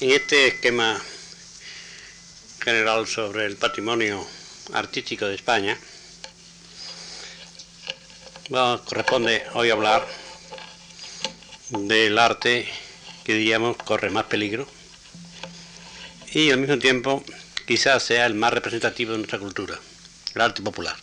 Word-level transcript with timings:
En 0.00 0.12
este 0.12 0.46
esquema 0.46 1.02
general 2.62 3.08
sobre 3.08 3.46
el 3.46 3.56
patrimonio 3.56 4.24
artístico 4.72 5.26
de 5.26 5.34
España, 5.34 5.76
corresponde 8.48 9.42
hoy 9.54 9.70
hablar 9.70 10.06
del 11.70 12.16
arte 12.16 12.68
que 13.24 13.34
diríamos 13.34 13.76
corre 13.76 14.10
más 14.10 14.26
peligro 14.26 14.68
y 16.32 16.52
al 16.52 16.58
mismo 16.58 16.78
tiempo 16.78 17.24
quizás 17.66 18.00
sea 18.04 18.26
el 18.26 18.34
más 18.34 18.52
representativo 18.52 19.10
de 19.10 19.18
nuestra 19.18 19.40
cultura, 19.40 19.80
el 20.32 20.40
arte 20.40 20.62
popular. 20.62 20.94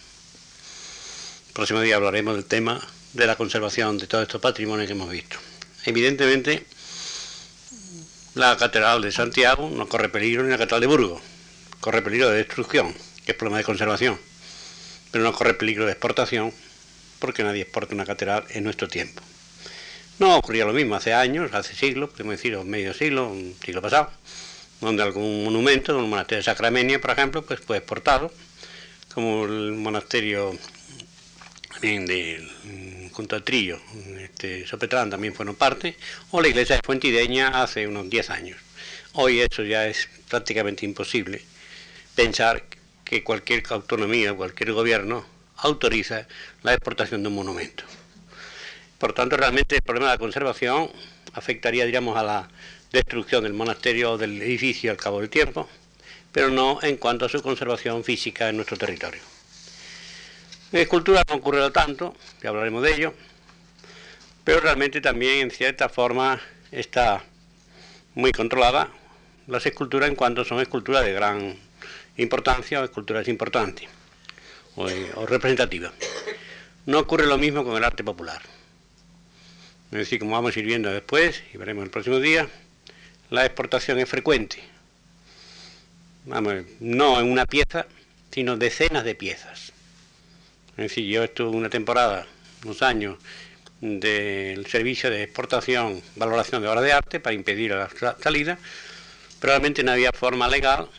El 1.47 1.53
próximo 1.53 1.81
día 1.81 1.97
hablaremos 1.97 2.35
del 2.35 2.45
tema 2.45 2.81
de 3.11 3.27
la 3.27 3.35
conservación 3.35 3.97
de 3.97 4.07
todos 4.07 4.21
estos 4.21 4.39
patrimonios 4.39 4.87
que 4.87 4.93
hemos 4.93 5.09
visto. 5.09 5.35
Evidentemente, 5.83 6.65
la 8.35 8.57
Catedral 8.57 9.01
de 9.01 9.13
Santiago 9.13 9.69
no 9.69 9.87
corre 9.87 10.09
peligro 10.09 10.43
ni 10.43 10.49
la 10.49 10.57
Catedral 10.57 10.81
de 10.81 10.87
Burgos, 10.87 11.21
corre 11.79 12.01
peligro 12.01 12.29
de 12.29 12.37
destrucción, 12.37 12.93
que 13.25 13.31
es 13.31 13.37
problema 13.37 13.59
de 13.59 13.63
conservación, 13.63 14.19
pero 15.09 15.23
no 15.23 15.31
corre 15.31 15.53
peligro 15.53 15.85
de 15.85 15.93
exportación, 15.93 16.53
porque 17.19 17.43
nadie 17.43 17.61
exporta 17.61 17.95
una 17.95 18.05
catedral 18.05 18.43
en 18.49 18.65
nuestro 18.65 18.89
tiempo. 18.89 19.21
No 20.19 20.35
ocurría 20.35 20.65
lo 20.65 20.73
mismo 20.73 20.95
hace 20.95 21.13
años, 21.13 21.53
hace 21.53 21.75
siglos, 21.75 22.09
podemos 22.09 22.35
decir 22.35 22.57
medio 22.65 22.93
siglo, 22.93 23.29
un 23.29 23.55
siglo 23.63 23.81
pasado, 23.81 24.11
donde 24.81 25.01
algún 25.01 25.45
monumento, 25.45 25.97
el 25.97 26.05
monasterio 26.05 26.39
de 26.39 26.43
Sacramenia, 26.43 26.99
por 26.99 27.11
ejemplo, 27.11 27.41
pues 27.45 27.61
fue 27.61 27.77
exportado, 27.77 28.33
como 29.13 29.45
el 29.45 29.71
monasterio 29.71 30.57
de 31.79 31.93
junto 33.15 33.37
al 33.37 33.43
Trillo, 33.43 33.79
este, 34.19 34.67
Sopetrán 34.67 35.09
también 35.09 35.33
fueron 35.33 35.55
parte, 35.55 35.95
o 36.31 36.41
la 36.41 36.49
iglesia 36.49 36.75
de 36.75 36.81
Fuentideña 36.83 37.63
hace 37.63 37.87
unos 37.87 38.09
10 38.09 38.29
años. 38.29 38.59
Hoy 39.13 39.39
eso 39.39 39.63
ya 39.63 39.87
es 39.87 40.09
prácticamente 40.29 40.85
imposible 40.85 41.41
pensar 42.13 42.65
que 43.05 43.23
cualquier 43.23 43.63
autonomía, 43.69 44.33
cualquier 44.33 44.73
gobierno 44.73 45.25
autoriza 45.57 46.27
la 46.61 46.73
exportación 46.73 47.23
de 47.23 47.29
un 47.29 47.35
monumento. 47.35 47.85
Por 48.99 49.13
tanto, 49.13 49.37
realmente 49.37 49.77
el 49.77 49.81
problema 49.81 50.07
de 50.07 50.15
la 50.15 50.19
conservación 50.19 50.91
afectaría, 51.33 51.85
digamos, 51.85 52.17
a 52.17 52.23
la 52.23 52.49
destrucción 52.91 53.43
del 53.43 53.53
monasterio 53.53 54.11
o 54.11 54.17
del 54.17 54.41
edificio 54.41 54.91
al 54.91 54.97
cabo 54.97 55.21
del 55.21 55.29
tiempo, 55.29 55.69
pero 56.33 56.49
no 56.49 56.79
en 56.81 56.97
cuanto 56.97 57.25
a 57.25 57.29
su 57.29 57.41
conservación 57.41 58.03
física 58.03 58.49
en 58.49 58.57
nuestro 58.57 58.77
territorio. 58.77 59.34
En 60.71 60.79
escultura 60.79 61.21
no 61.27 61.35
ocurre 61.35 61.69
tanto, 61.71 62.15
ya 62.41 62.49
hablaremos 62.49 62.83
de 62.83 62.93
ello, 62.93 63.13
pero 64.43 64.59
realmente 64.59 65.01
también 65.01 65.39
en 65.39 65.51
cierta 65.51 65.89
forma 65.89 66.41
está 66.71 67.23
muy 68.13 68.31
controlada 68.31 68.89
las 69.47 69.65
esculturas 69.65 70.09
en 70.09 70.15
cuanto 70.15 70.43
son 70.43 70.59
esculturas 70.59 71.05
de 71.05 71.13
gran 71.13 71.55
importancia 72.17 72.81
o 72.81 72.83
esculturas 72.83 73.27
importantes 73.27 73.87
o, 74.75 74.87
o 75.15 75.25
representativas. 75.25 75.91
No 76.85 76.99
ocurre 76.99 77.25
lo 77.25 77.37
mismo 77.37 77.63
con 77.63 77.77
el 77.77 77.83
arte 77.83 78.03
popular. 78.03 78.41
Es 79.91 79.99
decir, 79.99 80.19
como 80.19 80.31
vamos 80.31 80.55
a 80.55 80.59
ir 80.59 80.65
viendo 80.65 80.91
después, 80.91 81.43
y 81.53 81.57
veremos 81.57 81.83
el 81.83 81.91
próximo 81.91 82.19
día, 82.19 82.47
la 83.29 83.45
exportación 83.45 83.99
es 83.99 84.09
frecuente. 84.09 84.57
Vamos, 86.25 86.55
no 86.79 87.19
en 87.19 87.31
una 87.31 87.45
pieza, 87.45 87.85
sino 88.31 88.57
decenas 88.57 89.03
de 89.03 89.15
piezas. 89.15 89.71
Es 90.77 90.89
decir, 90.89 91.05
yo 91.05 91.23
estuve 91.23 91.55
una 91.55 91.69
temporada, 91.69 92.27
unos 92.63 92.81
años, 92.81 93.17
del 93.81 94.65
servicio 94.67 95.09
de 95.09 95.23
exportación, 95.23 96.01
valoración 96.15 96.61
de 96.61 96.67
obras 96.67 96.83
de 96.83 96.93
arte 96.93 97.19
para 97.19 97.33
impedir 97.33 97.71
la 97.71 97.89
salida, 98.21 98.57
pero 99.39 99.51
realmente 99.51 99.83
no 99.83 99.91
había 99.91 100.11
forma 100.11 100.47
legal 100.47 100.89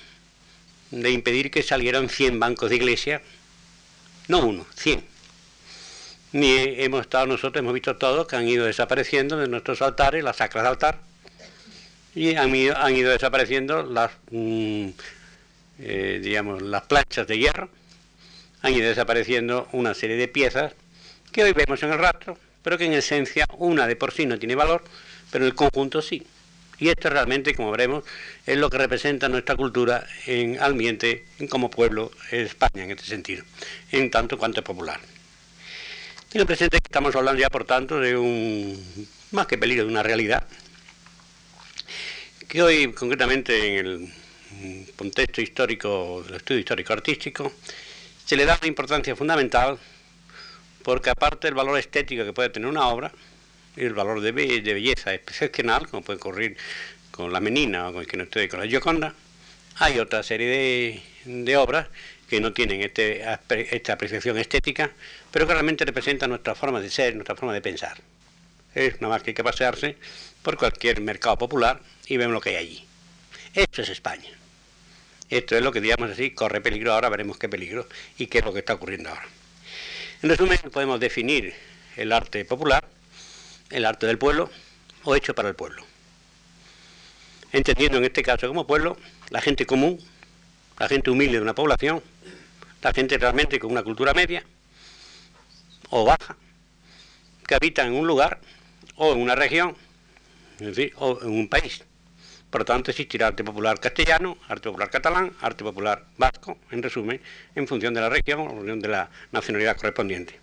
de 0.91 1.11
impedir 1.11 1.51
que 1.51 1.63
salieran 1.63 2.09
100 2.09 2.39
bancos 2.39 2.71
de 2.71 2.77
iglesia, 2.77 3.23
no 4.29 4.47
uno, 4.47 4.67
100. 4.77 5.05
Ni 6.33 6.55
hemos 6.83 7.03
estado 7.03 7.27
nosotros, 7.27 7.61
hemos 7.61 7.75
visto 7.75 7.97
todos 7.97 8.27
que 8.27 8.37
han 8.37 8.49
ido 8.49 8.67
desapareciendo 8.67 9.37
de 9.37 9.49
nuestros 9.49 9.83
altares, 9.83 10.23
las 10.23 10.37
sacras 10.37 10.65
de 10.65 10.69
altar, 10.69 11.01
y 12.15 12.35
han 12.37 12.55
ido, 12.55 12.77
han 12.77 12.95
ido 12.95 13.11
desapareciendo 13.11 13.83
las, 13.83 14.13
mm, 14.31 14.89
eh, 15.81 16.21
digamos, 16.23 16.63
las 16.63 16.83
planchas 16.83 17.27
de 17.27 17.39
hierro, 17.39 17.69
han 18.67 18.75
ido 18.75 18.89
desapareciendo 18.89 19.69
una 19.73 19.95
serie 19.95 20.17
de 20.17 20.27
piezas 20.27 20.73
que 21.31 21.45
hoy 21.45 21.53
vemos 21.53 21.81
en 21.85 21.93
el 21.93 21.99
rastro, 21.99 22.37
pero 22.63 22.77
que 22.77 22.87
en 22.87 22.95
esencia 22.95 23.47
una 23.59 23.87
de 23.87 23.95
por 23.95 24.13
sí 24.13 24.27
no 24.27 24.41
tiene 24.41 24.57
valor, 24.57 24.83
pero 25.31 25.47
el 25.47 25.55
conjunto 25.55 26.03
sí. 26.03 26.27
Y 26.79 26.89
esto 26.89 27.09
realmente, 27.09 27.55
como 27.55 27.71
veremos, 27.71 28.05
es 28.45 28.59
lo 28.59 28.69
que 28.69 28.79
representa 28.79 29.29
nuestra 29.29 29.55
cultura 29.55 30.05
en 30.27 30.61
ambiente, 30.61 31.27
como 31.49 31.71
pueblo 31.71 32.11
en 32.33 32.41
España 32.41 32.83
en 32.83 32.91
este 32.91 33.05
sentido, 33.05 33.45
en 33.93 34.11
tanto 34.11 34.37
cuanto 34.37 34.61
es 34.61 34.67
popular. 34.67 34.99
Tiene 36.29 36.45
presente 36.45 36.79
que 36.79 36.89
estamos 36.89 37.15
hablando 37.15 37.41
ya, 37.41 37.49
por 37.49 37.65
tanto, 37.65 38.01
de 38.01 38.17
un, 38.17 39.09
más 39.31 39.47
que 39.47 39.57
peligro, 39.57 39.85
de 39.85 39.93
una 39.93 40.03
realidad, 40.03 40.45
que 42.49 42.63
hoy, 42.63 42.93
concretamente, 42.93 43.79
en 43.79 43.87
el 43.87 44.93
contexto 44.97 45.41
histórico, 45.41 46.25
del 46.27 46.35
estudio 46.35 46.61
histórico-artístico, 46.61 47.53
se 48.27 48.37
le 48.37 48.45
da 48.45 48.59
una 48.61 48.67
importancia 48.67 49.15
fundamental, 49.15 49.79
porque 50.83 51.11
aparte 51.11 51.47
del 51.47 51.55
valor 51.55 51.79
estético 51.79 52.25
que 52.25 52.33
puede 52.33 52.51
tener 52.51 52.69
una 52.69 52.89
obra, 52.89 53.13
el 53.77 53.95
valor 53.95 54.21
de, 54.21 54.33
belleza 54.33 55.15
excepcional, 55.15 55.87
como 55.87 56.03
puede 56.03 56.19
ocurrir 56.19 56.57
con 57.13 57.33
la 57.33 57.41
Menina 57.41 57.89
o 57.89 57.93
con 57.93 58.03
el 58.03 58.09
que 58.09 58.17
no 58.17 58.25
estoy 58.25 58.49
con 58.49 58.59
la 58.61 58.67
Gioconda, 58.67 59.15
hay 59.77 60.01
otra 60.01 60.25
serie 60.25 61.03
de, 61.25 61.57
obras 61.57 61.87
que 62.29 62.41
no 62.41 62.53
tienen 62.53 62.83
este, 62.83 63.23
esta 63.49 63.93
apreciación 63.93 64.37
estética, 64.39 64.91
pero 65.31 65.47
que 65.47 65.53
realmente 65.53 65.85
representan 65.85 66.31
nuestra 66.31 66.57
forma 66.57 66.81
de 66.81 66.91
ser, 66.91 67.15
nuestra 67.15 67.37
forma 67.37 67.55
de 67.55 67.61
pensar. 67.61 67.97
Es 68.75 69.01
nada 69.01 69.15
más 69.15 69.23
que 69.23 69.31
hay 69.31 69.35
que 69.35 69.45
pasearse 69.45 69.97
por 70.43 70.57
cualquier 70.57 71.01
mercado 71.01 71.39
popular 71.39 71.81
y 72.09 72.17
vemos 72.17 72.35
lo 72.35 72.41
que 72.41 72.51
hay 72.51 72.57
allí. 72.57 72.85
Esto 73.55 73.83
es 73.83 73.89
España. 73.89 74.31
Esto 75.29 75.57
es 75.57 75.63
lo 75.63 75.73
que 75.73 75.81
digamos 75.81 76.11
así, 76.11 76.31
corre 76.31 76.61
peligro 76.61 76.93
ahora, 76.93 77.09
veremos 77.09 77.39
qué 77.39 77.49
peligro 77.49 77.89
y 78.19 78.27
qué 78.27 78.39
es 78.39 78.45
lo 78.45 78.53
que 78.53 78.61
está 78.61 78.75
ocurriendo 78.75 79.09
ahora. 79.11 79.27
En 80.23 80.31
resumen, 80.31 80.59
podemos 80.73 81.01
definir 81.01 81.55
el 81.97 82.13
arte 82.13 82.45
popular 82.45 82.87
el 83.71 83.85
arte 83.85 84.07
del 84.07 84.19
pueblo 84.19 84.51
o 85.05 85.15
hecho 85.15 85.35
para 85.35 85.49
el 85.49 85.55
pueblo. 85.55 85.83
Entendiendo 87.53 87.99
en 87.99 88.05
este 88.05 88.23
caso 88.23 88.49
como 88.49 88.67
pueblo 88.67 88.97
la 89.31 89.41
gente 89.41 89.67
común, 89.67 89.99
la 90.79 90.89
gente 90.89 91.11
humilde 91.11 91.37
de 91.37 91.43
una 91.43 91.55
población, 91.55 92.03
la 92.83 92.93
gente 92.93 93.19
realmente 93.19 93.59
con 93.59 93.73
una 93.73 93.83
cultura 93.83 94.15
media 94.15 94.45
o 95.91 96.05
baja, 96.05 96.37
que 97.47 97.55
habita 97.55 97.87
en 97.87 97.93
un 97.93 98.07
lugar 98.07 98.41
o 98.97 99.13
en 99.13 99.21
una 99.21 99.35
región, 99.35 99.77
o 100.97 101.19
en 101.23 101.31
un 101.31 101.49
país. 101.49 101.85
Por 102.57 102.63
lo 102.63 102.73
tanto, 102.73 102.91
existirá 102.91 103.27
arte 103.27 103.45
popular 103.45 103.79
castellano, 103.79 104.39
arte 104.49 104.71
popular 104.71 104.89
catalán, 104.89 105.31
arte 105.43 105.63
popular 105.63 106.07
vasco, 106.17 106.57
en 106.71 106.83
resumen, 106.83 107.21
en 107.55 107.69
función 107.69 107.93
de 107.93 108.01
la 108.01 108.09
región 108.09 108.41
o 108.41 108.45
en 108.45 108.57
función 108.57 108.81
de 108.81 108.89
la 108.89 109.11
nacionalidad 109.31 109.77
correspondiente. 109.77 110.41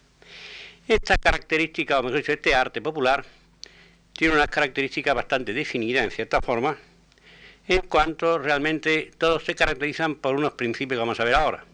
Esta 0.88 1.18
característica, 1.18 1.98
o 1.98 2.04
mejor 2.04 2.18
dicho, 2.18 2.32
este 2.32 2.54
arte 2.54 2.84
popular, 2.84 3.26
tiene 4.16 4.36
unas 4.36 4.48
características 4.48 5.16
bastante 5.16 5.54
definidas 5.54 6.04
en 6.04 6.12
cierta 6.12 6.40
forma, 6.40 6.78
en 7.68 7.82
cuanto 7.82 8.38
realmente 8.38 9.10
todos 9.18 9.44
se 9.44 9.56
caracterizan 9.56 10.14
por 10.14 10.36
unos 10.36 10.54
principios 10.54 10.98
que 10.98 11.00
vamos 11.00 11.20
a 11.20 11.24
ver 11.24 11.34
ahora. 11.34 11.66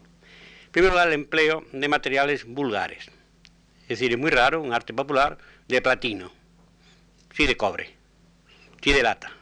En 0.64 0.72
primer 0.72 0.92
lugar, 0.92 1.08
el 1.08 1.12
empleo 1.12 1.66
de 1.70 1.86
materiales 1.86 2.46
vulgares. 2.46 3.10
Es 3.82 3.98
decir, 3.98 4.12
es 4.12 4.18
muy 4.18 4.30
raro 4.30 4.62
un 4.62 4.72
arte 4.72 4.94
popular 4.94 5.36
de 5.68 5.82
platino, 5.82 6.32
sí 7.34 7.46
de 7.46 7.58
cobre, 7.58 7.90
sí 8.80 8.94
de 8.94 9.02
lata. 9.02 9.36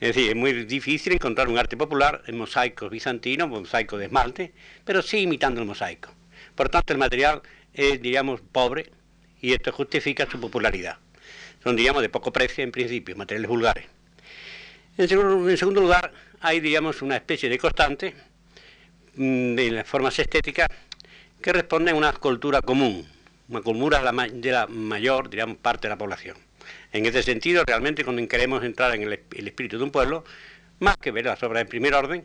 Es 0.00 0.14
decir, 0.14 0.30
es 0.30 0.36
muy 0.36 0.64
difícil 0.64 1.12
encontrar 1.12 1.48
un 1.48 1.58
arte 1.58 1.76
popular 1.76 2.22
en 2.26 2.36
mosaicos 2.36 2.90
bizantinos, 2.90 3.48
mosaico 3.48 3.96
de 3.96 4.06
esmalte, 4.06 4.52
pero 4.84 5.02
sí 5.02 5.18
imitando 5.18 5.60
el 5.60 5.66
mosaico. 5.66 6.10
Por 6.54 6.68
tanto, 6.68 6.92
el 6.92 6.98
material 6.98 7.42
es, 7.72 8.02
diríamos, 8.02 8.40
pobre 8.40 8.90
y 9.40 9.52
esto 9.52 9.72
justifica 9.72 10.28
su 10.30 10.40
popularidad. 10.40 10.98
Son, 11.62 11.76
digamos, 11.76 12.02
de 12.02 12.08
poco 12.08 12.32
precio 12.32 12.64
en 12.64 12.72
principio, 12.72 13.16
materiales 13.16 13.48
vulgares. 13.48 13.86
En 14.96 15.08
segundo, 15.08 15.80
lugar, 15.80 16.12
hay, 16.40 16.60
digamos, 16.60 17.02
una 17.02 17.16
especie 17.16 17.48
de 17.48 17.58
constante 17.58 18.14
mm, 19.16 19.54
de 19.54 19.70
las 19.70 19.88
formas 19.88 20.18
estéticas 20.18 20.68
que 21.40 21.52
responde 21.52 21.90
a 21.90 21.94
una 21.94 22.12
cultura 22.12 22.60
común, 22.62 23.06
una 23.48 23.60
cultura 23.60 23.98
de 23.98 24.52
la 24.52 24.66
mayor, 24.66 25.30
digamos, 25.30 25.56
parte 25.56 25.88
de 25.88 25.90
la 25.90 25.98
población. 25.98 26.36
En 26.92 27.06
este 27.06 27.22
sentido, 27.22 27.64
realmente, 27.64 28.04
cuando 28.04 28.26
queremos 28.28 28.64
entrar 28.64 28.94
en 28.94 29.02
el, 29.02 29.12
espíritu 29.12 29.78
de 29.78 29.84
un 29.84 29.90
pueblo, 29.90 30.24
más 30.80 30.96
que 30.96 31.10
ver 31.10 31.26
las 31.26 31.42
obras 31.42 31.62
en 31.62 31.68
primer 31.68 31.94
orden, 31.94 32.24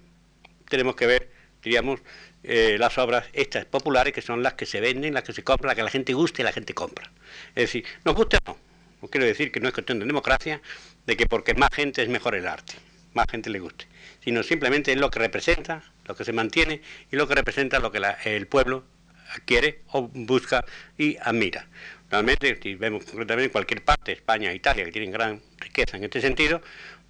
tenemos 0.68 0.96
que 0.96 1.06
ver, 1.06 1.30
diríamos, 1.64 2.00
eh, 2.44 2.78
las 2.80 2.98
obras 2.98 3.26
estas 3.34 3.66
populares, 3.66 4.14
que 4.14 4.22
son 4.22 4.44
las 4.44 4.54
que 4.54 4.66
se 4.66 4.80
venden, 4.80 5.14
las 5.14 5.24
que 5.24 5.34
se 5.34 5.44
compran, 5.44 5.70
las 5.70 5.76
que 5.76 5.84
la 5.84 5.90
gente 5.90 6.14
guste 6.14 6.42
y 6.42 6.46
la 6.46 6.52
gente 6.52 6.74
compra. 6.74 7.12
Es 7.50 7.64
decir, 7.64 7.86
nos 8.06 8.16
guste 8.16 8.38
o 8.38 8.52
no. 8.52 8.58
No 9.02 9.08
quiero 9.08 9.26
decir 9.26 9.52
que 9.52 9.60
no 9.60 9.68
es 9.68 9.74
cuestión 9.74 10.00
de 10.00 10.06
democracia, 10.06 10.62
de 11.06 11.18
que 11.18 11.26
porque 11.26 11.54
más 11.54 11.70
gente 11.74 12.02
es 12.02 12.10
mejor 12.10 12.36
el 12.36 12.48
arte. 12.48 12.74
más 13.14 13.26
gente 13.30 13.50
le 13.50 13.60
guste, 13.60 13.88
sino 14.24 14.44
simplemente 14.44 14.92
es 14.92 14.98
lo 14.98 15.10
que 15.10 15.20
representa, 15.20 15.84
lo 16.06 16.16
que 16.16 16.24
se 16.24 16.32
mantiene 16.32 16.82
y 17.12 17.16
lo 17.16 17.28
que 17.28 17.36
representa 17.36 17.80
lo 17.80 17.92
que 17.92 18.00
el 18.26 18.48
pueblo 18.48 18.84
quiere 19.46 19.82
o 19.92 20.08
busca 20.08 20.66
y 20.98 21.18
admira. 21.18 21.68
Realmente, 22.10 22.58
si 22.62 22.76
vemos 22.76 23.06
concretamente 23.06 23.46
en 23.46 23.52
cualquier 23.52 23.84
parte, 23.84 24.12
España 24.14 24.52
Italia, 24.52 24.84
que 24.84 24.92
tienen 24.92 25.12
gran 25.12 25.42
riqueza 25.60 25.98
en 25.98 26.04
este 26.06 26.22
sentido, 26.22 26.62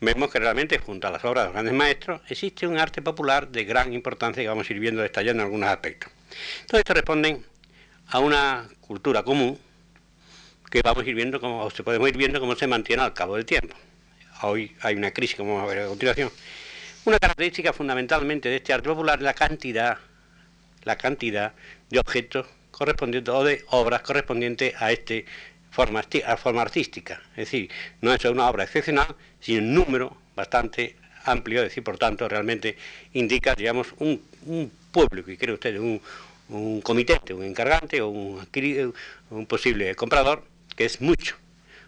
vemos 0.01 0.29
que 0.29 0.39
realmente 0.39 0.77
junto 0.79 1.07
a 1.07 1.11
las 1.11 1.23
obras 1.23 1.43
de 1.43 1.47
los 1.47 1.53
grandes 1.53 1.73
maestros 1.73 2.21
existe 2.27 2.67
un 2.67 2.77
arte 2.77 3.01
popular 3.01 3.47
de 3.47 3.63
gran 3.63 3.93
importancia 3.93 4.43
que 4.43 4.49
vamos 4.49 4.69
a 4.69 4.73
ir 4.73 4.79
viendo 4.79 5.01
detallando 5.01 5.41
en 5.41 5.45
algunos 5.45 5.69
aspectos. 5.69 6.11
Todo 6.67 6.79
esto 6.79 6.93
responden 6.93 7.45
a 8.07 8.19
una 8.19 8.67
cultura 8.81 9.23
común 9.23 9.57
que 10.69 10.81
vamos 10.81 11.03
a 11.03 11.09
ir 11.09 11.15
viendo 11.15 11.39
cómo, 11.39 11.69
se 11.71 11.83
podemos 11.83 12.09
ir 12.09 12.17
viendo 12.17 12.39
cómo 12.39 12.55
se 12.55 12.67
mantiene 12.67 13.01
al 13.01 13.13
cabo 13.13 13.35
del 13.35 13.45
tiempo. 13.45 13.75
Hoy 14.41 14.75
hay 14.81 14.95
una 14.95 15.11
crisis, 15.11 15.37
como 15.37 15.55
vamos 15.55 15.71
a 15.71 15.73
ver 15.73 15.83
a 15.85 15.87
continuación. 15.87 16.31
Una 17.05 17.17
característica 17.19 17.71
fundamentalmente 17.71 18.49
de 18.49 18.57
este 18.57 18.73
arte 18.73 18.89
popular 18.89 19.19
es 19.19 19.23
la 19.23 19.33
cantidad, 19.33 19.97
la 20.83 20.97
cantidad 20.97 21.53
de 21.89 21.99
objetos 21.99 22.45
correspondientes 22.79 23.33
o 23.33 23.43
de 23.43 23.65
obras 23.71 24.01
correspondientes 24.01 24.73
a 24.81 24.93
este 24.93 25.25
forma, 25.69 25.99
artística. 26.61 27.21
Es 27.31 27.51
decir, 27.51 27.69
no 28.01 28.13
es 28.13 28.23
una 28.23 28.49
obra 28.49 28.63
excepcional, 28.63 29.15
sino 29.41 29.59
un 29.59 29.73
número 29.73 30.17
bastante 30.33 30.95
amplio, 31.25 31.59
es 31.61 31.69
decir, 31.69 31.83
por 31.83 31.97
tanto, 31.97 32.27
realmente 32.29 32.77
indica, 33.13 33.53
digamos, 33.53 33.93
un, 33.99 34.23
un 34.45 34.71
público, 34.91 35.29
y 35.29 35.37
creo 35.37 35.55
usted, 35.55 35.77
un, 35.77 36.01
un 36.47 36.81
comitente, 36.81 37.33
un 37.33 37.43
encargante 37.43 38.01
o 38.01 38.07
un, 38.07 38.47
un 39.29 39.45
posible 39.45 39.93
comprador, 39.95 40.45
que 40.77 40.85
es 40.85 41.01
mucho. 41.01 41.35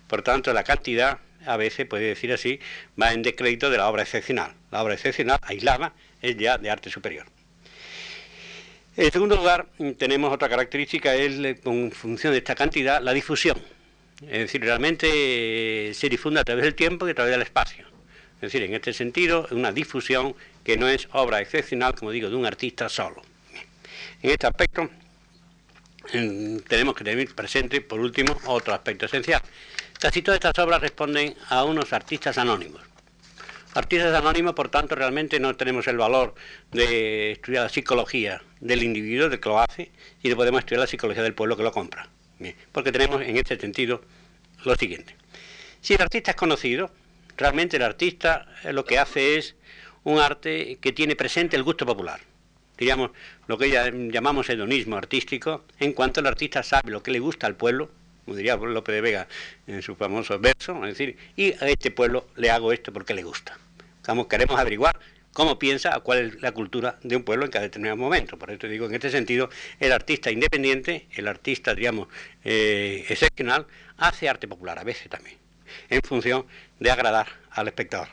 Por 0.07 0.21
tanto, 0.21 0.51
la 0.53 0.65
cantidad, 0.65 1.19
a 1.45 1.55
veces, 1.55 1.87
puede 1.87 2.07
decir 2.07 2.33
así, 2.33 2.59
va 3.01 3.13
en 3.13 3.23
descrédito 3.23 3.69
de 3.69 3.77
la 3.77 3.87
obra 3.87 4.03
excepcional. 4.03 4.53
La 4.71 4.83
obra 4.83 4.95
excepcional, 4.95 5.39
aislada, 5.44 5.94
es 6.21 6.35
ya 6.35 6.57
de 6.57 6.69
arte 6.69 6.89
superior. 6.89 7.25
En 8.97 9.09
segundo 9.09 9.38
lugar, 9.38 9.67
tenemos 9.97 10.33
otra 10.33 10.49
característica, 10.49 11.15
es 11.15 11.39
en 11.39 11.91
función 11.91 12.33
de 12.33 12.39
esta 12.39 12.55
cantidad, 12.55 13.01
la 13.01 13.13
difusión. 13.13 13.57
Es 14.21 14.39
decir, 14.39 14.61
realmente 14.61 15.07
eh, 15.89 15.93
se 15.93 16.09
difunde 16.09 16.41
a 16.41 16.43
través 16.43 16.65
del 16.65 16.75
tiempo 16.75 17.07
y 17.07 17.11
a 17.11 17.15
través 17.15 17.31
del 17.31 17.41
espacio. 17.41 17.85
Es 18.35 18.41
decir, 18.41 18.63
en 18.63 18.73
este 18.73 18.91
sentido, 18.91 19.47
una 19.51 19.71
difusión 19.71 20.35
que 20.63 20.75
no 20.75 20.89
es 20.89 21.07
obra 21.13 21.39
excepcional, 21.39 21.95
como 21.95 22.11
digo, 22.11 22.29
de 22.29 22.35
un 22.35 22.45
artista 22.45 22.89
solo. 22.89 23.21
En 24.21 24.29
este 24.29 24.45
aspecto 24.45 24.89
tenemos 26.67 26.95
que 26.95 27.03
tener 27.03 27.33
presente, 27.33 27.79
por 27.79 27.99
último, 27.99 28.37
otro 28.45 28.73
aspecto 28.73 29.05
esencial. 29.05 29.41
Casi 29.99 30.21
todas 30.21 30.35
estas 30.35 30.57
obras 30.59 30.81
responden 30.81 31.35
a 31.49 31.63
unos 31.63 31.94
artistas 31.94 32.37
anónimos. 32.37 32.90
Artistas 33.73 34.13
anónimos, 34.13 34.53
por 34.53 34.69
tanto, 34.69 34.95
realmente 34.95 35.39
no 35.39 35.56
tenemos 35.56 35.88
el 35.88 35.97
valor 35.97 36.35
de 36.71 37.31
estudiar 37.31 37.63
la 37.63 37.69
psicología 37.69 38.41
del 38.59 38.83
individuo, 38.83 39.29
de 39.29 39.39
que 39.39 39.47
lo 39.47 39.59
hace, 39.59 39.91
y 40.21 40.29
no 40.29 40.35
podemos 40.35 40.59
estudiar 40.59 40.81
la 40.81 40.88
psicología 40.88 41.23
del 41.23 41.33
pueblo 41.33 41.56
que 41.56 41.63
lo 41.63 41.71
compra. 41.71 42.09
porque 42.71 42.91
tenemos 42.91 43.21
en 43.21 43.38
este 43.38 43.57
sentido 43.57 44.01
lo 44.65 44.75
siguiente. 44.75 45.15
Si 45.79 45.94
el 45.94 46.01
artista 46.01 46.31
es 46.31 46.38
conocido, 46.38 46.91
realmente 47.38 47.77
el 47.77 47.83
artista 47.83 48.47
eh, 48.63 48.73
lo 48.73 48.83
que 48.83 49.00
hace 49.00 49.38
es 49.38 49.56
un 50.03 50.19
arte 50.19 50.77
que 50.81 50.91
tiene 50.91 51.15
presente 51.15 51.56
el 51.56 51.63
gusto 51.63 51.85
popular 51.85 52.19
diríamos, 52.81 53.12
lo 53.45 53.59
que 53.59 53.69
llamamos 54.12 54.50
hedonismo 54.50 54.97
artístico, 54.97 55.65
en 55.79 55.94
cuanto 55.94 56.19
el 56.19 56.25
artista 56.25 56.63
sabe 56.63 56.89
lo 56.89 57.03
que 57.03 57.12
le 57.12 57.19
gusta 57.19 57.45
al 57.45 57.56
pueblo, 57.56 57.91
como 58.25 58.38
diría 58.38 58.56
López 58.56 58.95
de 58.95 59.01
Vega 59.01 59.27
en 59.68 59.81
su 59.81 59.95
famoso 59.95 60.39
verso, 60.39 60.75
es 60.85 60.97
decir, 60.97 61.18
y 61.35 61.53
a 61.53 61.69
este 61.69 61.91
pueblo 61.91 62.27
le 62.35 62.50
hago 62.50 62.71
esto 62.71 62.94
porque 62.94 63.13
le 63.13 63.23
gusta. 63.23 63.57
queremos 64.29 64.59
averiguar 64.59 65.00
cómo 65.33 65.57
piensa, 65.57 66.00
cuál 66.01 66.19
es 66.19 66.41
la 66.41 66.51
cultura 66.51 67.00
de 67.03 67.15
un 67.15 67.23
pueblo 67.23 67.45
en 67.45 67.51
cada 67.51 67.63
determinado 67.63 67.97
momento. 67.97 68.38
Por 68.38 68.51
eso 68.51 68.68
digo, 68.68 68.85
en 68.85 68.94
este 68.94 69.09
sentido, 69.09 69.50
el 69.79 69.91
artista 69.91 70.31
independiente, 70.31 71.07
el 71.12 71.27
artista, 71.27 71.73
digamos, 71.73 72.07
eh, 72.44 73.06
excepcional, 73.09 73.68
hace 73.97 74.29
arte 74.29 74.47
popular 74.47 74.79
a 74.79 74.83
veces 74.83 75.09
también, 75.09 75.38
en 75.89 76.01
función 76.01 76.45
de 76.79 76.91
agradar 76.91 77.27
al 77.51 77.68
espectador. 77.68 78.07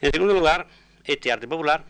En 0.00 0.12
segundo 0.12 0.34
lugar, 0.34 0.68
este 1.04 1.32
arte 1.32 1.48
popular 1.48 1.84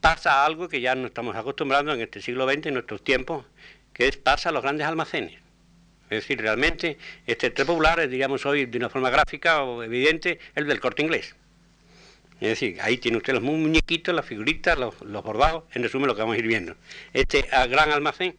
pasa 0.00 0.44
algo 0.44 0.68
que 0.68 0.80
ya 0.80 0.94
no 0.94 1.06
estamos 1.06 1.36
acostumbrando 1.36 1.92
en 1.92 2.00
este 2.00 2.20
siglo 2.22 2.48
XX, 2.48 2.66
en 2.66 2.74
nuestros 2.74 3.04
tiempos, 3.04 3.44
que 3.92 4.08
es 4.08 4.16
pasa 4.16 4.48
a 4.48 4.52
los 4.52 4.62
grandes 4.62 4.86
almacenes. 4.86 5.38
Es 6.10 6.22
decir, 6.22 6.40
realmente 6.40 6.98
este 7.26 7.50
tres 7.50 7.66
popular 7.66 8.00
es, 8.00 8.10
diríamos 8.10 8.44
hoy, 8.44 8.66
de 8.66 8.78
una 8.78 8.90
forma 8.90 9.10
gráfica 9.10 9.62
o 9.62 9.82
evidente, 9.82 10.38
el 10.54 10.66
del 10.66 10.80
corte 10.80 11.02
inglés. 11.02 11.36
Es 12.40 12.48
decir, 12.48 12.78
ahí 12.80 12.98
tiene 12.98 13.18
usted 13.18 13.34
los 13.34 13.42
muñequitos, 13.42 14.14
las 14.14 14.24
figuritas, 14.24 14.78
los, 14.78 15.00
los 15.02 15.22
bordados, 15.22 15.64
en 15.72 15.82
resumen 15.82 16.08
lo 16.08 16.14
que 16.14 16.22
vamos 16.22 16.36
a 16.36 16.38
ir 16.38 16.46
viendo. 16.46 16.74
Este 17.12 17.42
gran 17.42 17.90
almacén 17.92 18.36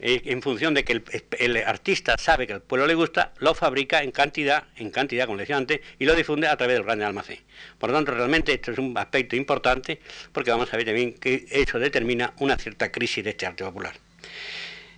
eh, 0.00 0.22
en 0.26 0.42
función 0.42 0.74
de 0.74 0.84
que 0.84 1.02
el, 1.38 1.56
artista 1.58 2.16
sabe 2.18 2.46
que 2.46 2.52
al 2.52 2.62
pueblo 2.62 2.86
le 2.86 2.94
gusta, 2.94 3.32
lo 3.38 3.54
fabrica 3.54 4.02
en 4.02 4.10
cantidad, 4.10 4.64
en 4.76 4.90
cantidad, 4.90 5.26
como 5.26 5.38
decía 5.38 5.56
antes, 5.56 5.80
y 5.98 6.04
lo 6.04 6.14
difunde 6.14 6.48
a 6.48 6.56
través 6.56 6.76
del 6.76 6.84
gran 6.84 7.00
almacén. 7.02 7.38
Por 7.78 7.90
lo 7.90 7.96
tanto, 7.96 8.12
realmente 8.12 8.52
esto 8.52 8.72
es 8.72 8.78
un 8.78 8.96
aspecto 8.98 9.36
importante, 9.36 10.00
porque 10.32 10.50
vamos 10.50 10.72
a 10.74 10.76
ver 10.76 10.86
también 10.86 11.14
que 11.14 11.46
eso 11.50 11.78
determina 11.78 12.34
una 12.38 12.56
cierta 12.56 12.90
crisis 12.90 13.22
de 13.24 13.30
este 13.30 13.46
arte 13.46 13.64
popular. 13.64 13.94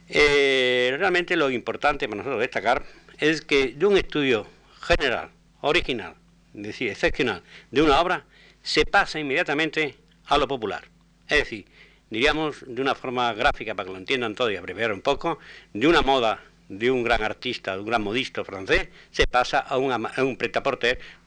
Eh, 0.09 0.95
realmente 0.99 1.37
lo 1.37 1.51
importante 1.51 2.09
para 2.09 2.19
nosotros 2.19 2.41
destacar 2.41 2.85
es 3.19 3.43
que 3.43 3.69
de 3.69 3.87
un 3.87 3.97
estudio 3.97 4.47
general, 4.81 5.31
original, 5.61 6.15
es 6.55 6.63
decir, 6.63 6.91
excepcional, 6.91 7.43
de 7.71 7.83
una 7.83 8.01
obra, 8.01 8.25
se 8.63 8.85
pasa 8.85 9.19
inmediatamente 9.19 9.97
a 10.27 10.39
lo 10.39 10.47
popular. 10.47 10.85
Es 11.29 11.39
decir, 11.39 11.67
diríamos 12.11 12.65
de 12.67 12.83
una 12.83 12.95
forma 12.95 13.33
gráfica 13.35 13.75
para 13.75 13.87
que 13.87 13.93
lo 13.93 13.99
entiendan 13.99 14.35
todo 14.35 14.51
y 14.51 14.57
abreviar 14.57 14.93
un 14.93 15.03
poco, 15.03 15.39
de 15.73 15.87
una 15.87 16.03
moda 16.03 16.43
de 16.69 16.91
un 16.91 17.03
gran 17.03 17.23
artista, 17.23 17.75
de 17.75 17.81
un 17.81 17.87
gran 17.87 18.03
modisto 18.03 18.45
francés, 18.45 18.89
se 19.11 19.27
pasa 19.27 19.59
a 19.59 19.77
un, 19.79 19.93
a 19.93 19.99
un 20.19 20.39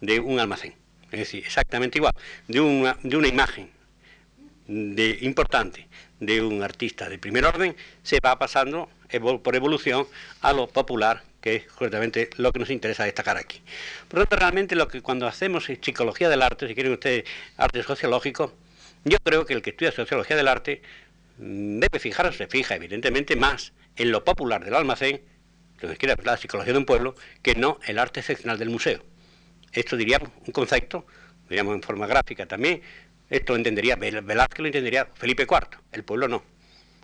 de 0.01 0.19
un 0.19 0.39
almacén. 0.39 0.73
Es 1.11 1.19
decir, 1.19 1.43
exactamente 1.43 1.97
igual, 1.97 2.13
de 2.47 2.59
una, 2.59 2.97
de 3.01 3.17
una 3.17 3.27
imagen 3.27 3.69
de, 4.69 5.17
importante 5.21 5.87
de 6.19 6.41
un 6.41 6.61
artista 6.61 7.09
de 7.09 7.17
primer 7.17 7.45
orden, 7.45 7.75
se 8.03 8.19
va 8.23 8.37
pasando 8.37 8.89
por 9.43 9.55
evolución 9.55 10.07
a 10.41 10.53
lo 10.53 10.67
popular, 10.67 11.23
que 11.41 11.55
es 11.55 11.71
justamente 11.71 12.29
lo 12.37 12.51
que 12.51 12.59
nos 12.59 12.69
interesa 12.69 13.03
destacar 13.03 13.37
aquí. 13.37 13.61
Por 14.07 14.19
lo 14.19 14.25
tanto, 14.25 14.41
realmente 14.41 14.75
lo 14.75 14.87
que 14.87 15.01
cuando 15.01 15.27
hacemos 15.27 15.65
psicología 15.65 16.29
del 16.29 16.43
arte, 16.43 16.67
si 16.67 16.75
quieren 16.75 16.93
ustedes 16.93 17.23
arte 17.57 17.81
sociológico, 17.81 18.53
yo 19.05 19.17
creo 19.23 19.45
que 19.45 19.53
el 19.53 19.61
que 19.61 19.71
estudia 19.71 19.91
sociología 19.91 20.35
del 20.35 20.47
arte 20.47 20.81
mm, 21.39 21.79
debe 21.79 21.99
fijarse, 21.99 22.47
fija 22.47 22.75
evidentemente 22.75 23.35
más 23.35 23.73
en 23.95 24.11
lo 24.11 24.23
popular 24.23 24.63
del 24.63 24.75
almacén, 24.75 25.21
lo 25.79 25.89
que 25.89 25.97
quiere 25.97 26.15
la 26.23 26.37
psicología 26.37 26.73
de 26.73 26.79
un 26.79 26.85
pueblo, 26.85 27.15
que 27.41 27.55
no 27.55 27.79
el 27.87 27.97
arte 27.97 28.19
excepcional 28.19 28.59
del 28.59 28.69
museo. 28.69 29.01
Esto 29.71 29.95
diríamos 29.97 30.29
un 30.45 30.51
concepto, 30.51 31.05
diríamos 31.47 31.73
en 31.73 31.81
forma 31.81 32.05
gráfica 32.05 32.45
también, 32.45 32.81
esto 33.29 33.53
lo 33.53 33.57
entendería 33.57 33.95
Velázquez, 33.95 34.59
lo 34.59 34.67
entendería 34.67 35.07
Felipe 35.13 35.43
IV, 35.43 35.77
el 35.91 36.03
pueblo 36.03 36.27
no. 36.27 36.43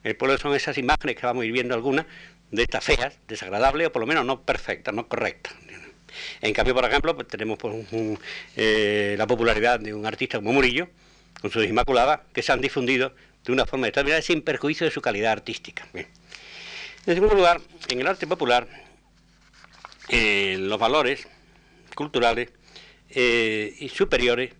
El 0.03 0.15
pueblo 0.15 0.38
son 0.38 0.55
esas 0.55 0.77
imágenes 0.77 1.15
que 1.15 1.25
vamos 1.25 1.44
a 1.44 1.46
ir 1.46 1.51
viendo 1.51 1.74
algunas 1.74 2.05
de 2.51 2.63
estas 2.63 2.84
feas, 2.84 3.17
desagradables 3.27 3.88
o 3.88 3.91
por 3.91 4.01
lo 4.01 4.08
menos 4.08 4.25
no 4.25 4.41
perfectas, 4.41 4.94
no 4.94 5.08
correctas. 5.08 5.53
En 6.41 6.53
cambio, 6.53 6.74
por 6.74 6.86
ejemplo, 6.86 7.15
pues, 7.15 7.27
tenemos 7.27 7.58
pues, 7.60 7.88
eh, 8.55 9.15
la 9.17 9.27
popularidad 9.27 9.79
de 9.79 9.94
un 9.94 10.05
artista 10.05 10.38
como 10.38 10.53
Murillo, 10.53 10.88
con 11.41 11.51
sus 11.51 11.65
Inmaculadas, 11.65 12.22
que 12.34 12.41
se 12.41 12.51
han 12.51 12.62
difundido 12.62 13.13
de 13.44 13.51
una 13.51 13.65
forma 13.65 13.88
determinada 13.88 14.22
sin 14.22 14.41
perjuicio 14.41 14.86
de 14.86 14.91
su 14.91 15.01
calidad 15.01 15.32
artística. 15.32 15.88
En 15.94 16.05
segundo 17.13 17.36
lugar, 17.36 17.62
en 17.89 18.01
el 18.01 18.08
arte 18.08 18.25
popular, 18.25 18.67
eh, 20.10 20.55
los 20.60 20.79
valores 20.79 21.27
culturales 21.96 22.50
eh, 23.10 23.75
y 23.79 23.89
superiores 23.89 24.53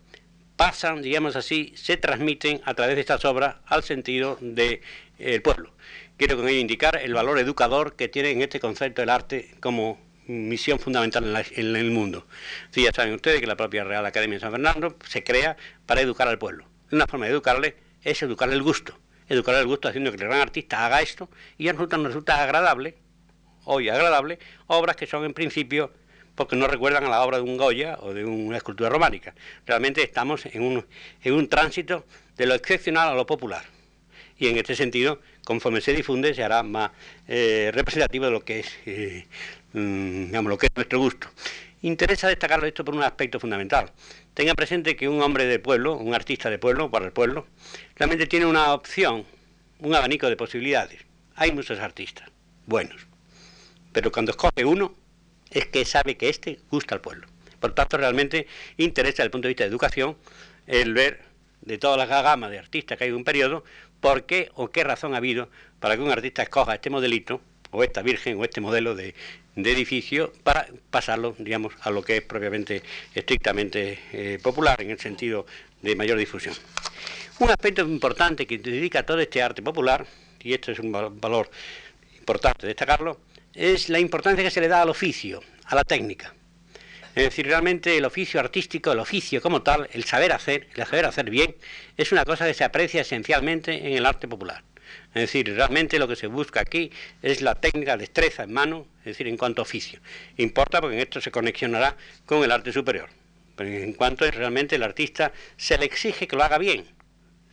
pasan, 0.56 1.02
digamos 1.02 1.36
así, 1.36 1.74
se 1.76 1.98
transmiten 1.98 2.62
a 2.66 2.74
través 2.74 2.96
de 2.96 3.02
estas 3.02 3.26
obras 3.26 3.56
al 3.66 3.84
sentido 3.84 4.38
del 4.42 4.82
pueblo. 5.44 5.72
Quiero 6.18 6.38
con 6.38 6.48
ello 6.48 6.60
indicar 6.60 6.98
el 7.02 7.14
valor 7.14 7.40
educador 7.40 7.96
que 7.96 8.08
tiene 8.08 8.32
en 8.32 8.42
este 8.42 8.60
concepto 8.60 9.02
el 9.02 9.10
arte 9.10 9.52
como 9.60 10.00
misión 10.28 10.80
fundamental 10.80 11.46
en, 11.52 11.76
el 11.76 11.92
mundo. 11.92 12.26
Sí, 12.72 12.84
ya 12.84 12.92
saben 12.92 13.14
ustedes 13.14 13.42
que 13.42 13.48
la 13.48 13.56
propia 13.58 13.84
Real 13.84 14.06
Academia 14.06 14.38
de 14.38 14.42
San 14.42 14.52
Fernando 14.52 14.96
se 15.08 15.24
crea 15.24 15.58
para 15.86 16.02
educar 16.02 16.28
al 16.28 16.40
pueblo. 16.40 16.66
Una 16.92 17.06
forma 17.08 17.26
de 17.26 17.32
educarle 17.32 17.76
es 18.04 18.22
educarle 18.24 18.56
el 18.56 18.64
gusto. 18.64 18.98
Educarle 19.28 19.62
el 19.62 19.68
gusto 19.68 19.88
haciendo 19.88 20.12
que 20.12 20.18
el 20.18 20.28
gran 20.28 20.42
artista 20.42 20.86
haga 20.86 21.02
esto 21.02 21.30
y 21.58 21.68
a 21.68 21.74
nosotros 21.74 22.02
nos 22.02 22.12
resulta 22.12 22.42
agradable, 22.42 22.96
hoy 23.66 23.90
agradable, 23.90 24.40
obras 24.68 24.96
que 24.96 25.08
son 25.08 25.26
en 25.26 25.34
principio 25.34 25.92
porque 26.36 26.56
no 26.56 26.68
recuerdan 26.68 27.06
a 27.06 27.10
la 27.10 27.22
obra 27.22 27.38
de 27.38 27.44
un 27.44 27.58
Goya 27.58 27.98
o 28.02 28.14
de 28.14 28.26
una 28.26 28.58
escultura 28.58 28.90
románica. 28.90 29.34
Realmente 29.66 30.04
estamos 30.04 30.46
en 30.46 30.62
un, 30.62 30.86
en 31.24 31.34
un 31.34 31.48
tránsito 31.48 32.06
de 32.38 32.46
lo 32.46 32.54
excepcional 32.54 33.10
a 33.10 33.16
lo 33.16 33.26
popular. 33.26 33.64
Y 34.38 34.48
en 34.48 34.58
este 34.58 34.76
sentido, 34.76 35.22
conforme 35.46 35.80
se 35.80 35.94
difunde, 35.94 36.34
se 36.34 36.44
hará 36.44 36.62
más 36.62 36.92
eh, 37.28 37.72
representativo 37.74 38.26
de 38.26 38.32
lo 38.32 38.44
que 38.44 38.60
es 38.60 38.78
eh, 38.86 39.26
Mm, 39.76 40.28
digamos, 40.28 40.50
lo 40.50 40.58
que 40.58 40.68
es 40.68 40.72
nuestro 40.74 41.00
gusto. 41.00 41.28
Interesa 41.82 42.30
destacarlo 42.30 42.66
esto 42.66 42.86
por 42.86 42.96
un 42.96 43.04
aspecto 43.04 43.40
fundamental. 43.42 43.92
tenga 44.34 44.54
presente 44.56 44.96
que 44.96 45.08
un 45.10 45.22
hombre 45.22 45.46
de 45.46 45.60
pueblo, 45.60 45.98
un 45.98 46.14
artista 46.14 46.50
de 46.50 46.58
pueblo, 46.58 46.90
para 46.90 47.06
el 47.06 47.12
pueblo, 47.12 47.46
realmente 47.96 48.26
tiene 48.26 48.46
una 48.46 48.74
opción, 48.74 49.26
un 49.80 49.96
abanico 49.96 50.30
de 50.30 50.38
posibilidades. 50.38 51.02
Hay 51.36 51.52
muchos 51.52 51.80
artistas 51.80 52.30
buenos, 52.66 53.06
pero 53.92 54.12
cuando 54.12 54.32
escoge 54.32 54.64
uno, 54.66 54.96
es 55.56 55.66
que 55.68 55.86
sabe 55.86 56.18
que 56.18 56.30
este 56.30 56.60
gusta 56.70 56.96
al 56.96 57.02
pueblo. 57.02 57.28
Por 57.60 57.74
tanto, 57.74 57.98
realmente 57.98 58.46
interesa 58.78 59.18
desde 59.18 59.24
el 59.24 59.32
punto 59.32 59.48
de 59.48 59.54
vista 59.54 59.64
de 59.64 59.70
educación 59.70 60.18
el 60.68 60.94
ver 60.94 61.22
de 61.62 61.78
toda 61.78 61.98
la 61.98 62.06
gama 62.06 62.50
de 62.50 62.60
artistas 62.60 62.98
que 62.98 63.06
hay 63.06 63.10
en 63.10 63.16
un 63.16 63.24
periodo, 63.24 63.64
por 64.02 64.26
qué 64.26 64.50
o 64.54 64.70
qué 64.70 64.84
razón 64.84 65.14
ha 65.14 65.18
habido 65.18 65.50
para 65.80 65.96
que 65.96 66.04
un 66.04 66.12
artista 66.12 66.44
escoja 66.44 66.76
este 66.76 66.90
modelito, 66.90 67.42
o 67.72 67.84
esta 67.84 68.02
virgen, 68.02 68.38
o 68.40 68.44
este 68.44 68.62
modelo 68.62 68.96
de, 68.96 69.16
edificio, 69.56 70.32
para 70.44 70.68
pasarlo, 70.90 71.36
digamos, 71.40 71.74
a 71.82 71.90
lo 71.90 72.04
que 72.04 72.18
es 72.18 72.22
propiamente, 72.22 72.84
estrictamente 73.14 74.00
eh, 74.12 74.40
popular, 74.42 74.82
en 74.82 74.92
el 74.92 75.00
sentido 75.00 75.46
de 75.82 75.96
mayor 75.96 76.18
difusión. 76.18 76.56
Un 77.40 77.50
aspecto 77.50 77.82
importante 77.82 78.46
que 78.46 78.58
dedica 78.58 79.06
todo 79.06 79.20
este 79.20 79.42
arte 79.42 79.62
popular, 79.62 80.06
y 80.42 80.54
esto 80.54 80.72
es 80.72 80.80
un 80.80 80.92
valor 80.92 81.50
importante 82.20 82.68
destacarlo, 82.68 83.20
es 83.56 83.90
la 83.90 84.00
importancia 84.00 84.44
que 84.44 84.52
se 84.52 84.62
le 84.62 84.68
da 84.68 84.82
al 84.82 84.90
oficio, 84.90 85.42
a 85.66 85.76
la 85.76 85.84
técnica. 85.84 86.34
Es 87.16 87.24
decir, 87.24 87.48
realmente 87.48 87.98
el 87.98 88.04
oficio 88.04 88.42
artístico, 88.42 88.92
el 88.92 89.00
oficio 89.00 89.42
como 89.42 89.62
tal, 89.62 89.90
el 89.94 90.04
saber 90.04 90.34
hacer, 90.34 90.68
el 90.76 90.86
saber 90.86 91.06
hacer 91.06 91.30
bien, 91.30 91.56
es 91.96 92.12
una 92.12 92.26
cosa 92.26 92.46
que 92.46 92.54
se 92.54 92.66
aprecia 92.66 93.02
esencialmente 93.02 93.88
en 93.88 93.94
el 93.94 94.06
arte 94.06 94.28
popular. 94.28 94.64
Es 95.14 95.22
decir, 95.22 95.56
realmente 95.56 95.98
lo 95.98 96.10
que 96.10 96.18
se 96.18 96.28
busca 96.28 96.60
aquí 96.60 96.92
es 97.22 97.42
la 97.42 97.56
técnica, 97.56 97.96
destreza 97.96 98.44
en 98.44 98.52
mano, 98.52 98.86
es 99.00 99.06
decir, 99.06 99.28
en 99.28 99.38
cuanto 99.38 99.62
a 99.62 99.64
oficio. 99.64 100.02
Importa 100.36 100.82
porque 100.82 100.98
en 100.98 101.02
esto 101.02 101.22
se 101.22 101.32
conexionará 101.32 101.96
con 102.26 102.44
el 102.44 102.52
arte 102.52 102.74
superior. 102.74 103.10
Pero 103.56 103.70
en 103.70 103.94
cuanto 103.94 104.26
es 104.26 104.36
realmente 104.36 104.76
el 104.76 104.84
artista, 104.84 105.32
se 105.56 105.78
le 105.78 105.86
exige 105.86 106.28
que 106.28 106.36
lo 106.36 106.44
haga 106.44 106.58
bien 106.58 106.86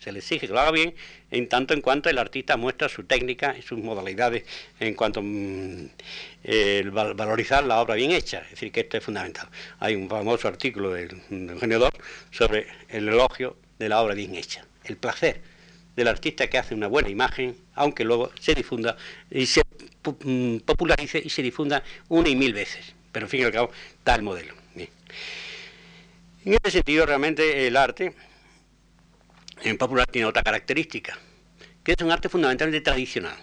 se 0.03 0.11
le 0.11 0.19
exige 0.19 0.47
que 0.47 0.53
lo 0.53 0.59
haga 0.59 0.73
bien, 0.73 0.95
en 1.31 1.49
tanto 1.49 1.75
en 1.75 1.81
cuanto 1.81 2.11
el 2.11 2.19
artista 2.19 2.57
muestra 2.57 2.89
su 2.89 3.05
técnica 3.05 3.55
y 3.57 3.63
sus 3.63 3.79
modalidades 3.79 4.45
en 4.81 4.95
cuanto 4.95 5.23
mm, 5.23 5.91
valorizar 6.93 7.65
la 7.65 7.81
obra 7.81 7.95
bien 7.95 8.11
hecha, 8.11 8.41
es 8.41 8.51
decir, 8.51 8.73
que 8.73 8.81
esto 8.81 8.97
es 8.97 9.05
fundamental. 9.05 9.49
Hay 9.79 9.95
un 9.95 10.09
famoso 10.09 10.49
artículo 10.49 10.91
del, 10.91 11.21
Eugenio 11.31 11.89
sobre 12.33 12.67
el 12.89 13.09
elogio 13.09 13.57
de 13.79 13.89
la 13.89 14.03
obra 14.03 14.15
bien 14.15 14.35
hecha, 14.35 14.67
el 14.85 14.97
placer 14.97 15.41
del 15.95 16.09
artista 16.09 16.49
que 16.49 16.59
hace 16.59 16.75
una 16.75 16.89
buena 16.89 17.09
imagen, 17.09 17.57
aunque 17.75 18.05
luego 18.05 18.33
se 18.41 18.55
difunda 18.55 18.97
y 19.31 19.47
se 19.47 19.63
mm, 20.25 20.59
popularice 20.59 21.23
y 21.25 21.31
se 21.31 21.43
difunda 21.43 21.85
una 22.09 22.29
y 22.29 22.35
mil 22.35 22.53
veces. 22.55 22.95
Pero 23.13 23.27
en 23.27 23.31
fin 23.31 23.41
y 23.43 23.45
al 23.45 23.53
cabo, 23.53 23.71
el 24.05 24.23
modelo. 24.23 24.55
En 26.45 26.55
este 26.55 26.73
sentido, 26.73 27.07
realmente 27.07 27.69
el 27.69 27.77
arte 27.77 28.15
en 29.65 29.79
popular 29.79 30.07
tiene 30.07 30.27
otra 30.27 30.43
característica, 30.43 31.19
que 31.85 31.93
es 31.93 32.03
un 32.03 32.11
arte 32.11 32.29
fundamentalmente 32.29 32.81
tradicional. 32.81 33.37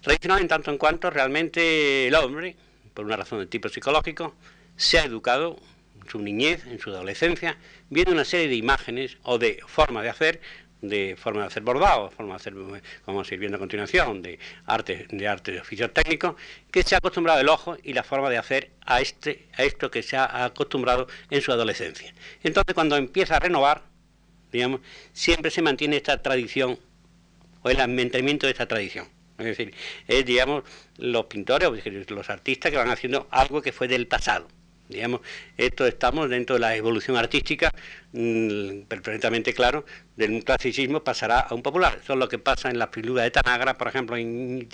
Tradicional 0.00 0.40
en 0.40 0.48
tanto 0.48 0.70
en 0.70 0.78
cuanto 0.78 1.10
realmente 1.10 2.06
el 2.06 2.14
hombre, 2.14 2.56
por 2.94 3.04
una 3.04 3.16
razón 3.16 3.40
de 3.40 3.46
tipo 3.46 3.68
psicológico, 3.68 4.34
se 4.76 4.98
ha 4.98 5.04
educado 5.04 5.58
en 6.00 6.08
su 6.08 6.18
niñez, 6.20 6.64
en 6.66 6.78
su 6.78 6.90
adolescencia, 6.90 7.58
viendo 7.90 8.12
una 8.12 8.24
serie 8.24 8.48
de 8.48 8.54
imágenes 8.54 9.18
o 9.22 9.38
de 9.38 9.60
formas 9.66 10.04
de 10.04 10.10
hacer, 10.10 10.40
de 10.80 11.16
forma 11.18 11.40
de 11.40 11.46
hacer 11.48 11.64
bordado, 11.64 12.10
forma 12.10 12.34
de 12.34 12.36
hacer, 12.36 12.54
como 12.54 12.80
vamos 13.06 13.30
a 13.30 13.34
ir 13.34 13.40
viendo 13.40 13.56
a 13.56 13.58
continuación, 13.58 14.22
de 14.22 14.38
arte, 14.64 15.08
de 15.10 15.26
arte 15.26 15.50
de 15.50 15.60
oficios 15.60 15.92
técnicos, 15.92 16.36
que 16.70 16.84
se 16.84 16.94
ha 16.94 16.98
acostumbrado 16.98 17.40
el 17.40 17.48
ojo 17.48 17.76
y 17.82 17.92
la 17.94 18.04
forma 18.04 18.30
de 18.30 18.38
hacer 18.38 18.70
a, 18.86 19.00
este, 19.00 19.48
a 19.56 19.64
esto 19.64 19.90
que 19.90 20.04
se 20.04 20.16
ha 20.16 20.44
acostumbrado 20.44 21.08
en 21.30 21.42
su 21.42 21.50
adolescencia. 21.50 22.14
Entonces, 22.44 22.74
cuando 22.74 22.96
empieza 22.96 23.36
a 23.36 23.40
renovar, 23.40 23.87
digamos, 24.52 24.80
siempre 25.12 25.50
se 25.50 25.62
mantiene 25.62 25.96
esta 25.96 26.20
tradición 26.22 26.78
o 27.62 27.70
el 27.70 27.76
mantenimiento 27.76 28.46
de 28.46 28.52
esta 28.52 28.66
tradición. 28.66 29.08
Es 29.38 29.46
decir, 29.46 29.72
es, 30.08 30.24
digamos, 30.24 30.64
los 30.96 31.26
pintores 31.26 31.70
los 32.10 32.30
artistas 32.30 32.70
que 32.72 32.76
van 32.76 32.90
haciendo 32.90 33.28
algo 33.30 33.62
que 33.62 33.72
fue 33.72 33.86
del 33.86 34.08
pasado. 34.08 34.48
Digamos, 34.88 35.20
esto 35.58 35.86
estamos 35.86 36.30
dentro 36.30 36.56
de 36.56 36.60
la 36.60 36.74
evolución 36.74 37.16
artística, 37.16 37.72
mm, 38.12 38.82
perfectamente 38.88 39.52
claro, 39.52 39.84
de 40.16 40.26
un 40.26 40.40
clasicismo 40.40 41.04
pasará 41.04 41.40
a 41.40 41.54
un 41.54 41.62
popular. 41.62 41.98
Eso 42.02 42.14
es 42.14 42.18
lo 42.18 42.28
que 42.28 42.38
pasa 42.38 42.70
en 42.70 42.78
las 42.78 42.88
figuras 42.90 43.24
de 43.24 43.30
Tanagra, 43.30 43.76
por 43.76 43.88
ejemplo, 43.88 44.16
en, 44.16 44.68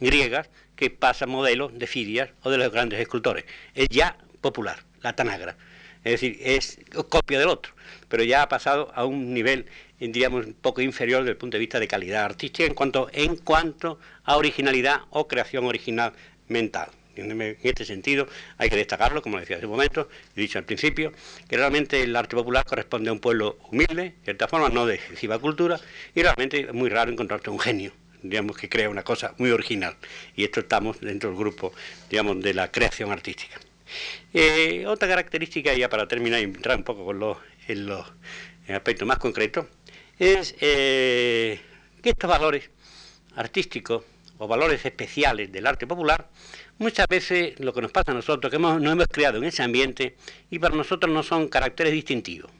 griegas, 0.00 0.50
que 0.76 0.90
pasa 0.90 1.26
modelos 1.26 1.76
de 1.78 1.86
Fidias 1.86 2.30
o 2.42 2.50
de 2.50 2.58
los 2.58 2.70
grandes 2.70 3.00
escultores. 3.00 3.44
Es 3.74 3.88
ya 3.88 4.18
popular, 4.42 4.84
la 5.00 5.14
Tanagra. 5.16 5.56
Es 6.04 6.12
decir, 6.12 6.38
es 6.40 6.78
copia 7.08 7.38
del 7.38 7.48
otro 7.48 7.72
pero 8.08 8.24
ya 8.24 8.42
ha 8.42 8.48
pasado 8.48 8.90
a 8.94 9.04
un 9.04 9.32
nivel, 9.32 9.66
diríamos, 9.98 10.46
un 10.46 10.54
poco 10.54 10.80
inferior 10.80 11.20
desde 11.20 11.32
el 11.32 11.36
punto 11.36 11.56
de 11.56 11.60
vista 11.60 11.78
de 11.78 11.88
calidad 11.88 12.24
artística 12.24 12.66
en 12.66 12.74
cuanto, 12.74 13.08
en 13.12 13.36
cuanto 13.36 13.98
a 14.24 14.36
originalidad 14.36 15.02
o 15.10 15.28
creación 15.28 15.64
original 15.66 16.12
mental. 16.48 16.88
En 17.16 17.56
este 17.64 17.84
sentido 17.84 18.28
hay 18.58 18.70
que 18.70 18.76
destacarlo, 18.76 19.22
como 19.22 19.40
decía 19.40 19.56
hace 19.56 19.66
un 19.66 19.72
momento, 19.72 20.08
he 20.36 20.40
dicho 20.40 20.58
al 20.58 20.64
principio, 20.64 21.12
que 21.48 21.56
realmente 21.56 22.00
el 22.00 22.14
arte 22.14 22.36
popular 22.36 22.64
corresponde 22.64 23.10
a 23.10 23.12
un 23.12 23.18
pueblo 23.18 23.58
humilde, 23.70 24.02
de 24.02 24.14
cierta 24.22 24.46
forma, 24.46 24.68
no 24.68 24.86
de 24.86 24.94
excesiva 24.94 25.38
cultura, 25.40 25.80
y 26.14 26.22
realmente 26.22 26.60
es 26.60 26.72
muy 26.72 26.88
raro 26.88 27.10
encontrarte 27.10 27.50
un 27.50 27.58
genio, 27.58 27.92
digamos, 28.22 28.56
que 28.56 28.68
crea 28.68 28.88
una 28.88 29.02
cosa 29.02 29.34
muy 29.38 29.50
original. 29.50 29.96
Y 30.36 30.44
esto 30.44 30.60
estamos 30.60 31.00
dentro 31.00 31.30
del 31.30 31.38
grupo, 31.40 31.72
digamos, 32.08 32.40
de 32.40 32.54
la 32.54 32.70
creación 32.70 33.10
artística. 33.10 33.58
Eh, 34.34 34.84
otra 34.86 35.08
característica, 35.08 35.74
ya 35.74 35.88
para 35.88 36.06
terminar 36.08 36.40
y 36.40 36.44
entrar 36.44 36.76
un 36.76 36.84
poco 36.84 37.04
con 37.04 37.18
los 37.18 37.38
en 37.68 37.86
los 37.86 38.06
aspectos 38.68 39.06
más 39.06 39.18
concretos, 39.18 39.66
es 40.18 40.54
eh, 40.60 41.60
que 42.02 42.10
estos 42.10 42.28
valores 42.28 42.70
artísticos 43.36 44.04
o 44.38 44.48
valores 44.48 44.84
especiales 44.84 45.52
del 45.52 45.66
arte 45.66 45.86
popular, 45.86 46.28
muchas 46.78 47.06
veces 47.08 47.58
lo 47.60 47.72
que 47.72 47.82
nos 47.82 47.92
pasa 47.92 48.12
a 48.12 48.14
nosotros, 48.14 48.50
que 48.50 48.58
nos 48.58 48.82
hemos 48.82 49.06
creado 49.08 49.38
en 49.38 49.44
ese 49.44 49.62
ambiente 49.62 50.16
y 50.50 50.58
para 50.58 50.74
nosotros 50.74 51.12
no 51.12 51.22
son 51.22 51.48
caracteres 51.48 51.92
distintivos. 51.92 52.50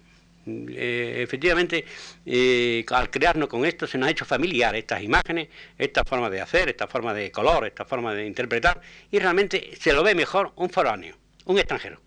Eh, 0.48 1.20
efectivamente, 1.22 1.84
eh, 2.24 2.84
al 2.90 3.10
crearnos 3.10 3.48
con 3.48 3.64
esto 3.64 3.86
se 3.86 3.98
nos 3.98 4.08
ha 4.08 4.10
hecho 4.10 4.24
familiar 4.24 4.74
estas 4.74 5.02
imágenes, 5.02 5.48
esta 5.76 6.04
forma 6.04 6.30
de 6.30 6.40
hacer, 6.40 6.68
esta 6.68 6.86
forma 6.86 7.12
de 7.12 7.30
color, 7.30 7.66
esta 7.66 7.84
forma 7.84 8.14
de 8.14 8.26
interpretar, 8.26 8.80
y 9.10 9.18
realmente 9.18 9.70
se 9.78 9.92
lo 9.92 10.02
ve 10.02 10.14
mejor 10.14 10.52
un 10.56 10.70
foráneo, 10.70 11.16
un 11.44 11.58
extranjero. 11.58 12.00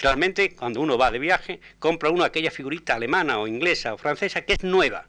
Realmente, 0.00 0.54
cuando 0.56 0.80
uno 0.80 0.98
va 0.98 1.10
de 1.10 1.18
viaje, 1.18 1.60
compra 1.78 2.10
uno 2.10 2.24
aquella 2.24 2.50
figurita 2.50 2.94
alemana 2.94 3.38
o 3.38 3.46
inglesa 3.46 3.94
o 3.94 3.98
francesa 3.98 4.42
que 4.42 4.54
es 4.54 4.64
nueva, 4.64 5.06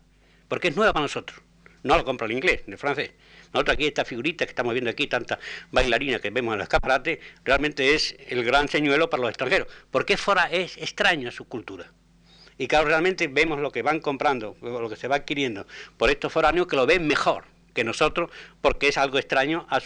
porque 0.47 0.67
es 0.67 0.75
nueva 0.75 0.93
para 0.93 1.03
nosotros. 1.03 1.41
No 1.83 1.97
lo 1.97 2.05
compra 2.05 2.25
el 2.25 2.33
inglés, 2.33 2.63
el 2.67 2.77
francés. 2.77 3.11
Nosotros 3.53 3.75
aquí, 3.75 3.85
esta 3.85 4.05
figurita 4.05 4.45
que 4.45 4.51
estamos 4.51 4.73
viendo 4.73 4.89
aquí, 4.89 5.07
tanta 5.07 5.39
bailarina 5.71 6.19
que 6.19 6.29
vemos 6.29 6.53
en 6.53 6.59
los 6.59 6.65
escaparates, 6.65 7.19
realmente 7.43 7.95
es 7.95 8.15
el 8.27 8.43
gran 8.43 8.67
señuelo 8.67 9.09
para 9.09 9.21
los 9.21 9.29
extranjeros, 9.29 9.67
porque 9.91 10.17
fuera 10.17 10.45
es 10.51 10.77
extraña 10.77 11.31
su 11.31 11.47
cultura. 11.47 11.91
Y 12.57 12.67
claro, 12.67 12.87
realmente 12.87 13.27
vemos 13.27 13.59
lo 13.59 13.71
que 13.71 13.81
van 13.81 13.99
comprando, 13.99 14.55
lo 14.61 14.89
que 14.89 14.95
se 14.95 15.07
va 15.07 15.17
adquiriendo 15.17 15.67
por 15.97 16.09
estos 16.09 16.31
foráneos 16.31 16.67
que 16.67 16.75
lo 16.75 16.85
ven 16.85 17.05
mejor 17.05 17.43
que 17.73 17.83
nosotros, 17.83 18.31
porque 18.61 18.87
es 18.87 18.97
algo 18.97 19.19
extraño 19.19 19.67
a 19.69 19.79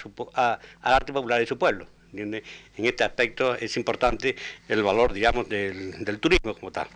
al 0.82 0.94
arte 0.94 1.12
popular 1.12 1.40
de 1.40 1.48
su 1.48 1.58
pueblo. 1.58 1.88
En 2.14 2.42
este 2.78 3.04
aspecto 3.04 3.56
es 3.56 3.76
importante 3.78 4.36
el 4.68 4.84
valor, 4.84 5.14
digamos, 5.14 5.50
del, 5.50 6.20
turismo 6.20 6.54
como 6.54 6.72
tal. 6.72 6.88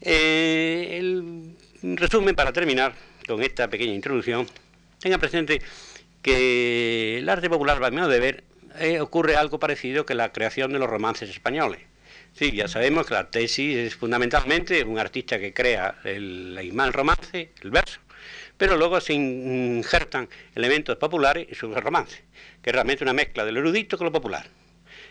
Eh, 0.00 1.00
resumen, 1.82 2.34
para 2.34 2.52
terminar 2.52 2.94
con 3.26 3.42
esta 3.42 3.68
pequeña 3.68 3.94
introducción, 3.94 4.46
tenga 5.00 5.18
presente 5.18 5.60
que 6.22 7.18
el 7.18 7.28
arte 7.28 7.48
popular, 7.48 7.82
a 7.82 7.90
mi 7.90 8.00
de 8.00 8.20
ver, 8.20 8.44
eh, 8.78 9.00
ocurre 9.00 9.36
algo 9.36 9.58
parecido 9.58 10.04
que 10.04 10.14
la 10.14 10.32
creación 10.32 10.72
de 10.72 10.78
los 10.78 10.88
romances 10.88 11.30
españoles. 11.30 11.80
Sí, 12.36 12.52
ya 12.52 12.68
sabemos 12.68 13.06
que 13.06 13.14
la 13.14 13.30
tesis 13.30 13.76
es 13.76 13.94
fundamentalmente 13.94 14.84
un 14.84 14.98
artista 14.98 15.38
que 15.38 15.54
crea 15.54 15.94
el, 16.04 16.58
el 16.58 16.92
romance, 16.92 17.52
el 17.62 17.70
verso, 17.70 17.98
pero 18.58 18.76
luego 18.76 19.00
se 19.00 19.14
injertan 19.14 20.28
elementos 20.54 20.98
populares 20.98 21.48
y 21.50 21.54
su 21.54 21.74
romance, 21.74 22.24
que 22.60 22.68
es 22.68 22.74
realmente 22.74 23.04
una 23.04 23.14
mezcla 23.14 23.42
de 23.42 23.52
lo 23.52 23.60
erudito 23.60 23.96
con 23.96 24.04
lo 24.04 24.12
popular. 24.12 24.46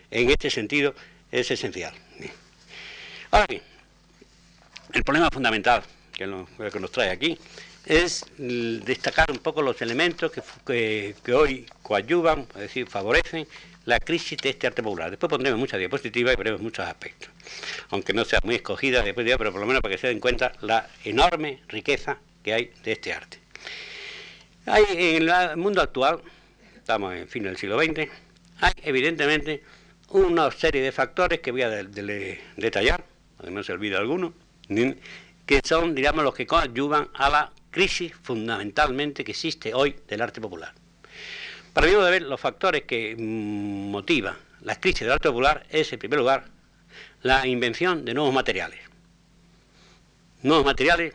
En 0.08 0.30
este 0.30 0.50
sentido 0.50 0.94
es 1.32 1.50
esencial. 1.50 1.92
Ahora 3.32 3.46
bien, 3.48 3.62
el 4.92 5.02
problema 5.02 5.28
fundamental 5.28 5.82
que 6.12 6.28
nos, 6.28 6.48
que 6.72 6.78
nos 6.78 6.92
trae 6.92 7.10
aquí 7.10 7.36
es 7.86 8.24
destacar 8.38 9.32
un 9.32 9.38
poco 9.38 9.62
los 9.62 9.82
elementos 9.82 10.30
que, 10.64 11.14
que, 11.24 11.34
hoy 11.34 11.66
coadyuvan, 11.82 12.46
es 12.54 12.60
decir, 12.60 12.86
favorecen 12.86 13.48
la 13.86 14.00
crisis 14.00 14.38
de 14.38 14.50
este 14.50 14.66
arte 14.66 14.82
popular. 14.82 15.10
Después 15.10 15.30
pondremos 15.30 15.58
muchas 15.58 15.78
diapositivas 15.78 16.34
y 16.34 16.36
veremos 16.36 16.60
muchos 16.60 16.86
aspectos, 16.86 17.30
aunque 17.90 18.12
no 18.12 18.24
sea 18.24 18.40
muy 18.44 18.56
escogida 18.56 19.02
después 19.02 19.26
pero 19.38 19.52
por 19.52 19.60
lo 19.60 19.66
menos 19.66 19.80
para 19.80 19.94
que 19.94 20.00
se 20.00 20.08
den 20.08 20.20
cuenta 20.20 20.52
la 20.60 20.88
enorme 21.04 21.62
riqueza 21.68 22.18
que 22.42 22.52
hay 22.52 22.72
de 22.84 22.92
este 22.92 23.12
arte. 23.12 23.38
Hay, 24.66 24.84
en 24.90 25.28
el 25.28 25.56
mundo 25.56 25.80
actual, 25.80 26.20
estamos 26.76 27.14
en 27.14 27.28
fin 27.28 27.44
del 27.44 27.56
siglo 27.56 27.78
XX, 27.78 28.10
hay 28.60 28.72
evidentemente 28.82 29.62
una 30.10 30.50
serie 30.50 30.82
de 30.82 30.92
factores 30.92 31.40
que 31.40 31.52
voy 31.52 31.62
a 31.62 31.70
detallar, 31.70 33.04
además 33.38 33.66
se 33.66 33.72
olvida 33.72 33.98
alguno, 33.98 34.34
que 35.46 35.60
son, 35.64 35.94
digamos, 35.94 36.24
los 36.24 36.34
que 36.34 36.46
coadyuvan 36.46 37.08
a 37.14 37.30
la 37.30 37.52
crisis 37.70 38.12
fundamentalmente 38.20 39.22
que 39.22 39.30
existe 39.30 39.74
hoy 39.74 39.94
del 40.08 40.22
arte 40.22 40.40
popular. 40.40 40.74
Para 41.76 41.88
mí, 41.88 41.92
de 41.92 42.10
ver 42.10 42.22
los 42.22 42.40
factores 42.40 42.84
que 42.84 43.14
mm, 43.14 43.90
motivan 43.90 44.34
la 44.62 44.80
crisis 44.80 45.00
del 45.00 45.12
arte 45.12 45.28
popular 45.28 45.66
es, 45.68 45.92
en 45.92 45.98
primer 45.98 46.20
lugar, 46.20 46.46
la 47.20 47.46
invención 47.46 48.02
de 48.02 48.14
nuevos 48.14 48.32
materiales. 48.32 48.80
Nuevos 50.42 50.64
materiales 50.64 51.12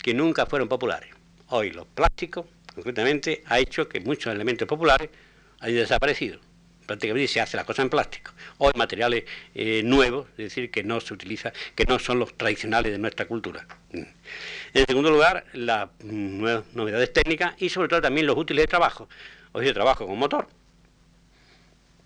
que 0.00 0.14
nunca 0.14 0.46
fueron 0.46 0.68
populares. 0.68 1.10
Hoy 1.48 1.72
los 1.72 1.88
plásticos, 1.88 2.46
concretamente, 2.72 3.42
ha 3.46 3.58
hecho 3.58 3.88
que 3.88 3.98
muchos 3.98 4.32
elementos 4.32 4.68
populares 4.68 5.10
hayan 5.58 5.78
desaparecido 5.78 6.38
prácticamente 6.86 7.28
se 7.28 7.40
hace 7.40 7.56
la 7.56 7.64
cosa 7.64 7.82
en 7.82 7.90
plástico. 7.90 8.32
En 8.60 8.72
materiales 8.76 9.24
eh, 9.54 9.82
nuevos, 9.84 10.28
es 10.32 10.36
decir, 10.36 10.70
que 10.70 10.82
no 10.82 11.00
se 11.00 11.14
utiliza, 11.14 11.52
que 11.74 11.86
no 11.86 11.98
son 11.98 12.18
los 12.18 12.36
tradicionales 12.36 12.92
de 12.92 12.98
nuestra 12.98 13.26
cultura. 13.26 13.66
En 13.92 14.86
segundo 14.86 15.10
lugar, 15.10 15.44
las 15.54 15.88
nuevas 16.02 16.64
novedades 16.74 17.12
técnicas 17.12 17.54
y 17.58 17.68
sobre 17.68 17.88
todo 17.88 18.02
también 18.02 18.26
los 18.26 18.36
útiles 18.36 18.64
de 18.64 18.68
trabajo. 18.68 19.08
Hoy 19.56 19.66
yo 19.66 19.72
trabajo 19.72 20.04
con 20.04 20.18
motor, 20.18 20.48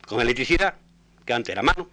con 0.06 0.20
electricidad, 0.20 0.74
que 1.24 1.32
antes 1.32 1.50
era 1.50 1.62
mano, 1.62 1.88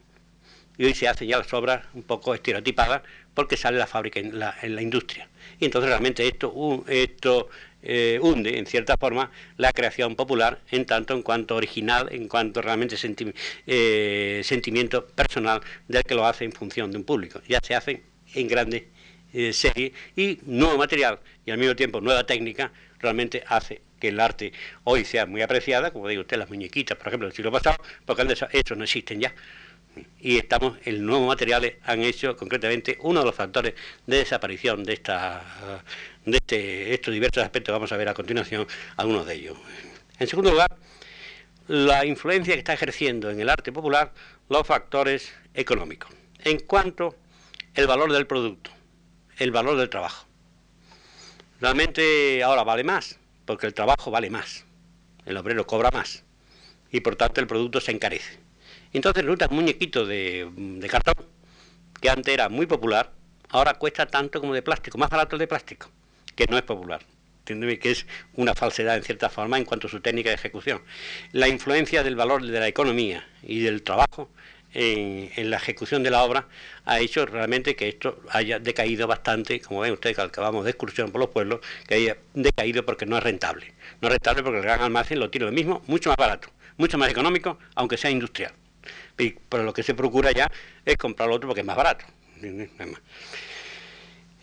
y 0.78 0.84
hoy 0.84 0.94
se 0.94 1.08
hacen 1.08 1.30
ya 1.30 1.38
las 1.38 1.54
obras 1.54 1.86
un 1.94 2.04
poco 2.04 2.36
estereotipadas 2.36 3.04
porque 3.34 3.56
sale 3.56 3.78
la 3.78 3.88
fábrica 3.88 4.20
en 4.20 4.38
la, 4.38 4.82
industria. 4.82 5.30
Y 5.58 5.64
entonces 5.64 5.90
realmente 5.90 6.28
esto, 6.28 6.84
esto 6.90 7.48
eh, 7.84 8.20
hunde, 8.22 8.58
en 8.58 8.66
cierta 8.66 8.98
forma, 8.98 9.32
la 9.56 9.72
creación 9.72 10.18
popular 10.18 10.60
en 10.72 10.86
tanto 10.86 11.14
en 11.14 11.22
cuanto 11.22 11.56
original, 11.56 12.10
en 12.12 12.28
cuanto 12.28 12.62
realmente 12.62 12.98
eh, 13.66 14.42
sentimiento 14.44 15.08
personal 15.08 15.62
del 15.88 16.04
que 16.04 16.16
lo 16.16 16.26
hace 16.26 16.44
en 16.44 16.52
función 16.52 16.92
de 16.92 16.98
un 16.98 17.06
público. 17.06 17.40
Ya 17.48 17.62
se 17.64 17.76
hacen 17.76 18.04
en 18.34 18.50
grandes 18.50 18.84
eh, 19.32 19.54
series 19.54 19.94
y 20.18 20.38
nuevo 20.46 20.78
material 20.78 21.20
y 21.46 21.52
al 21.52 21.58
mismo 21.58 21.78
tiempo 21.78 22.02
nueva 22.02 22.26
técnica 22.26 22.74
realmente 23.00 23.44
hace 23.48 23.82
que 24.00 24.10
el 24.10 24.20
arte 24.20 24.54
hoy 24.84 25.06
sea 25.06 25.26
muy 25.26 25.42
apreciada, 25.42 25.92
como 25.92 26.08
digo 26.08 26.22
usted, 26.22 26.38
las 26.38 26.50
muñequitas, 26.50 26.98
por 26.98 27.08
ejemplo, 27.08 27.28
del 27.28 27.36
siglo 27.36 27.52
pasado, 27.52 27.78
porque 28.06 28.26
estos 28.52 28.78
no 28.78 28.84
existen 28.84 29.20
ya. 29.20 29.34
Y 30.20 30.38
estamos 30.38 30.78
en 30.84 31.06
nuevos 31.06 31.28
materiales 31.28 31.76
han 31.84 32.02
hecho 32.02 32.36
concretamente 32.36 32.98
uno 33.02 33.22
de 33.22 33.26
los 33.28 33.36
factores 33.36 33.76
de 34.06 34.18
desaparición 34.18 34.84
de 34.84 34.94
esta 34.94 35.82
de 36.26 36.38
este, 36.38 36.94
estos 36.94 37.14
diversos 37.14 37.44
aspectos. 37.44 37.72
Vamos 37.72 37.92
a 37.94 37.98
ver 37.98 38.10
a 38.10 38.14
continuación 38.14 38.68
algunos 38.98 39.26
de 39.26 39.36
ellos. 39.36 39.58
En 40.20 40.28
segundo 40.28 40.52
lugar 40.52 40.76
la 41.68 42.06
influencia 42.06 42.54
que 42.54 42.60
está 42.60 42.74
ejerciendo 42.74 43.30
en 43.32 43.40
el 43.40 43.50
arte 43.50 43.72
popular 43.72 44.14
los 44.50 44.68
factores 44.68 45.34
económicos. 45.54 46.12
En 46.44 46.60
cuanto 46.60 47.16
el 47.74 47.88
valor 47.88 48.12
del 48.12 48.28
producto 48.28 48.72
el 49.38 49.52
valor 49.52 49.78
del 49.78 49.90
trabajo 49.90 50.28
realmente 51.60 52.44
ahora 52.44 52.64
vale 52.64 52.84
más 52.84 53.20
porque 53.46 53.68
el 53.68 53.74
trabajo 53.74 54.12
vale 54.12 54.30
más 54.30 54.66
el 55.26 55.38
obrero 55.38 55.66
cobra 55.68 55.90
más 55.92 56.24
y 56.92 57.02
por 57.02 57.16
tanto 57.16 57.42
el 57.42 57.48
producto 57.48 57.82
se 57.82 57.92
encarece 57.92 58.46
entonces 58.96 59.24
resulta 59.24 59.48
un 59.50 59.58
muñequito 59.58 60.06
de, 60.06 60.88
cartón, 60.90 61.16
que 62.00 62.10
antes 62.10 62.34
era 62.34 62.48
muy 62.48 62.66
popular, 62.66 63.12
ahora 63.50 63.74
cuesta 63.74 64.06
tanto 64.06 64.40
como 64.40 64.54
de 64.54 64.62
plástico, 64.62 64.98
más 64.98 65.10
barato 65.10 65.36
el 65.36 65.42
de 65.42 65.48
plástico, 65.48 65.90
que 66.34 66.46
no 66.50 66.58
es 66.58 66.64
popular. 66.64 67.02
Que 67.44 67.80
es 67.92 68.08
una 68.36 68.56
falsedad 68.56 68.96
en 68.96 69.04
cierta 69.04 69.30
forma 69.30 69.58
en 69.58 69.66
cuanto 69.66 69.88
a 69.88 69.90
su 69.90 70.00
técnica 70.00 70.30
de 70.30 70.36
ejecución. 70.36 70.82
La 71.34 71.50
influencia 71.50 72.04
del 72.04 72.16
valor 72.16 72.42
de 72.42 72.58
la 72.58 72.70
economía 72.70 73.28
y 73.44 73.60
del 73.60 73.84
trabajo 73.84 74.30
en, 74.76 75.50
la 75.50 75.58
ejecución 75.58 76.04
de 76.04 76.12
la 76.12 76.24
obra 76.24 76.48
ha 76.86 77.00
hecho 77.00 77.26
realmente 77.26 77.76
que 77.76 77.90
esto 77.90 78.22
haya 78.30 78.60
decaído 78.60 79.08
bastante, 79.08 79.60
como 79.62 79.80
ven 79.80 79.94
ustedes 79.94 80.16
que 80.16 80.22
acabamos 80.22 80.66
de 80.66 80.72
excursión 80.72 81.12
por 81.12 81.22
los 81.22 81.30
pueblos, 81.30 81.62
que 81.88 81.96
haya 81.96 82.18
decaído 82.34 82.86
porque 82.86 83.06
no 83.06 83.18
es 83.18 83.24
rentable. 83.24 83.74
No 84.02 84.10
es 84.10 84.14
rentable 84.14 84.44
porque 84.44 84.58
el 84.60 84.64
gran 84.64 84.82
almacén 84.82 85.20
lo 85.20 85.30
tiene 85.30 85.48
lo 85.48 85.52
mismo, 85.52 85.82
mucho 85.88 86.10
más 86.10 86.18
barato, 86.18 86.50
mucho 86.78 86.98
más 86.98 87.10
económico, 87.10 87.58
aunque 87.76 87.98
sea 87.98 88.12
industrial 88.12 88.54
pero 89.16 89.64
lo 89.64 89.74
que 89.74 89.84
se 89.84 89.94
procura 89.94 90.32
ya 90.32 90.52
es 90.84 90.98
comprar 90.98 91.30
lo 91.30 91.36
otro 91.36 91.50
porque 91.50 91.62
es 91.62 91.68
más 91.68 91.78
barato. 91.78 92.06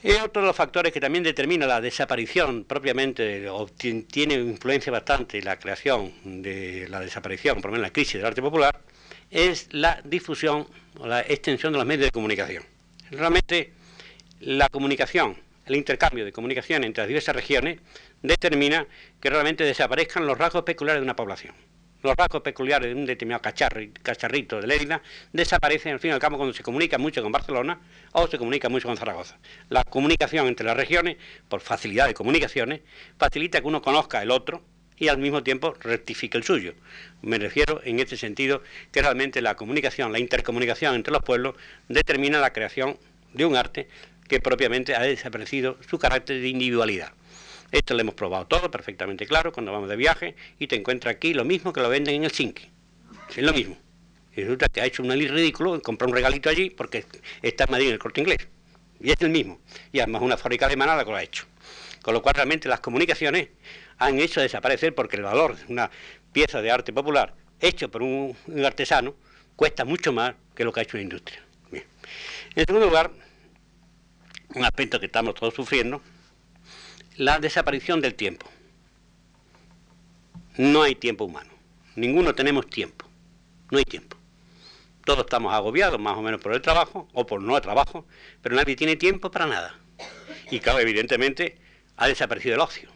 Es 0.03 0.21
otro 0.21 0.43
de 0.43 0.49
los 0.49 0.57
factores 0.57 0.93
que 0.93 1.01
también 1.01 1.23
determina 1.23 1.67
la 1.67 1.81
desaparición 1.81 2.65
propiamente, 2.65 3.49
o 3.49 3.67
tiene 3.67 4.35
influencia 4.35 4.91
bastante 4.91 5.41
la 5.43 5.59
creación 5.59 6.13
de 6.43 6.89
la 6.89 6.99
desaparición, 7.01 7.61
por 7.61 7.67
lo 7.67 7.73
menos 7.73 7.89
la 7.89 7.93
crisis 7.93 8.15
del 8.15 8.27
arte 8.27 8.43
popular, 8.43 8.81
es 9.33 9.69
la 9.73 10.01
difusión 10.05 10.69
o 10.99 11.07
la 11.07 11.23
extensión 11.23 11.73
de 11.73 11.79
los 11.79 11.87
medios 11.87 12.07
de 12.07 12.13
comunicación. 12.13 12.63
Realmente 13.11 13.73
la 14.41 14.69
comunicación, 14.69 15.37
el 15.67 15.77
intercambio 15.77 16.25
de 16.25 16.33
comunicación 16.33 16.85
entre 16.85 17.03
las 17.03 17.09
diversas 17.09 17.35
regiones 17.35 17.81
determina 18.23 18.87
que 19.21 19.31
realmente 19.31 19.65
desaparezcan 19.65 20.27
los 20.27 20.39
rasgos 20.39 20.63
peculiares 20.63 21.01
de 21.01 21.05
una 21.05 21.17
población 21.17 21.55
los 22.03 22.17
rasgos 22.17 22.43
peculiares 22.43 22.89
de 22.89 23.01
un 23.01 23.07
determinado 23.07 23.43
cacharrito 23.43 24.61
de 24.61 24.67
Lérida 24.67 25.03
desaparecen 25.33 25.93
al 25.93 26.01
fin 26.01 26.11
y 26.11 26.15
al 26.15 26.21
cabo 26.21 26.37
cuando 26.37 26.53
se 26.53 26.63
comunica 26.63 26.99
mucho 26.99 27.23
con 27.23 27.33
Barcelona 27.33 27.81
o 28.13 28.27
se 28.27 28.39
comunica 28.39 28.69
mucho 28.69 28.89
con 28.89 28.97
Zaragoza. 28.97 29.39
La 29.69 29.85
comunicación 29.85 30.47
entre 30.49 30.67
las 30.67 30.77
regiones, 30.77 31.17
por 31.49 31.61
facilidad 31.61 32.07
de 32.07 32.15
comunicaciones, 32.15 32.81
facilita 33.19 33.61
que 33.61 33.67
uno 33.67 33.83
conozca 33.83 34.23
el 34.23 34.31
otro 34.31 34.63
y 34.99 35.09
al 35.09 35.19
mismo 35.19 35.43
tiempo 35.43 35.75
rectifique 35.81 36.37
el 36.37 36.45
suyo. 36.45 36.75
Me 37.23 37.39
refiero 37.39 37.81
en 37.85 38.01
este 38.01 38.17
sentido 38.17 38.63
que 38.91 39.03
realmente 39.03 39.43
la 39.43 39.57
comunicación, 39.57 40.13
la 40.13 40.19
intercomunicación 40.19 40.95
entre 40.95 41.13
los 41.13 41.23
pueblos 41.23 41.55
determina 41.89 42.39
la 42.39 42.53
creación 42.53 42.97
de 43.33 43.45
un 43.45 43.57
arte 43.57 43.89
que 44.29 44.41
propiamente 44.41 44.95
ha 44.95 45.03
desaparecido 45.03 45.79
su 45.89 45.99
carácter 45.99 46.41
de 46.41 46.49
individualidad. 46.49 47.13
Esto 47.71 47.95
lo 47.95 48.01
hemos 48.01 48.15
probado 48.15 48.47
todo 48.47 48.71
perfectamente 48.71 49.27
claro 49.27 49.53
cuando 49.53 49.73
vamos 49.73 49.89
de 49.89 49.97
viaje 49.97 50.37
y 50.59 50.67
te 50.67 50.77
encuentras 50.77 51.15
aquí 51.15 51.33
lo 51.33 51.45
mismo 51.45 51.73
que 51.73 51.81
lo 51.81 51.89
venden 51.89 52.17
en 52.17 52.25
el 52.25 52.31
zinc. 52.31 52.61
Es 53.31 53.43
lo 53.43 53.53
mismo. 53.53 53.79
Y 54.37 54.43
resulta 54.43 54.69
que 54.69 54.81
ha 54.81 54.87
hecho 54.87 55.03
un 55.03 55.11
ridículo 55.11 55.75
en 55.75 55.81
comprar 55.81 56.09
un 56.09 56.15
regalito 56.15 56.51
allí 56.51 56.71
porque 56.71 57.05
está 57.41 57.65
en 57.65 57.71
Madrid 57.71 57.87
en 57.89 57.93
el 57.95 57.99
corte 57.99 58.21
inglés. 58.21 58.47
Y 59.01 59.11
es 59.11 59.21
el 59.21 59.31
mismo. 59.31 59.61
Y 59.91 60.01
además 60.01 60.23
una 60.23 60.37
fábrica 60.37 60.67
alemana 60.67 60.97
la 60.97 61.05
que 61.05 61.11
lo 61.11 61.17
ha 61.17 61.23
hecho. 61.23 61.47
Con 62.03 62.15
lo 62.15 62.23
cual 62.23 62.35
realmente 62.35 62.69
las 62.69 62.81
comunicaciones 62.81 63.49
han 63.99 64.19
hecho 64.19 64.41
desaparecer 64.41 64.95
porque 64.95 65.17
el 65.17 65.23
valor 65.23 65.57
de 65.57 65.73
una 65.73 65.91
pieza 66.33 66.63
de 66.63 66.71
arte 66.71 66.93
popular 66.93 67.35
hecho 67.63 67.91
por 67.91 68.03
un, 68.03 68.37
artesano 68.65 69.15
cuesta 69.57 69.85
mucho 69.85 70.13
más 70.13 70.35
que 70.55 70.65
lo 70.65 70.73
que 70.73 70.81
ha 70.81 70.83
hecho 70.83 70.97
la 70.97 71.05
industria. 71.05 71.43
En 72.55 72.67
segundo 72.67 72.87
lugar, 72.87 73.11
un 74.55 74.65
aspecto 74.65 75.01
que 75.01 75.07
estamos 75.07 75.35
todos 75.35 75.55
sufriendo 75.55 76.03
la 77.17 77.39
desaparición 77.39 78.01
del 78.03 78.15
tiempo. 78.15 78.47
No 80.59 80.83
hay 80.83 80.95
tiempo 80.95 81.25
humano. 81.25 81.51
Ninguno 81.97 82.35
tenemos 82.35 82.69
tiempo. 82.69 83.07
No 83.71 83.79
hay 83.79 83.85
tiempo. 83.85 84.19
Todos 85.07 85.21
estamos 85.21 85.55
agobiados 85.55 85.99
más 85.99 86.17
o 86.19 86.23
menos 86.23 86.43
por 86.43 86.53
el 86.53 86.61
trabajo 86.61 87.09
o 87.15 87.27
por 87.27 87.41
no 87.41 87.59
trabajo, 87.63 88.07
pero 88.43 88.55
nadie 88.55 88.77
tiene 88.77 88.97
tiempo 88.97 89.31
para 89.31 89.47
nada. 89.47 89.75
Y 90.51 90.61
claro, 90.61 90.79
evidentemente 90.81 91.57
ha 91.97 92.07
desaparecido 92.07 92.57
el 92.57 92.61
ocio. 92.61 92.91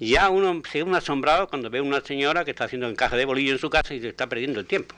Ya 0.00 0.28
uno 0.28 0.60
se 0.70 0.82
un 0.82 0.94
asombrado 0.94 1.48
cuando 1.48 1.70
ve 1.70 1.78
a 1.78 1.82
una 1.82 2.00
señora 2.00 2.44
que 2.44 2.50
está 2.50 2.64
haciendo 2.64 2.88
encaje 2.88 3.16
de 3.16 3.24
bolillo 3.24 3.52
en 3.52 3.58
su 3.58 3.70
casa 3.70 3.94
y 3.94 4.00
se 4.00 4.08
está 4.08 4.28
perdiendo 4.28 4.60
el 4.60 4.66
tiempo. 4.66 4.94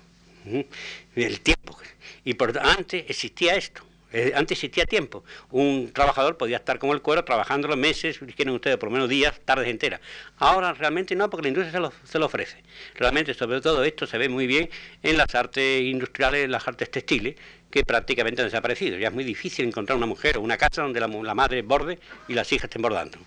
El 1.14 1.40
tiempo. 1.40 1.78
Y 2.24 2.34
por 2.34 2.58
antes 2.58 3.04
existía 3.08 3.56
esto. 3.56 3.82
Eh, 4.12 4.32
antes 4.34 4.56
existía 4.56 4.86
tiempo. 4.86 5.24
Un 5.50 5.92
trabajador 5.92 6.38
podía 6.38 6.56
estar 6.56 6.78
con 6.78 6.90
el 6.90 7.02
cuero 7.02 7.24
trabajando 7.24 7.68
los 7.68 7.76
meses, 7.76 8.16
si 8.16 8.32
quieren 8.32 8.54
ustedes, 8.54 8.76
por 8.78 8.88
lo 8.88 8.94
menos 8.94 9.08
días, 9.08 9.38
tardes 9.44 9.68
enteras. 9.68 10.00
Ahora 10.38 10.72
realmente 10.72 11.14
no, 11.14 11.28
porque 11.28 11.42
la 11.42 11.48
industria 11.48 11.72
se 11.72 11.80
lo, 11.80 11.92
se 12.04 12.18
lo 12.18 12.26
ofrece. 12.26 12.62
Realmente, 12.94 13.34
sobre 13.34 13.60
todo 13.60 13.84
esto 13.84 14.06
se 14.06 14.16
ve 14.16 14.28
muy 14.28 14.46
bien 14.46 14.70
en 15.02 15.18
las 15.18 15.34
artes 15.34 15.82
industriales, 15.82 16.44
en 16.44 16.52
las 16.52 16.66
artes 16.66 16.90
textiles, 16.90 17.34
que 17.70 17.84
prácticamente 17.84 18.40
han 18.40 18.48
desaparecido. 18.48 18.96
Ya 18.96 19.08
es 19.08 19.14
muy 19.14 19.24
difícil 19.24 19.66
encontrar 19.66 19.96
una 19.96 20.06
mujer 20.06 20.38
o 20.38 20.40
una 20.40 20.56
casa 20.56 20.82
donde 20.82 21.00
la, 21.00 21.08
la 21.08 21.34
madre 21.34 21.62
borde 21.62 21.98
y 22.28 22.34
las 22.34 22.50
hijas 22.52 22.64
estén 22.64 22.82
bordando. 22.82 23.18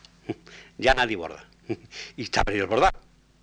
ya 0.78 0.94
nadie 0.94 1.18
borda. 1.18 1.46
y 2.18 2.24
está 2.24 2.44
perdido 2.44 2.66
el 2.66 2.70
bordar. 2.70 2.96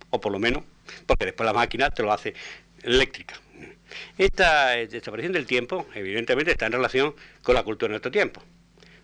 O 0.09 0.21
por 0.21 0.31
lo 0.31 0.39
menos, 0.39 0.63
porque 1.05 1.25
después 1.25 1.45
la 1.45 1.53
máquina 1.53 1.89
te 1.89 2.03
lo 2.03 2.11
hace 2.11 2.33
eléctrica. 2.83 3.35
Esta 4.17 4.71
desaparición 4.71 5.33
del 5.33 5.45
tiempo, 5.45 5.87
evidentemente, 5.93 6.51
está 6.51 6.67
en 6.67 6.73
relación 6.73 7.15
con 7.41 7.55
la 7.55 7.63
cultura 7.63 7.89
de 7.89 7.93
nuestro 7.93 8.11
tiempo. 8.11 8.41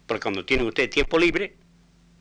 Porque 0.06 0.22
cuando 0.22 0.46
tienen 0.46 0.68
ustedes 0.68 0.90
tiempo 0.90 1.18
libre, 1.18 1.56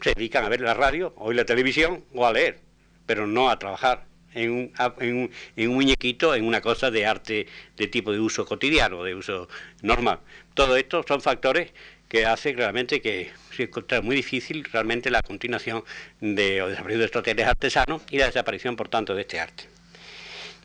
se 0.01 0.15
dedican 0.15 0.45
a 0.45 0.49
ver 0.49 0.61
la 0.61 0.75
radio, 0.75 1.12
o 1.17 1.33
la 1.33 1.45
televisión, 1.45 2.05
o 2.15 2.27
a 2.27 2.33
leer, 2.33 2.61
pero 3.07 3.27
no 3.27 3.51
a 3.51 3.59
trabajar 3.59 4.07
en 4.35 4.51
un, 4.51 4.73
en 5.01 5.69
un, 5.69 5.75
muñequito, 5.75 6.35
en 6.35 6.45
una 6.45 6.61
cosa 6.61 6.91
de 6.91 7.07
arte 7.07 7.47
de 7.77 7.87
tipo 7.87 8.12
de 8.12 8.21
uso 8.21 8.47
cotidiano, 8.47 9.05
de 9.05 9.15
uso 9.15 9.49
normal. 9.83 10.21
Todo 10.55 10.77
esto 10.77 11.05
son 11.07 11.21
factores 11.21 11.73
que 12.12 12.27
hacen 12.27 12.59
realmente 12.59 13.01
que 13.01 13.33
se 13.57 13.62
encuentra 13.62 14.03
muy 14.03 14.14
difícil 14.14 14.64
realmente 14.64 15.11
la 15.11 15.22
continuación 15.22 15.83
de, 16.20 16.61
o 16.61 16.68
desaparición 16.68 16.98
de 16.98 17.07
estos 17.07 17.22
talleres 17.22 17.46
artesanos 17.46 18.03
y 18.11 18.18
la 18.18 18.27
desaparición, 18.27 18.77
por 18.77 18.90
tanto, 18.90 19.14
de 19.14 19.22
este 19.22 19.40
arte. 19.40 19.64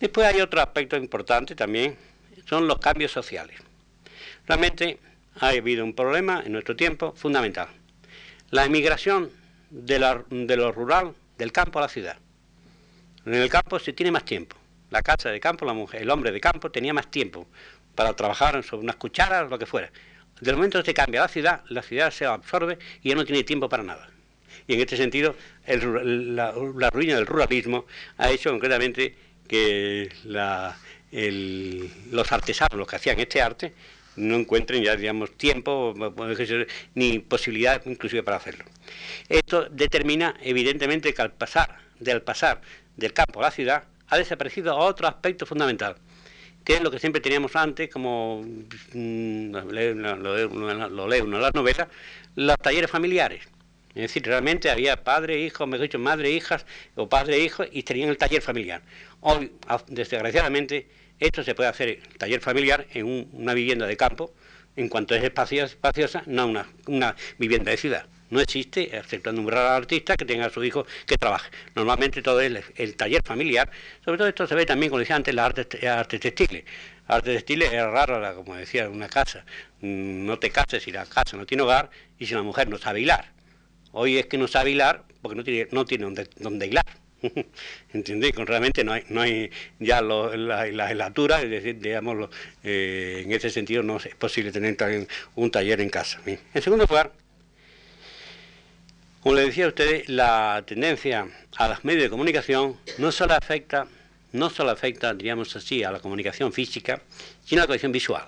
Después 0.02 0.28
hay 0.28 0.42
otro 0.42 0.60
aspecto 0.60 0.98
importante 0.98 1.56
también, 1.56 1.96
son 2.50 2.68
los 2.68 2.80
cambios 2.80 3.14
sociales. 3.14 3.56
Realmente 4.46 5.00
ha 5.40 5.48
habido 5.48 5.86
un 5.86 5.94
problema 5.94 6.44
en 6.46 6.52
nuestro 6.52 6.76
tiempo 6.76 7.14
fundamental. 7.16 7.70
La 8.50 8.66
emigración 8.66 9.32
de, 9.70 10.00
lo 10.00 10.72
rural, 10.74 11.14
del 11.38 11.54
campo 11.54 11.80
a 11.80 11.84
la 11.84 11.88
ciudad. 11.88 12.18
En 13.26 13.36
el 13.36 13.50
campo 13.50 13.80
se 13.80 13.94
tiene 13.94 14.12
más 14.12 14.26
tiempo. 14.26 14.58
La 14.90 15.02
casa 15.02 15.30
de 15.30 15.40
campo, 15.40 15.66
el 15.94 16.10
hombre 16.10 16.34
de 16.34 16.42
campo 16.42 16.72
tenía 16.72 16.94
más 16.94 17.10
tiempo 17.10 17.48
para 17.96 18.12
trabajar 18.18 18.62
sobre 18.64 18.84
unas 18.84 18.98
cucharas 18.98 19.46
o 19.46 19.50
lo 19.50 19.58
que 19.58 19.66
fuera. 19.66 19.90
Del 20.42 20.56
momento 20.56 20.80
que 20.80 20.86
se 20.86 20.94
cambia 20.94 21.22
la 21.22 21.28
ciudad, 21.28 21.62
la 21.70 21.82
ciudad 21.82 22.12
se 22.12 22.26
absorbe 22.26 22.78
y 23.02 23.10
ya 23.10 23.16
no 23.16 23.26
tiene 23.26 23.44
tiempo 23.44 23.68
para 23.70 23.84
nada. 23.84 24.10
Y 24.68 24.74
en 24.74 24.82
este 24.82 24.98
sentido, 24.98 25.36
la, 25.66 26.52
ruina 26.92 27.16
del 27.16 27.26
ruralismo 27.26 27.86
ha 28.18 28.30
hecho 28.30 28.52
concretamente 28.52 29.16
que 29.48 30.10
los 32.12 32.32
artesanos, 32.32 32.78
los 32.78 32.88
que 32.88 32.96
hacían 32.98 33.20
este 33.20 33.42
arte, 33.42 33.74
no 34.18 34.36
encuentren 34.36 34.84
ya, 34.84 34.96
digamos, 34.96 35.38
tiempo 35.38 35.94
ni 36.96 37.20
posibilidad 37.20 37.82
inclusive 37.86 38.24
para 38.24 38.38
hacerlo. 38.38 38.66
Esto 39.30 39.68
determina 39.70 40.36
evidentemente 40.42 41.14
que 41.14 41.22
al 41.22 41.32
pasar, 41.32 41.78
del 42.00 42.22
pasar 42.22 42.62
del 42.96 43.14
campo 43.14 43.40
a 43.40 43.44
la 43.44 43.52
ciudad, 43.52 43.84
ha 44.08 44.18
desaparecido 44.18 44.76
otro 44.76 45.08
aspecto 45.08 45.46
fundamental, 45.46 45.98
que 46.68 46.74
es 46.74 46.82
lo 46.82 46.92
que 46.92 47.00
siempre 47.00 47.22
teníamos 47.22 47.56
antes, 47.56 47.90
como 47.90 48.44
mm, 48.44 49.52
lo, 49.52 49.72
lee 49.72 50.48
uno 50.52 50.70
en 50.70 50.80
las 51.42 51.54
novelas, 51.56 51.88
los 52.36 52.58
talleres 52.58 52.92
familiares. 52.92 53.42
Es 53.96 54.02
decir, 54.02 54.24
realmente 54.26 54.70
había 54.70 55.02
padre, 55.02 55.40
hijo, 55.40 55.66
mejor 55.66 55.84
dicho, 55.84 55.98
madre, 55.98 56.30
hijas, 56.30 56.66
o 56.96 57.08
padre, 57.08 57.40
hijo, 57.40 57.64
y 57.72 57.84
tenían 57.84 58.10
el 58.10 58.18
taller 58.18 58.42
familiar. 58.42 58.82
Hoy, 59.22 59.54
desgraciadamente, 59.88 60.90
esto 61.22 61.42
se 61.42 61.56
puede 61.56 61.70
hacer, 61.70 61.88
el 61.88 62.18
taller 62.18 62.42
familiar, 62.42 62.86
en 62.94 63.30
una 63.32 63.54
vivienda 63.54 63.88
de 63.88 63.96
campo, 63.96 64.34
en 64.76 64.90
cuanto 64.90 65.16
es 65.16 65.24
espaciosa, 65.24 66.24
no 66.26 66.48
una, 66.48 66.68
una 66.88 67.16
vivienda 67.38 67.72
de 67.72 67.78
ciudad. 67.78 68.08
No 68.30 68.42
existe, 68.42 68.96
exceptuando 68.98 69.42
un 69.42 69.50
raro 69.50 69.70
artista 69.70 70.18
que 70.18 70.26
tenga 70.26 70.48
a 70.48 70.50
su 70.50 70.64
hijo 70.64 70.86
que 71.06 71.18
trabaje. 71.18 71.50
Normalmente 71.76 72.22
todo 72.22 72.42
es 72.42 72.64
el, 72.76 72.96
taller 72.96 73.22
familiar. 73.24 73.70
Sobre 74.04 74.18
todo 74.18 74.28
esto 74.28 74.48
se 74.48 74.56
ve 74.56 74.66
también, 74.66 74.90
como 74.90 75.00
decía 75.00 75.16
antes, 75.16 75.34
las 75.34 75.46
artes, 75.46 75.84
artes 75.84 76.20
textiles. 76.20 76.66
Artes 77.08 77.36
textiles 77.36 77.72
es 77.72 77.84
raro, 77.84 78.36
como 78.36 78.56
decía, 78.56 78.90
una 78.90 79.08
casa. 79.08 79.46
Mm, 79.82 80.26
no 80.26 80.40
te 80.40 80.50
cases 80.50 80.84
si 80.84 80.92
la 80.92 81.06
casa 81.06 81.38
no 81.38 81.46
tiene 81.46 81.64
hogar 81.64 81.90
y 82.20 82.26
si 82.26 82.34
la 82.34 82.44
mujer 82.44 82.68
no 82.68 82.78
sabe 82.78 83.02
hilar. 83.02 83.32
Hoy 83.94 84.18
es 84.18 84.26
que 84.26 84.38
no 84.38 84.48
sabe 84.48 84.72
hilar 84.72 85.04
porque 85.22 85.36
no 85.36 85.44
tiene, 85.44 85.70
no 85.72 85.86
tiene 85.86 86.04
donde, 86.04 86.30
donde 86.38 86.68
hilar. 86.68 86.86
¿Entendéis? 87.94 88.36
Realmente 88.36 88.84
no 88.84 88.94
hay, 88.94 89.04
no 89.10 89.22
hay 89.22 89.50
ya 89.80 90.02
la, 90.02 90.36
la, 90.36 91.42
es 91.42 91.50
decir, 91.50 91.80
digamos, 91.80 92.30
eh, 92.64 93.24
en 93.26 93.32
ese 93.32 93.50
sentido 93.50 93.84
no 93.84 93.98
es 93.98 94.14
posible 94.16 94.52
tener 94.52 94.78
un 95.36 95.52
taller 95.52 95.82
en 95.82 95.90
casa. 95.90 96.20
En 96.26 96.62
segundo 96.62 96.86
lugar, 96.86 97.12
como 99.28 99.36
le 99.36 99.46
decía 99.46 99.66
a 99.66 99.68
ustedes, 99.68 100.08
la 100.08 100.64
tendencia 100.66 101.28
a 101.58 101.68
los 101.68 101.84
medios 101.84 102.04
de 102.04 102.10
comunicación 102.10 102.78
no 102.98 103.12
solo 103.12 103.34
afecta, 103.34 103.86
no 104.32 104.50
solo 104.50 104.72
afecta, 104.72 105.14
diríamos 105.14 105.54
así, 105.54 105.84
a 105.84 105.92
la 105.92 106.00
comunicación 106.00 106.54
física, 106.54 107.02
sino 107.44 107.60
a 107.60 107.64
la 107.64 107.68
comunicación 107.68 107.92
visual. 107.92 108.24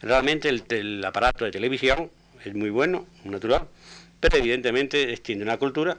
Realmente 0.00 0.48
el 0.48 1.04
aparato 1.04 1.44
de 1.44 1.50
televisión 1.50 2.12
es 2.44 2.54
muy 2.54 2.70
bueno, 2.70 3.08
natural, 3.24 3.66
pero 4.20 4.36
evidentemente 4.36 5.10
extiende 5.10 5.42
una 5.42 5.56
cultura 5.56 5.98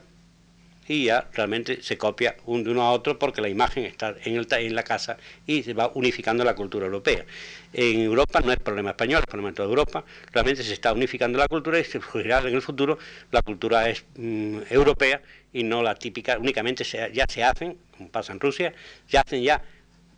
y 0.88 1.04
ya 1.04 1.28
realmente 1.32 1.82
se 1.82 1.96
copia 1.96 2.36
un 2.46 2.64
de 2.64 2.70
uno 2.70 2.82
a 2.82 2.90
otro 2.90 3.18
porque 3.18 3.40
la 3.40 3.48
imagen 3.48 3.84
está 3.84 4.14
en, 4.24 4.36
el, 4.36 4.46
en 4.50 4.74
la 4.74 4.82
casa 4.82 5.16
y 5.46 5.62
se 5.62 5.74
va 5.74 5.90
unificando 5.94 6.44
la 6.44 6.54
cultura 6.54 6.86
europea. 6.86 7.24
En 7.72 8.00
Europa 8.00 8.40
no 8.40 8.52
es 8.52 8.58
problema 8.58 8.90
español, 8.90 9.20
es 9.20 9.26
problema 9.26 9.50
de 9.50 9.56
toda 9.56 9.68
Europa, 9.68 10.04
realmente 10.32 10.62
se 10.62 10.72
está 10.72 10.92
unificando 10.92 11.38
la 11.38 11.48
cultura 11.48 11.78
y 11.78 11.84
se 11.84 12.00
surgirá 12.00 12.40
en 12.40 12.54
el 12.54 12.62
futuro 12.62 12.98
la 13.30 13.42
cultura 13.42 13.88
es 13.88 14.04
mm, 14.16 14.58
europea 14.70 15.22
y 15.52 15.62
no 15.62 15.82
la 15.82 15.94
típica, 15.94 16.38
únicamente 16.38 16.84
ya 16.84 17.26
se 17.28 17.44
hacen, 17.44 17.76
como 17.96 18.08
pasa 18.08 18.32
en 18.32 18.40
Rusia, 18.40 18.74
se 19.06 19.18
hacen 19.18 19.42
ya 19.42 19.62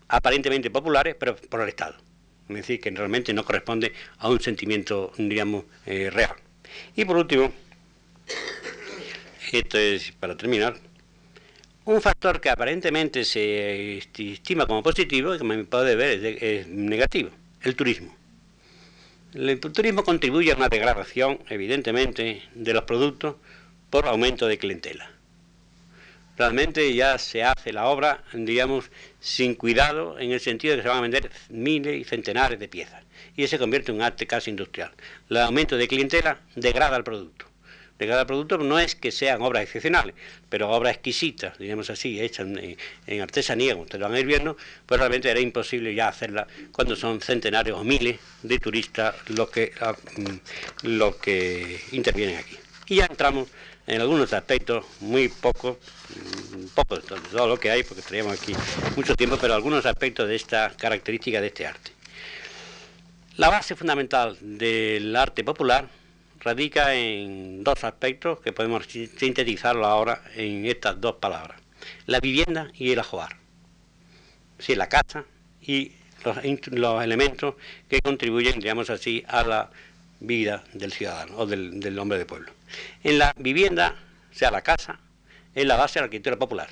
aparentemente 0.09 0.71
populares, 0.71 1.17
pero 1.19 1.37
por 1.37 1.61
el 1.61 1.69
Estado. 1.69 1.97
Es 2.49 2.57
decir, 2.57 2.81
que 2.81 2.91
realmente 2.91 3.33
no 3.33 3.45
corresponde 3.45 3.93
a 4.19 4.29
un 4.29 4.41
sentimiento, 4.41 5.13
digamos, 5.17 5.65
eh, 5.87 6.11
real. 6.11 6.35
Y 6.95 7.05
por 7.05 7.17
último, 7.17 7.53
esto 9.59 9.79
es, 9.79 10.13
para 10.13 10.37
terminar, 10.37 10.77
un 11.85 12.01
factor 12.01 12.41
que 12.41 12.49
aparentemente 12.49 13.25
se 13.25 13.99
estima 13.99 14.67
como 14.67 14.83
positivo 14.83 15.35
y 15.35 15.39
que 15.39 15.45
me 15.45 15.65
puede 15.65 15.97
ver 15.97 16.25
es, 16.43 16.67
negativo, 16.67 17.31
el 17.63 17.77
turismo. 17.77 18.17
El 19.35 19.61
turismo 19.61 20.05
contribuye 20.05 20.53
a 20.53 20.57
una 20.57 20.69
degradación, 20.69 21.41
evidentemente, 21.49 22.43
de 22.55 22.73
los 22.73 22.85
productos 22.85 23.37
por 23.91 24.07
aumento 24.07 24.47
de 24.47 24.59
clientela. 24.59 25.11
Realmente 26.37 26.95
ya 26.95 27.19
se 27.19 27.45
hace 27.45 27.73
la 27.73 27.87
obra, 27.87 28.25
digamos, 28.33 28.91
sin 29.21 29.55
cuidado, 29.55 30.19
en 30.19 30.33
el 30.33 30.41
sentido 30.41 30.73
de 30.73 30.79
que 30.79 30.83
se 30.85 30.89
van 30.89 30.99
a 30.99 31.03
vender 31.03 31.31
miles 31.49 32.01
y 32.01 32.05
centenares 32.05 32.59
de 32.59 32.69
piezas. 32.69 33.05
Y 33.37 33.47
se 33.47 33.59
convierte 33.59 33.93
en 33.93 33.99
un 33.99 34.03
arte 34.03 34.27
casi 34.27 34.51
industrial. 34.51 34.93
El 35.29 35.37
aumento 35.37 35.77
de 35.77 35.87
clientela 35.87 36.41
degrada 36.57 36.97
el 36.97 37.05
producto 37.05 37.54
de 37.99 38.09
cada 38.09 38.27
producto 38.27 38.59
no 38.59 38.79
es 38.79 38.95
que 38.95 39.13
sean 39.13 39.41
obras 39.43 39.63
excepcionales, 39.63 40.15
pero 40.49 40.71
obras 40.71 40.95
exquisitas, 40.95 41.59
digamos 41.59 41.91
así, 41.91 42.21
hechas 42.21 42.47
en, 43.07 43.21
artesanía, 43.21 43.73
como 43.73 43.85
ustedes 43.85 44.03
van 44.03 44.15
a 44.15 44.21
ir 44.21 44.27
viendo, 44.27 44.57
pues 44.87 44.99
realmente 44.99 45.31
era 45.31 45.41
imposible 45.41 45.95
ya 45.95 46.09
hacerla 46.09 46.47
cuando 46.73 46.97
son 46.97 47.21
centenares 47.21 47.73
o 47.75 47.85
miles 47.85 48.19
de 48.43 48.59
turistas 48.59 49.15
los 49.29 49.49
que, 49.51 49.73
ah, 49.81 49.95
mm, 50.17 50.89
los 50.89 51.17
que 51.17 51.81
intervienen 51.93 52.37
aquí. 52.37 52.57
Y 52.89 52.97
ya 52.97 53.07
entramos 53.07 53.49
en 53.87 54.01
algunos 54.01 54.33
aspectos, 54.33 54.85
muy 55.01 55.29
pocos, 55.29 55.77
mm, 55.77 56.67
poco 56.75 56.97
de 56.97 57.03
todo 57.03 57.47
lo 57.47 57.61
que 57.61 57.71
hay, 57.71 57.85
porque 57.85 58.03
traíamos 58.03 58.41
aquí 58.41 58.55
mucho 58.97 59.15
tiempo, 59.15 59.39
pero 59.41 59.55
algunos 59.55 59.87
aspectos 59.87 60.29
de 60.29 60.37
esta 60.37 60.75
característica 60.77 61.41
de 61.41 61.47
este 61.47 61.67
arte. 61.67 61.93
La 63.37 63.51
base 63.51 63.75
fundamental 63.75 64.37
del 64.41 65.15
arte 65.17 65.45
popular 65.45 65.89
radica 66.45 66.95
en 66.95 67.65
dos 67.65 67.83
aspectos 67.85 68.41
que 68.41 68.53
podemos 68.53 68.85
sintetizarlo 68.87 69.87
ahora 69.87 70.23
en 70.37 70.67
estas 70.67 71.01
dos 71.01 71.17
palabras. 71.17 71.61
La 72.07 72.21
vivienda 72.21 72.71
y 72.75 72.93
el 72.93 72.99
ajuar. 72.99 73.37
Sí, 74.59 74.75
la 74.75 74.89
casa 74.89 75.25
y 75.63 75.93
los, 76.71 77.03
elementos 77.03 77.55
que 77.89 78.01
contribuyen, 78.01 78.61
digamos 78.61 78.91
así, 78.91 79.25
a 79.27 79.43
la 79.43 79.71
vida 80.21 80.63
del 80.75 80.93
ciudadano 80.93 81.39
o 81.39 81.47
del, 81.47 81.99
hombre 81.99 82.19
de 82.19 82.27
pueblo. 82.27 82.53
En 83.03 83.19
la 83.19 83.35
vivienda, 83.39 83.97
sea, 84.31 84.51
la 84.51 84.63
casa, 84.63 85.01
es 85.55 85.67
la 85.67 85.77
base 85.77 85.95
de 85.95 86.01
la 86.03 86.05
arquitectura 86.05 86.39
popular. 86.39 86.69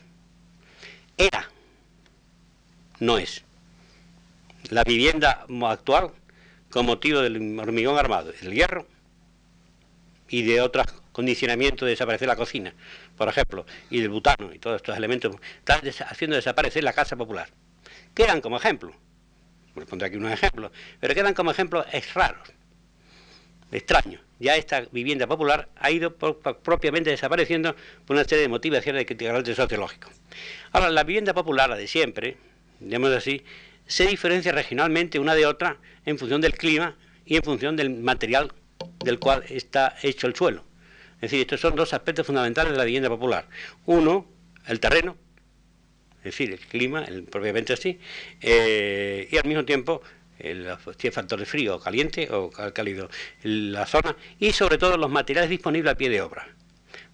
Era, 1.16 1.48
no 3.00 3.18
es. 3.18 3.42
La 4.70 4.84
vivienda 4.84 5.46
actual, 5.64 6.10
con 6.70 6.86
motivo 6.86 7.20
del 7.20 7.58
hormigón 7.58 7.98
armado, 7.98 8.32
el 8.42 8.52
hierro, 8.52 8.86
y 10.32 10.42
de 10.42 10.62
otros 10.62 10.86
condicionamientos 11.12 11.86
de 11.86 11.90
desaparecer 11.90 12.26
la 12.26 12.36
cocina, 12.36 12.74
por 13.18 13.28
ejemplo, 13.28 13.66
y 13.90 14.00
del 14.00 14.08
butano 14.08 14.52
y 14.54 14.58
todos 14.58 14.76
estos 14.76 14.96
elementos, 14.96 15.36
están 15.58 15.82
haciendo 16.08 16.34
desaparecer 16.34 16.82
la 16.82 16.94
casa 16.94 17.16
popular. 17.16 17.50
Quedan 18.14 18.40
como 18.40 18.56
ejemplo, 18.56 18.94
les 19.76 19.86
pondré 19.86 20.08
aquí 20.08 20.16
unos 20.16 20.32
ejemplos, 20.32 20.72
pero 20.98 21.14
quedan 21.14 21.34
como 21.34 21.50
ejemplos 21.50 21.84
raros, 22.14 22.48
extraños. 23.70 24.22
Ya 24.38 24.56
esta 24.56 24.80
vivienda 24.90 25.26
popular 25.26 25.68
ha 25.76 25.90
ido 25.90 26.16
propiamente 26.16 27.10
desapareciendo 27.10 27.76
por 28.06 28.16
una 28.16 28.24
serie 28.24 28.42
de 28.42 28.48
motivaciones 28.48 29.06
de 29.06 29.16
carácter 29.16 29.54
sociológico. 29.54 30.08
Ahora, 30.72 30.88
la 30.88 31.04
vivienda 31.04 31.34
popular, 31.34 31.68
la 31.68 31.76
de 31.76 31.86
siempre, 31.86 32.38
digamos 32.80 33.10
así, 33.10 33.44
se 33.86 34.06
diferencia 34.06 34.50
regionalmente 34.50 35.18
una 35.18 35.34
de 35.34 35.44
otra 35.44 35.76
en 36.06 36.18
función 36.18 36.40
del 36.40 36.54
clima 36.54 36.96
y 37.26 37.36
en 37.36 37.42
función 37.42 37.76
del 37.76 37.90
material 37.90 38.50
del 39.04 39.18
cual 39.18 39.44
está 39.48 39.96
hecho 40.02 40.26
el 40.26 40.34
suelo. 40.34 40.64
Es 41.16 41.30
decir, 41.30 41.40
estos 41.40 41.60
son 41.60 41.76
dos 41.76 41.94
aspectos 41.94 42.26
fundamentales 42.26 42.72
de 42.72 42.78
la 42.78 42.84
vivienda 42.84 43.08
popular. 43.08 43.46
Uno, 43.86 44.26
el 44.66 44.80
terreno, 44.80 45.16
es 46.18 46.24
decir, 46.24 46.52
el 46.52 46.58
clima, 46.58 47.04
el, 47.04 47.24
propiamente 47.24 47.72
así, 47.72 47.98
eh, 48.40 49.28
y 49.30 49.36
al 49.36 49.44
mismo 49.44 49.64
tiempo 49.64 50.02
el, 50.38 50.66
factor 51.12 51.38
de 51.38 51.46
frío, 51.46 51.78
caliente 51.78 52.28
o 52.30 52.50
cálido, 52.50 53.08
la 53.42 53.86
zona, 53.86 54.16
y 54.38 54.52
sobre 54.52 54.78
todo 54.78 54.96
los 54.96 55.10
materiales 55.10 55.50
disponibles 55.50 55.92
a 55.92 55.96
pie 55.96 56.10
de 56.10 56.20
obra. 56.20 56.48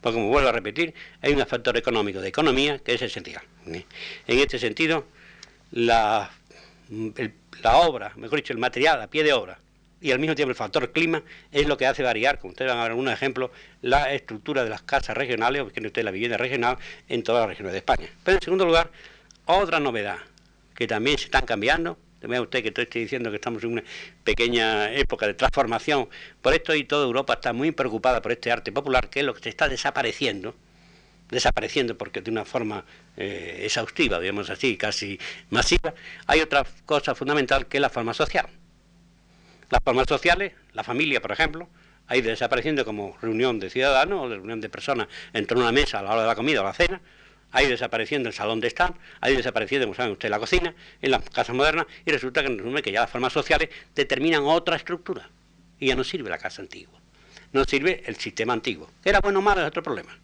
Porque, 0.00 0.14
como 0.14 0.28
vuelvo 0.28 0.48
a 0.48 0.52
repetir, 0.52 0.94
hay 1.20 1.34
un 1.34 1.46
factor 1.46 1.76
económico 1.76 2.20
de 2.20 2.28
economía 2.28 2.78
que 2.78 2.94
es 2.94 3.02
esencial. 3.02 3.42
En 3.66 3.84
este 4.26 4.58
sentido, 4.58 5.06
la, 5.72 6.30
la 7.62 7.76
obra, 7.76 8.12
mejor 8.16 8.38
dicho, 8.38 8.52
el 8.52 8.58
material 8.58 9.02
a 9.02 9.08
pie 9.08 9.24
de 9.24 9.32
obra, 9.32 9.58
y 10.00 10.12
al 10.12 10.18
mismo 10.18 10.34
tiempo 10.34 10.50
el 10.50 10.56
factor 10.56 10.92
clima 10.92 11.22
es 11.50 11.66
lo 11.66 11.76
que 11.76 11.86
hace 11.86 12.02
variar, 12.02 12.38
como 12.38 12.52
ustedes 12.52 12.70
van 12.70 12.78
a 12.78 12.82
ver 12.82 12.92
algunos 12.92 13.12
ejemplos, 13.12 13.50
la 13.82 14.12
estructura 14.12 14.64
de 14.64 14.70
las 14.70 14.82
casas 14.82 15.16
regionales, 15.16 15.62
o 15.62 15.66
tiene 15.70 15.88
usted 15.88 16.02
la 16.04 16.10
vivienda 16.10 16.36
regional 16.36 16.78
en 17.08 17.22
todas 17.22 17.42
las 17.42 17.50
regiones 17.50 17.72
de 17.72 17.78
España. 17.78 18.08
Pero 18.24 18.36
en 18.36 18.42
segundo 18.42 18.64
lugar, 18.64 18.90
otra 19.46 19.80
novedad 19.80 20.18
que 20.74 20.86
también 20.86 21.18
se 21.18 21.24
están 21.24 21.44
cambiando 21.44 21.98
Vea 22.20 22.42
usted 22.42 22.62
que 22.62 22.82
estoy 22.82 23.02
diciendo 23.02 23.30
que 23.30 23.36
estamos 23.36 23.62
en 23.62 23.72
una 23.72 23.84
pequeña 24.24 24.90
época 24.92 25.26
de 25.26 25.34
transformación. 25.34 26.08
Por 26.42 26.52
esto 26.52 26.74
y 26.74 26.84
toda 26.84 27.06
Europa 27.06 27.34
está 27.34 27.52
muy 27.52 27.70
preocupada 27.70 28.20
por 28.20 28.32
este 28.32 28.50
arte 28.50 28.72
popular, 28.72 29.08
que 29.08 29.20
es 29.20 29.26
lo 29.26 29.34
que 29.34 29.42
se 29.42 29.48
está 29.50 29.68
desapareciendo, 29.68 30.56
desapareciendo 31.30 31.96
porque 31.96 32.20
de 32.20 32.30
una 32.30 32.44
forma 32.44 32.84
eh, 33.16 33.60
exhaustiva, 33.64 34.18
digamos 34.18 34.50
así, 34.50 34.76
casi 34.76 35.18
masiva. 35.50 35.94
Hay 36.26 36.40
otra 36.40 36.66
cosa 36.86 37.14
fundamental 37.14 37.66
que 37.66 37.76
es 37.76 37.80
la 37.80 37.90
forma 37.90 38.14
social. 38.14 38.48
Las 39.70 39.82
formas 39.84 40.06
sociales, 40.08 40.54
la 40.72 40.82
familia, 40.82 41.20
por 41.20 41.32
ejemplo, 41.32 41.68
ha 42.06 42.16
ido 42.16 42.30
desapareciendo 42.30 42.86
como 42.86 43.18
reunión 43.20 43.60
de 43.60 43.68
ciudadanos 43.68 44.24
o 44.24 44.28
reunión 44.28 44.62
de 44.62 44.70
personas 44.70 45.08
en 45.34 45.46
torno 45.46 45.64
a 45.64 45.68
una 45.68 45.78
mesa 45.78 45.98
a 45.98 46.02
la 46.02 46.12
hora 46.12 46.22
de 46.22 46.26
la 46.28 46.34
comida 46.34 46.62
o 46.62 46.64
la 46.64 46.72
cena, 46.72 47.00
ha 47.52 47.62
ido 47.62 47.72
desapareciendo 47.72 48.30
el 48.30 48.34
salón 48.34 48.60
de 48.60 48.68
estar, 48.68 48.94
ha 49.20 49.28
ido 49.28 49.36
desapareciendo, 49.38 49.86
como 49.86 49.94
saben 49.94 50.12
ustedes, 50.12 50.30
la 50.30 50.38
cocina, 50.38 50.74
en 51.02 51.10
las 51.10 51.28
casas 51.28 51.54
modernas, 51.54 51.86
y 52.06 52.10
resulta 52.10 52.42
que, 52.42 52.82
que 52.82 52.92
ya 52.92 53.02
las 53.02 53.10
formas 53.10 53.32
sociales 53.32 53.68
determinan 53.94 54.44
otra 54.44 54.76
estructura, 54.76 55.28
y 55.78 55.88
ya 55.88 55.96
no 55.96 56.04
sirve 56.04 56.30
la 56.30 56.38
casa 56.38 56.62
antigua, 56.62 56.98
no 57.52 57.64
sirve 57.64 58.02
el 58.06 58.16
sistema 58.16 58.54
antiguo. 58.54 58.90
¿Era 59.04 59.20
bueno 59.20 59.40
o 59.40 59.42
malo? 59.42 59.60
Es 59.60 59.68
otro 59.68 59.82
problema. 59.82 60.18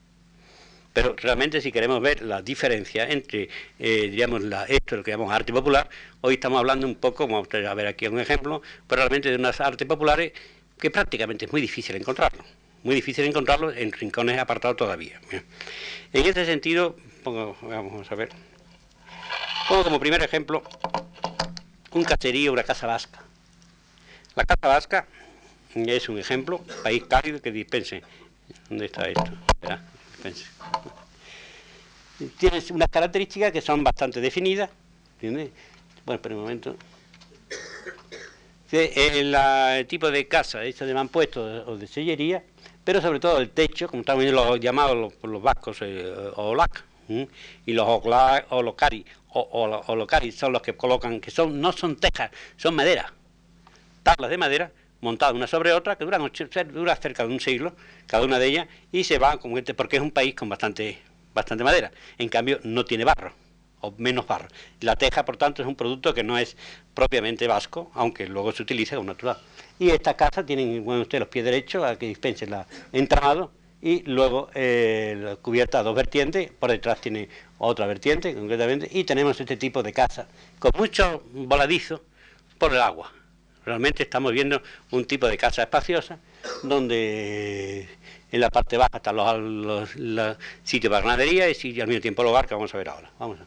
Pero 0.95 1.17
realmente 1.19 1.61
si 1.61 1.73
queremos 1.73 2.01
ver 2.01 2.23
la 2.23 2.41
diferencia 2.41 3.05
entre, 3.11 3.49
eh, 3.81 4.09
digamos, 4.09 4.43
la, 4.43 4.65
esto, 4.65 4.97
lo 4.97 5.03
que 5.03 5.11
llamamos 5.11 5.35
arte 5.35 5.53
popular, 5.53 5.91
hoy 6.21 6.35
estamos 6.35 6.61
hablando 6.61 6.87
un 6.87 6.95
poco, 6.95 7.25
como 7.25 7.41
ustedes 7.41 7.67
a 7.67 7.75
ver 7.75 7.89
aquí 7.89 8.07
un 8.07 8.21
ejemplo, 8.21 8.63
pero 8.87 9.03
realmente 9.03 9.29
de 9.29 9.35
unas 9.35 9.61
artes 9.61 9.89
populares 9.89 10.33
que 10.79 10.93
prácticamente 10.93 11.47
es 11.47 11.53
muy 11.53 11.61
difícil 11.61 11.97
encontrarlo, 11.97 12.45
muy 12.85 12.95
difícil 12.95 13.25
encontrarlo 13.25 13.73
en 13.73 13.91
rincones 13.91 14.39
apartados 14.39 14.77
todavía. 14.77 15.21
En 16.13 16.27
este 16.27 16.47
sentido, 16.47 16.97
vamos 17.25 18.13
a 18.13 18.15
ver, 18.15 18.29
pongo 19.69 19.83
como 19.83 19.99
primer 19.99 20.23
ejemplo 20.23 20.63
un 21.91 22.05
caserío, 22.05 22.53
una 22.53 22.63
casa 22.63 22.87
vasca. 22.87 23.21
La 24.37 24.45
casa 24.45 24.69
vasca 24.69 25.07
es 25.75 26.09
un 26.09 26.21
ejemplo, 26.21 26.59
país 26.85 27.03
cálido 27.09 27.43
que 27.43 27.51
dispense. 27.51 28.03
¿Dónde 28.69 28.87
está 28.87 29.09
esto? 29.09 29.33
Tiene 32.39 32.63
unas 32.71 32.89
características 32.89 33.53
que 33.53 33.61
son 33.61 33.83
bastante 33.85 34.21
definidas. 34.21 34.71
¿entiendes? 35.15 35.51
Bueno, 36.05 36.17
espera 36.17 36.35
un 36.35 36.41
momento. 36.43 36.77
El, 38.71 39.87
tipo 39.87 40.11
de 40.11 40.27
casa 40.27 40.65
hecha 40.65 40.85
de 40.85 40.95
mampuesto 40.95 41.43
o 41.67 41.77
de 41.77 41.87
sellería, 41.87 42.43
pero 42.83 43.01
sobre 43.01 43.21
todo 43.21 43.39
el 43.39 43.51
techo, 43.51 43.89
como 43.89 44.01
estamos 44.01 44.25
viendo 44.25 44.45
los 44.45 44.59
llamados 44.59 45.13
por 45.15 45.31
los, 45.31 45.43
vascos 45.43 45.79
eh, 45.83 46.13
olac, 46.37 46.85
y 47.09 47.73
los 47.73 47.87
olocari, 47.87 49.05
o, 49.29 49.83
olocari 49.87 50.33
son 50.33 50.53
los 50.53 50.63
que 50.63 50.77
colocan, 50.77 51.21
que 51.21 51.31
son 51.31 51.61
no 51.61 51.73
son 51.73 51.97
tejas, 51.97 52.31
son 52.57 52.75
madera, 52.75 53.13
tablas 54.03 54.31
de 54.31 54.39
madera 54.39 54.73
montadas 55.05 55.35
una 55.35 55.47
sobre 55.47 55.73
otra, 55.73 55.97
que 55.97 56.05
duran 56.05 56.29
dura 56.73 56.97
cerca 56.97 57.25
de 57.25 57.33
un 57.33 57.39
siglo, 57.39 57.75
cada 58.07 58.25
una 58.25 58.39
de 58.39 58.47
ellas, 58.47 58.69
y 58.91 59.05
se 59.05 59.19
van, 59.19 59.39
como 59.39 59.57
porque 59.77 59.97
es 59.97 60.03
un 60.03 60.11
país 60.11 60.35
con 60.35 60.49
bastante, 60.49 60.99
bastante 61.33 61.63
madera. 61.63 61.93
En 62.19 62.29
cambio, 62.29 62.59
no 62.65 62.85
tiene 62.85 63.05
barro, 63.05 63.33
o 63.81 63.95
menos 63.99 64.27
barro. 64.27 64.49
La 64.81 64.97
teja, 64.97 65.25
por 65.25 65.37
tanto, 65.37 65.63
es 65.63 65.69
un 65.69 65.77
producto 65.77 66.13
que 66.15 66.25
no 66.25 66.37
es 66.39 66.57
propiamente 66.95 67.47
vasco, 67.47 67.91
aunque 67.95 68.27
luego 68.27 68.51
se 68.53 68.63
utiliza 68.63 68.97
como 68.97 69.09
natural. 69.09 69.37
Y 69.79 69.91
esta 69.91 70.17
casa 70.17 70.45
tienen, 70.45 70.85
bueno, 70.85 71.03
ustedes 71.03 71.21
los 71.21 71.29
pies 71.29 71.45
derechos, 71.45 71.85
a 71.85 71.97
que 71.97 72.09
dispensen 72.09 72.51
la 72.51 72.67
entramado, 72.93 73.53
y 73.83 74.03
luego 74.05 74.49
eh, 74.55 75.15
la 75.23 75.37
cubierta 75.37 75.81
a 75.81 75.83
dos 75.83 75.95
vertientes, 75.95 76.51
por 76.59 76.71
detrás 76.71 77.03
tiene 77.03 77.29
otra 77.59 77.87
vertiente, 77.87 78.35
concretamente, 78.35 78.89
y 78.91 79.05
tenemos 79.05 79.39
este 79.39 79.59
tipo 79.59 79.83
de 79.83 79.93
casa, 79.93 80.27
con 80.59 80.71
mucho 80.79 81.23
voladizo 81.33 82.03
por 82.57 82.73
el 82.73 82.81
agua. 82.81 83.13
Realmente 83.65 84.03
estamos 84.03 84.33
viendo 84.33 84.63
un 84.91 85.05
tipo 85.05 85.27
de 85.27 85.37
casa 85.39 85.63
espaciosa 85.63 86.19
donde 86.63 87.89
en 88.31 88.41
la 88.41 88.51
parte 88.51 88.77
baja 88.77 88.97
están 88.97 89.17
los, 89.17 89.89
sitios 90.65 90.93
de 90.93 91.01
ganadería 91.01 91.49
y, 91.49 91.81
al 91.81 91.87
mismo 91.87 92.03
tiempo 92.03 92.23
hogar 92.23 92.47
que 92.47 92.55
vamos 92.55 92.75
a 92.75 92.79
ver 92.79 92.89
ahora. 92.89 93.11
Vamos 93.19 93.39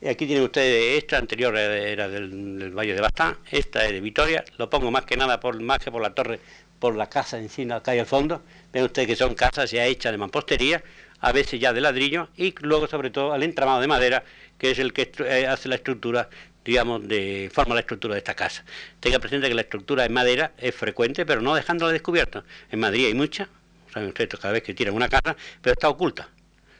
Y 0.00 0.08
aquí 0.08 0.26
tienen 0.26 0.44
ustedes, 0.44 0.98
esta 0.98 1.18
anterior 1.18 1.56
era 1.56 2.08
del, 2.08 2.70
Valle 2.76 2.94
de 2.94 3.00
Bastán, 3.00 3.38
esta 3.50 3.84
es 3.84 3.92
de 3.92 4.00
Vitoria, 4.00 4.44
lo 4.58 4.68
pongo 4.70 4.90
más 4.90 5.04
que 5.04 5.16
nada 5.16 5.40
por 5.40 5.60
más 5.60 5.78
que 5.78 5.90
por 5.90 6.02
la 6.02 6.14
torre, 6.14 6.40
por 6.78 6.94
la 6.94 7.08
casa 7.08 7.38
en 7.38 7.48
sí, 7.48 7.68
acá 7.70 7.92
hay 7.92 8.00
al 8.00 8.06
fondo, 8.06 8.42
ven 8.72 8.84
ustedes 8.84 9.08
que 9.08 9.16
son 9.16 9.34
casas 9.34 9.70
ya 9.70 9.86
hechas 9.86 10.12
de 10.12 10.18
mampostería, 10.18 10.82
a 11.20 11.32
veces 11.32 11.58
ya 11.58 11.72
de 11.72 11.80
ladrillo, 11.80 12.28
y 12.36 12.54
luego 12.60 12.86
sobre 12.86 13.10
todo 13.10 13.32
al 13.32 13.42
entramado 13.42 13.80
de 13.80 13.86
madera, 13.86 14.24
que 14.58 14.72
es 14.72 14.78
el 14.78 14.92
que 14.92 15.10
eh, 15.20 15.46
hace 15.46 15.68
la 15.68 15.76
estructura 15.76 16.28
digamos, 16.66 17.06
de 17.06 17.48
forma 17.54 17.74
la 17.74 17.80
estructura 17.80 18.14
de 18.14 18.18
esta 18.18 18.34
casa. 18.34 18.64
Tenga 18.98 19.20
presente 19.20 19.48
que 19.48 19.54
la 19.54 19.62
estructura 19.62 20.04
en 20.04 20.12
madera 20.12 20.52
es 20.58 20.74
frecuente, 20.74 21.24
pero 21.24 21.40
no 21.40 21.54
dejándola 21.54 21.92
descubierta. 21.92 22.44
En 22.70 22.80
Madrid 22.80 23.06
hay 23.06 23.14
mucha, 23.14 23.48
saben 23.92 24.08
ustedes 24.08 24.38
cada 24.40 24.52
vez 24.52 24.64
que 24.64 24.74
tiran 24.74 24.94
una 24.94 25.08
casa, 25.08 25.36
pero 25.62 25.72
está 25.74 25.88
oculta. 25.88 26.28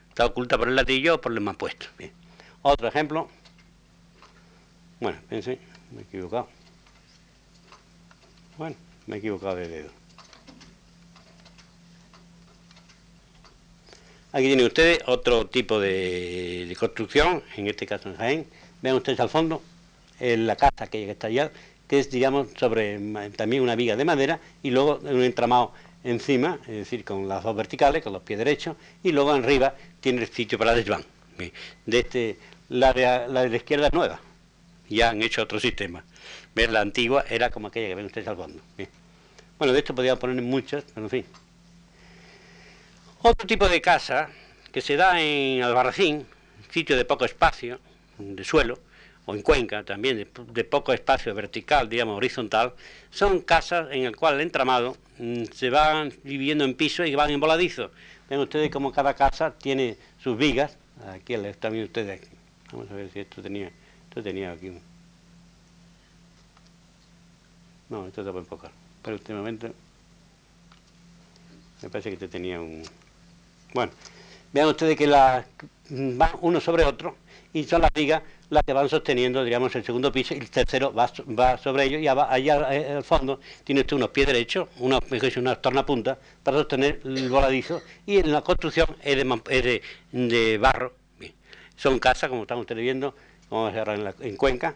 Está 0.09 0.27
oculta 0.27 0.59
por 0.59 0.69
el 0.69 0.75
ladrillo 0.75 1.15
o 1.15 1.21
por 1.21 1.33
el 1.33 1.41
mampuesto. 1.41 1.87
Bien. 1.97 2.11
Otro 2.63 2.89
ejemplo. 2.89 3.31
Bueno, 4.99 5.19
pensé, 5.29 5.59
me 5.93 6.01
he 6.01 6.05
equivocado. 6.05 6.49
Bueno, 8.59 8.75
me 9.07 9.17
he 9.17 9.19
equivocado 9.19 9.55
de 9.57 9.69
dedo. 9.69 9.91
Aquí 14.33 14.47
tienen 14.47 14.67
ustedes 14.67 14.99
otro 15.07 15.47
tipo 15.47 15.79
de 15.79 16.75
construcción, 16.79 17.43
en 17.57 17.69
este 17.69 17.87
caso 17.87 18.09
en 18.09 18.17
Jaén. 18.17 18.47
Vean 18.83 18.97
ustedes 18.97 19.21
al 19.21 19.31
fondo, 19.31 19.63
en 20.21 20.47
la 20.47 20.57
casa 20.57 20.87
que 20.87 21.11
está 21.11 21.27
allá, 21.29 21.51
que 21.89 22.01
es, 22.01 22.11
digamos, 22.11 22.49
sobre 22.59 22.99
también 23.37 23.63
una 23.63 23.77
viga 23.77 23.97
de 23.97 24.05
madera 24.05 24.41
y 24.63 24.71
luego 24.71 24.99
un 25.03 25.23
entramado 25.23 25.73
encima, 26.05 26.59
es 26.63 26.77
decir, 26.77 27.05
con 27.05 27.29
las 27.29 27.43
dos 27.43 27.57
verticales, 27.57 28.03
con 28.03 28.13
los 28.13 28.23
pies 28.23 28.39
derechos, 28.39 28.77
y 29.03 29.13
luego 29.13 29.33
arriba 29.33 29.75
tiene 30.01 30.23
el 30.23 30.29
sitio 30.29 30.59
para 30.59 30.73
el 30.73 30.79
desván. 30.79 31.05
De 31.85 31.99
este, 31.99 32.39
la 32.69 32.93
de, 32.93 33.29
la 33.29 33.47
izquierda 33.47 33.89
es 33.89 33.93
nueva, 33.93 34.21
ya 34.89 35.11
han 35.11 35.23
hecho 35.23 35.43
otro 35.43 35.61
sistema. 35.61 36.05
Ver 36.55 36.73
la 36.73 36.81
antigua 36.81 37.25
era 37.29 37.51
como 37.51 37.69
aquella 37.69 37.89
que 37.89 37.95
ven 37.95 38.07
ustedes 38.07 38.29
al 38.29 38.37
fondo. 38.37 38.63
Bueno, 39.59 39.73
de 39.73 39.79
esto 39.79 39.95
podría 39.95 40.17
poner 40.17 40.41
muchas, 40.43 40.85
pero 40.95 41.07
en 41.07 41.11
fin. 41.11 41.25
Otro 43.23 43.47
tipo 43.47 43.69
de 43.69 43.81
casa 43.81 44.31
que 44.73 44.81
se 44.81 44.97
da 44.97 45.21
en 45.21 45.63
Albarracín, 45.63 46.27
sitio 46.71 46.97
de 46.97 47.05
poco 47.05 47.25
espacio, 47.25 47.81
de 48.19 48.45
suelo, 48.45 48.79
o 49.27 49.35
en 49.35 49.43
Cuenca 49.43 49.83
también, 49.85 50.27
de, 50.35 50.65
poco 50.65 50.93
espacio 50.93 51.35
vertical, 51.35 51.89
digamos, 51.89 52.17
horizontal, 52.17 52.73
son 53.11 53.41
casas 53.41 53.89
en 53.91 54.05
el 54.05 54.17
cual 54.17 54.37
el 54.37 54.41
entramado 54.41 54.97
mm, 55.19 55.45
se 55.53 55.69
van 55.69 56.13
dividiendo 56.23 56.65
en 56.65 56.75
pisos 56.75 57.09
y 57.09 57.15
van 57.15 57.31
en 57.31 57.41
voladizo. 57.41 57.91
Ven 58.31 58.39
ustedes 58.41 58.71
como 58.71 58.93
cada 58.93 59.15
casa 59.15 59.53
tiene 59.53 59.97
sus 60.23 60.39
vigas, 60.39 60.77
aquí 61.09 61.37
viendo 61.37 61.85
ustedes, 61.85 62.21
vamos 62.73 62.91
a 62.91 62.95
ver 62.95 63.11
si 63.11 63.21
esto 63.21 63.43
tenía, 63.43 63.71
esto 64.09 64.23
tenía 64.23 64.53
aquí 64.53 64.69
un... 64.69 64.81
No, 67.89 68.07
esto 68.07 68.25
se 68.25 68.31
puede 68.31 68.45
enfocar, 68.45 68.71
pero 69.03 69.17
últimamente 69.17 69.73
me 71.83 71.91
parece 71.91 72.11
que 72.11 72.15
este 72.15 72.29
tenía 72.29 72.61
un... 72.61 72.83
Bueno, 73.75 73.93
vean 74.53 74.69
ustedes 74.69 74.97
que 74.97 75.07
la, 75.07 75.45
van 75.91 76.31
uno 76.41 76.61
sobre 76.61 76.85
otro 76.85 77.17
y 77.53 77.65
son 77.65 77.83
las 77.83 77.91
vigas 77.95 78.23
las 78.51 78.63
que 78.65 78.73
van 78.73 78.89
sosteniendo, 78.89 79.43
digamos, 79.43 79.75
el 79.75 79.85
segundo 79.85 80.13
piso 80.13 80.35
y 80.35 80.39
el 80.39 80.51
tercero 80.51 80.93
va, 80.93 81.11
va 81.39 81.59
sobre 81.59 81.85
ello 81.85 81.99
y 81.99 82.07
allá 82.07 82.73
eh, 82.73 82.93
al 82.93 83.05
fondo 83.05 83.41
tiene 83.65 83.81
usted 83.81 83.97
unos 83.97 84.11
pies 84.11 84.27
derechos, 84.27 84.69
unos, 84.79 85.01
unas 85.37 85.61
tornapuntas 85.61 86.19
para 86.43 86.59
sostener 86.59 87.01
el 87.05 87.29
voladizo 87.29 87.83
y 88.07 88.19
en 88.19 88.31
la 88.33 88.43
construcción 88.43 88.89
es 89.03 89.17
de, 89.17 89.83
de, 90.13 90.59
barro. 90.59 90.93
Son 91.77 91.99
casas, 91.99 92.31
como 92.31 92.43
están 92.43 92.59
ustedes 92.59 92.83
viendo, 92.83 93.15
vamos 93.51 93.75
a 93.75 93.95
en, 93.95 94.15
en 94.21 94.37
Cuenca. 94.37 94.75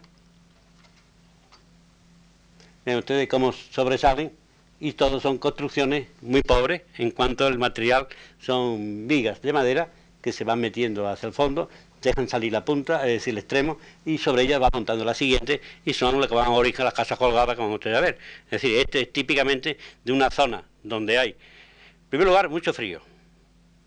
Ven 2.85 2.99
ustedes 2.99 3.29
cómo 3.29 3.53
sobresalen 3.53 4.40
y 4.81 4.93
todos 4.93 5.23
son 5.23 5.39
construcciones 5.39 6.09
muy 6.23 6.43
pobres 6.43 6.83
en 6.97 7.11
cuanto 7.11 7.47
al 7.47 7.59
material 7.59 8.09
son 8.41 9.07
vigas 9.07 9.43
de 9.43 9.53
madera 9.53 9.93
que 10.23 10.33
se 10.33 10.45
van 10.45 10.61
metiendo 10.61 11.07
hacia 11.07 11.27
el 11.27 11.33
fondo 11.33 11.69
dejan 12.01 12.29
salir 12.29 12.53
la 12.53 12.65
punta, 12.65 13.07
es 13.07 13.13
decir, 13.13 13.33
el 13.35 13.39
extremo, 13.39 13.79
y 14.05 14.19
sobre 14.19 14.43
ella 14.43 14.59
va 14.59 14.71
montando 14.73 15.05
la 15.05 15.15
siguiente, 15.15 15.61
y 15.85 15.93
son 15.93 16.19
las 16.21 16.29
que 16.29 16.35
van 16.35 16.47
a 16.47 16.51
origen 16.51 16.85
las 16.85 16.95
casas 16.95 17.19
colgadas, 17.19 17.57
como 17.57 17.75
ustedes 17.75 17.97
a 17.97 18.01
ver. 18.01 18.19
Es 18.47 18.63
decir, 18.63 18.79
este 18.79 19.03
es 19.03 19.13
típicamente 19.13 19.79
de 20.05 20.13
una 20.13 20.31
zona 20.31 20.65
donde 20.83 21.19
hay, 21.19 21.31
en 21.31 22.09
primer 22.09 22.27
lugar, 22.27 22.49
mucho 22.49 22.73
frío, 22.73 23.03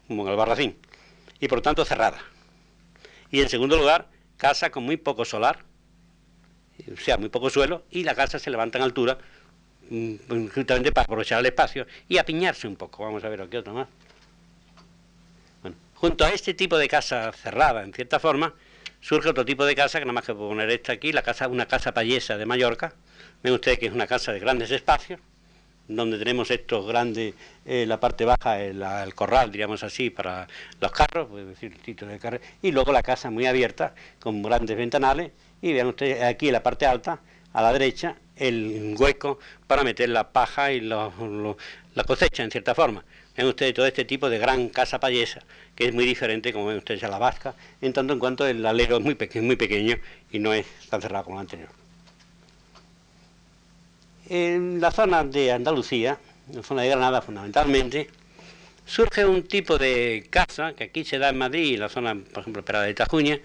como 0.08 0.24
en 0.24 0.32
el 0.32 0.36
Barracín, 0.36 0.78
y 1.40 1.48
por 1.48 1.62
tanto 1.62 1.86
cerrada. 1.86 2.20
Y 3.32 3.42
en 3.42 3.50
segundo 3.50 3.78
lugar, 3.78 4.10
casa 4.38 4.70
con 4.70 4.84
muy 4.84 4.98
poco 4.98 5.26
solar, 5.26 5.60
o 6.92 6.98
sea, 6.98 7.18
muy 7.18 7.30
poco 7.30 7.50
suelo, 7.50 7.84
y 7.90 8.04
la 8.04 8.16
casa 8.16 8.40
se 8.40 8.50
levanta 8.50 8.78
en 8.78 8.84
altura, 8.84 9.18
justamente 10.54 10.92
para 10.92 11.06
aprovechar 11.06 11.40
el 11.40 11.46
espacio 11.46 11.86
y 12.08 12.18
apiñarse 12.18 12.68
un 12.68 12.76
poco. 12.76 13.04
Vamos 13.04 13.24
a 13.24 13.30
ver 13.30 13.42
aquí 13.42 13.58
otro 13.58 13.74
más. 13.74 13.88
Junto 15.96 16.26
a 16.26 16.32
este 16.32 16.54
tipo 16.54 16.78
de 16.78 16.88
casa 16.90 17.32
cerrada, 17.32 17.84
en 17.84 17.94
cierta 17.94 18.20
forma, 18.20 18.54
surge 19.00 19.30
otro 19.30 19.46
tipo 19.46 19.66
de 19.66 19.76
casa, 19.76 20.00
que 20.00 20.06
nada 20.06 20.14
más 20.14 20.26
que 20.26 20.34
poner 20.34 20.70
esta 20.70 20.94
aquí, 20.94 21.14
la 21.14 21.22
casa, 21.22 21.48
una 21.48 21.66
casa 21.66 21.94
payesa 21.94 22.38
de 22.38 22.46
Mallorca. 22.46 22.94
Ven 23.42 23.54
ustedes 23.54 23.80
que 23.80 23.86
es 23.86 23.94
una 23.94 24.08
casa 24.08 24.34
de 24.34 24.40
grandes 24.40 24.72
espacios, 24.72 25.22
donde 25.88 26.18
tenemos 26.18 26.52
estos 26.52 26.86
grandes, 26.86 27.36
eh, 27.66 27.86
la 27.86 28.00
parte 28.00 28.26
baja, 28.26 28.62
el, 28.62 28.84
corral, 29.16 29.52
diríamos 29.52 29.84
así, 29.84 30.10
para 30.10 30.48
los 30.82 30.92
carros, 30.92 31.30
decir 31.48 31.72
el 31.72 31.80
título 31.80 32.12
y 32.62 32.72
luego 32.72 32.92
la 32.92 33.04
casa 33.04 33.30
muy 33.30 33.46
abierta, 33.46 33.94
con 34.20 34.42
grandes 34.42 34.76
ventanales, 34.76 35.32
y 35.62 35.72
vean 35.72 35.88
ustedes 35.88 36.22
aquí 36.24 36.48
en 36.48 36.54
la 36.54 36.64
parte 36.64 36.86
alta, 36.86 37.20
a 37.54 37.62
la 37.62 37.72
derecha, 37.72 38.18
el 38.36 38.96
hueco 38.98 39.40
para 39.68 39.84
meter 39.84 40.10
la 40.10 40.32
paja 40.32 40.72
y 40.72 40.82
la 40.82 41.12
cosecha, 42.06 42.44
en 42.44 42.52
cierta 42.52 42.76
forma. 42.76 43.04
Ven 43.36 43.48
ustedes 43.48 43.74
todo 43.74 43.88
este 43.88 44.06
tipo 44.06 44.30
de 44.30 44.38
gran 44.38 44.70
casa 44.70 45.00
payesa, 45.00 45.42
que 45.76 45.88
es 45.88 45.94
muy 45.94 46.06
diferente, 46.06 46.54
como 46.54 46.68
ven 46.68 46.78
ustedes, 46.78 47.04
a 47.04 47.08
la 47.08 47.18
vasca, 47.18 47.56
en 47.82 47.92
tanto 47.92 48.14
en 48.14 48.20
cuanto 48.20 48.46
el 48.46 48.64
alero 48.66 48.98
es 48.98 49.04
muy, 49.04 49.18
muy 49.42 49.56
pequeño 49.56 49.98
y 50.32 50.40
no 50.40 50.54
es 50.54 50.68
tan 50.90 51.02
cerrado 51.02 51.26
como 51.26 51.38
el 51.38 51.42
anterior. 51.42 51.70
En 54.30 54.80
la 54.80 54.92
zona 54.92 55.24
de 55.24 55.52
Andalucía, 55.52 56.20
en 56.50 56.58
la 56.58 56.64
zona 56.64 56.84
de 56.84 56.90
Granada 56.90 57.22
fundamentalmente, 57.22 58.10
surge 58.86 59.26
un 59.26 59.44
tipo 59.44 59.78
de 59.78 60.28
casa, 60.30 60.74
que 60.74 60.86
aquí 60.86 61.04
se 61.04 61.18
da 61.18 61.30
en 61.30 61.38
Madrid, 61.38 61.74
en 61.74 61.80
la 61.80 61.90
zona, 61.90 62.16
por 62.16 62.42
ejemplo, 62.42 62.64
Perada 62.64 62.86
de 62.86 62.94
Tajuña, 62.94 63.40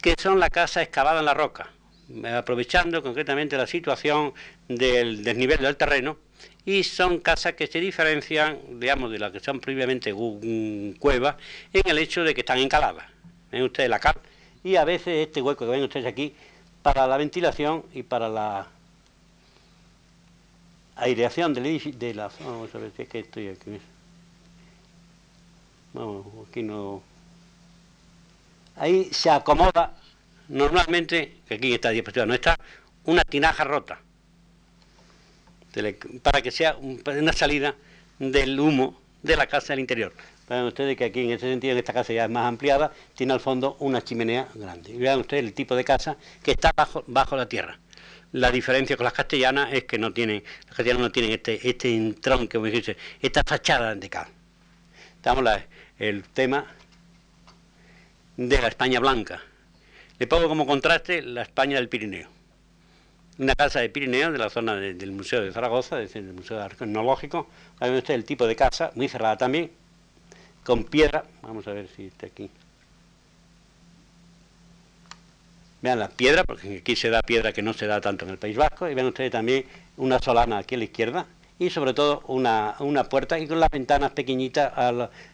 que 0.00 0.14
son 0.18 0.40
la 0.40 0.48
casa 0.48 0.80
excavada 0.82 1.20
en 1.20 1.26
la 1.26 1.34
roca, 1.34 1.70
aprovechando 2.32 3.02
concretamente 3.02 3.56
la 3.56 3.66
situación 3.66 4.32
del 4.68 5.24
desnivel 5.24 5.58
del 5.58 5.76
terreno, 5.76 6.18
y 6.64 6.82
son 6.82 7.20
casas 7.20 7.54
que 7.54 7.66
se 7.66 7.80
diferencian, 7.80 8.58
digamos, 8.80 9.10
de 9.12 9.18
las 9.18 9.32
que 9.32 9.40
son 9.40 9.60
previamente 9.60 10.12
cuevas, 10.98 11.36
en 11.72 11.82
el 11.84 11.98
hecho 11.98 12.24
de 12.24 12.34
que 12.34 12.40
están 12.40 12.58
encaladas. 12.58 13.06
Ven 13.52 13.62
ustedes 13.62 13.88
la 13.88 14.00
cal, 14.00 14.16
y 14.64 14.76
a 14.76 14.84
veces 14.84 15.26
este 15.26 15.40
hueco 15.40 15.64
que 15.64 15.70
ven 15.70 15.82
ustedes 15.82 16.06
aquí, 16.06 16.34
para 16.82 17.06
la 17.06 17.16
ventilación 17.16 17.84
y 17.94 18.02
para 18.02 18.28
la 18.28 18.68
aireación 20.96 21.54
del 21.54 21.66
edificio, 21.66 21.98
de 21.98 22.14
la... 22.14 22.30
Vamos 22.40 22.74
a 22.74 22.78
ver 22.78 22.92
si 22.96 23.02
es 23.02 23.08
que 23.08 23.20
estoy 23.20 23.48
aquí. 23.48 23.78
Vamos, 25.92 26.26
aquí 26.48 26.62
no... 26.62 27.02
Ahí 28.76 29.08
se 29.12 29.30
acomoda 29.30 29.94
normalmente, 30.48 31.38
que 31.46 31.54
aquí 31.54 31.68
en 31.68 31.74
esta 31.74 31.90
diapositiva 31.90 32.26
no 32.26 32.34
está, 32.34 32.56
una 33.04 33.22
tinaja 33.22 33.64
rota, 33.64 34.00
para 36.22 36.42
que 36.42 36.50
sea 36.50 36.76
una 36.76 37.32
salida 37.32 37.74
del 38.18 38.58
humo 38.58 39.00
de 39.22 39.36
la 39.36 39.46
casa 39.46 39.72
al 39.72 39.80
interior. 39.80 40.12
Vean 40.48 40.64
ustedes 40.64 40.96
que 40.96 41.04
aquí 41.04 41.20
en 41.24 41.32
ese 41.32 41.50
sentido, 41.50 41.72
en 41.72 41.78
esta 41.78 41.92
casa 41.92 42.12
ya 42.12 42.24
es 42.24 42.30
más 42.30 42.46
ampliada, 42.46 42.92
tiene 43.14 43.32
al 43.32 43.40
fondo 43.40 43.76
una 43.80 44.02
chimenea 44.02 44.48
grande. 44.54 44.96
Vean 44.96 45.20
ustedes 45.20 45.44
el 45.44 45.52
tipo 45.52 45.74
de 45.74 45.84
casa 45.84 46.16
que 46.42 46.52
está 46.52 46.72
bajo, 46.74 47.02
bajo 47.08 47.36
la 47.36 47.48
tierra. 47.48 47.78
La 48.32 48.50
diferencia 48.50 48.96
con 48.96 49.04
las 49.04 49.12
castellanas 49.12 49.72
es 49.72 49.84
que 49.84 49.98
no 49.98 50.12
tienen, 50.12 50.44
las 50.66 50.76
castellanas 50.76 51.02
no 51.02 51.12
tienen 51.12 51.32
este, 51.32 51.68
este 51.68 51.94
entrón, 51.94 52.48
que 52.48 52.58
dice, 52.58 52.96
esta 53.20 53.42
fachada 53.44 53.94
de 53.94 54.08
cal. 54.08 54.28
Estamos 55.16 55.42
la, 55.42 55.66
el 55.98 56.22
tema 56.24 56.66
de 58.36 58.60
la 58.60 58.68
España 58.68 59.00
blanca. 59.00 59.42
Le 60.18 60.26
pongo 60.26 60.48
como 60.48 60.66
contraste 60.66 61.22
la 61.22 61.42
España 61.42 61.76
del 61.76 61.88
Pirineo. 61.88 62.28
Una 63.38 63.54
casa 63.54 63.80
de 63.80 63.90
Pirineo, 63.90 64.32
de 64.32 64.38
la 64.38 64.48
zona 64.48 64.76
del 64.76 65.12
Museo 65.12 65.42
de 65.42 65.52
Zaragoza, 65.52 65.96
del 65.96 66.32
Museo 66.32 66.60
Arqueológico. 66.60 67.48
Ahí 67.80 67.90
ven 67.90 67.98
ustedes 67.98 68.18
el 68.18 68.24
tipo 68.24 68.46
de 68.46 68.56
casa, 68.56 68.92
muy 68.94 69.08
cerrada 69.08 69.36
también, 69.36 69.70
con 70.64 70.84
piedra. 70.84 71.24
Vamos 71.42 71.68
a 71.68 71.72
ver 71.72 71.88
si 71.94 72.06
está 72.06 72.26
aquí. 72.26 72.50
Vean 75.82 75.98
la 75.98 76.08
piedra, 76.08 76.44
porque 76.44 76.78
aquí 76.78 76.96
se 76.96 77.10
da 77.10 77.20
piedra 77.20 77.52
que 77.52 77.60
no 77.60 77.74
se 77.74 77.86
da 77.86 78.00
tanto 78.00 78.24
en 78.24 78.30
el 78.30 78.38
País 78.38 78.56
Vasco, 78.56 78.88
y 78.88 78.94
ven 78.94 79.04
ustedes 79.04 79.30
también 79.30 79.66
una 79.98 80.18
solana 80.18 80.56
aquí 80.58 80.74
a 80.74 80.78
la 80.78 80.84
izquierda, 80.84 81.26
y 81.58 81.70
sobre 81.70 81.94
todo 81.94 82.22
una, 82.26 82.76
puerta 83.08 83.38
y 83.38 83.46
con 83.46 83.60
las 83.60 83.70
ventanas 83.70 84.12
pequeñitas 84.12 84.72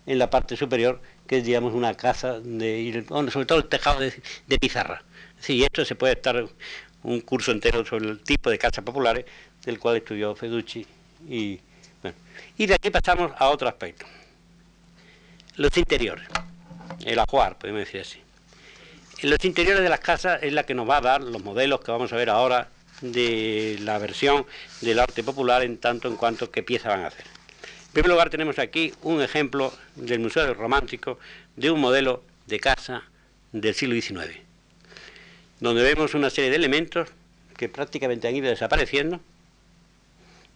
en 0.06 0.18
la 0.18 0.30
parte 0.30 0.56
superior, 0.56 1.00
que 1.26 1.38
es 1.38 1.44
digamos 1.44 1.74
una 1.74 1.94
casa, 1.94 2.40
de, 2.40 3.04
sobre 3.08 3.46
todo 3.46 3.58
el 3.58 3.66
tejado 3.66 4.00
de, 4.00 4.58
pizarra. 4.58 5.02
Sí, 5.40 5.64
esto 5.64 5.84
se 5.84 5.96
puede 5.96 6.14
estar 6.14 6.46
un 7.02 7.20
curso 7.22 7.50
entero 7.50 7.84
sobre 7.84 8.08
el 8.08 8.20
tipo 8.20 8.50
de 8.50 8.58
casas 8.58 8.84
populares, 8.84 9.24
del 9.64 9.78
cual 9.78 9.96
estudió 9.96 10.34
Feducci, 10.36 10.86
y, 11.28 11.58
y 12.56 12.66
de 12.66 12.74
aquí 12.74 12.90
pasamos 12.90 13.32
a 13.36 13.48
otro 13.48 13.68
aspecto. 13.68 14.06
Los 15.56 15.76
interiores, 15.76 16.26
el 17.04 17.18
ajuar, 17.18 17.58
podemos 17.58 17.80
decir 17.80 18.00
así. 18.00 18.20
Los 19.22 19.44
interiores 19.44 19.82
de 19.82 19.88
las 19.88 20.00
casas 20.00 20.42
es 20.42 20.52
la 20.52 20.64
que 20.64 20.74
nos 20.74 20.88
va 20.88 20.96
a 20.96 21.00
dar 21.00 21.22
los 21.22 21.42
modelos 21.42 21.80
que 21.80 21.92
vamos 21.92 22.12
a 22.12 22.16
ver 22.16 22.30
ahora 22.30 22.68
de 23.02 23.78
la 23.80 23.98
versión 23.98 24.46
del 24.80 24.98
arte 24.98 25.22
popular 25.22 25.62
en 25.62 25.76
tanto 25.76 26.08
en 26.08 26.16
cuanto 26.16 26.50
qué 26.50 26.62
piezas 26.62 26.92
van 26.92 27.04
a 27.04 27.08
hacer. 27.08 27.26
En 27.26 27.92
primer 27.92 28.10
lugar 28.10 28.30
tenemos 28.30 28.58
aquí 28.58 28.94
un 29.02 29.20
ejemplo 29.20 29.72
del 29.96 30.20
Museo 30.20 30.54
Romántico 30.54 31.18
de 31.56 31.70
un 31.70 31.80
modelo 31.80 32.22
de 32.46 32.58
casa 32.58 33.02
del 33.52 33.74
siglo 33.74 33.94
XIX, 33.94 34.38
donde 35.60 35.82
vemos 35.82 36.14
una 36.14 36.30
serie 36.30 36.50
de 36.50 36.56
elementos 36.56 37.08
que 37.56 37.68
prácticamente 37.68 38.26
han 38.28 38.36
ido 38.36 38.48
desapareciendo, 38.48 39.20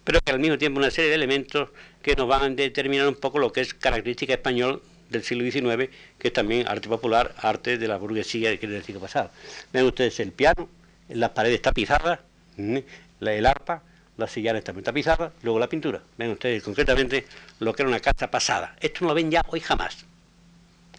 pero 0.04 0.20
que 0.24 0.32
al 0.32 0.38
mismo 0.38 0.56
tiempo 0.56 0.78
una 0.78 0.90
serie 0.90 1.10
de 1.10 1.16
elementos 1.16 1.68
que 2.00 2.16
nos 2.16 2.26
van 2.26 2.42
a 2.42 2.48
determinar 2.48 3.06
un 3.08 3.16
poco 3.16 3.38
lo 3.38 3.52
que 3.52 3.60
es 3.60 3.74
característica 3.74 4.32
español 4.32 4.80
del 5.10 5.22
siglo 5.22 5.44
XIX, 5.50 5.90
que 6.18 6.28
es 6.28 6.32
también 6.32 6.66
arte 6.66 6.88
popular, 6.88 7.34
arte 7.38 7.76
de 7.76 7.88
la 7.88 7.96
burguesía 7.96 8.50
del 8.50 8.84
siglo 8.84 9.00
pasado. 9.00 9.30
Ven 9.72 9.84
ustedes 9.84 10.18
el 10.20 10.32
piano, 10.32 10.68
las 11.08 11.30
paredes 11.30 11.62
tapizadas, 11.62 12.20
el 12.56 13.46
arpa, 13.46 13.82
las 14.16 14.30
sillares 14.30 14.64
también 14.64 14.84
tapizadas, 14.84 15.32
luego 15.42 15.58
la 15.58 15.68
pintura. 15.68 16.02
Ven 16.16 16.30
ustedes 16.30 16.62
concretamente 16.62 17.26
lo 17.60 17.72
que 17.72 17.82
era 17.82 17.88
una 17.88 18.00
casa 18.00 18.30
pasada. 18.30 18.76
Esto 18.80 19.00
no 19.02 19.08
lo 19.08 19.14
ven 19.14 19.30
ya 19.30 19.42
hoy 19.48 19.60
jamás. 19.60 20.04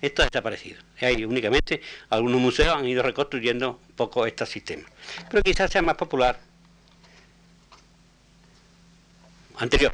Esto 0.02 0.22
ha 0.22 0.26
desaparecido. 0.26 0.80
Hay 1.02 1.26
únicamente 1.26 1.82
algunos 2.10 2.40
museos 2.40 2.76
han 2.76 2.86
ido 2.86 3.02
reconstruyendo 3.02 3.80
un 3.90 3.96
poco 3.96 4.26
este 4.26 4.46
sistema. 4.46 4.88
Pero 5.30 5.42
quizás 5.42 5.72
sea 5.72 5.82
más 5.82 5.96
popular 5.96 6.40
anterior. 9.58 9.94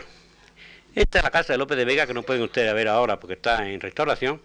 Esta 0.94 1.20
es 1.20 1.24
la 1.24 1.32
casa 1.32 1.54
de 1.54 1.58
López 1.58 1.78
de 1.78 1.86
Vega 1.86 2.06
que 2.06 2.14
no 2.14 2.24
pueden 2.24 2.44
ustedes 2.44 2.74
ver 2.74 2.88
ahora 2.88 3.20
porque 3.20 3.34
está 3.34 3.68
en 3.70 3.80
restauración. 3.80 4.42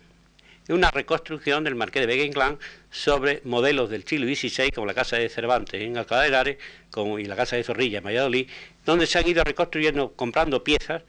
Es 0.68 0.74
una 0.74 0.90
reconstrucción 0.90 1.64
del 1.64 1.76
Marqués 1.76 2.02
de 2.02 2.07
Vega 2.07 2.24
Inclán 2.24 2.59
sobre 2.90 3.40
modelos 3.44 3.88
del 3.88 4.04
siglo 4.04 4.26
XVI, 4.26 4.70
como 4.70 4.87
la 4.87 4.92
casa 4.92 5.16
de 5.16 5.31
Cervantes 5.31 5.81
en 5.81 5.96
Alcalá 5.96 6.22
de 6.22 6.28
Henares 6.28 6.59
y 7.18 7.24
la 7.24 7.37
casa 7.37 7.57
de 7.57 7.64
Zorrilla 7.64 7.98
en 7.98 8.04
Valladolid, 8.04 8.50
donde 8.85 9.07
se 9.07 9.18
han 9.18 9.26
ido 9.26 9.42
reconstruyendo, 9.44 10.12
comprando 10.12 10.62
piezas 10.62 11.04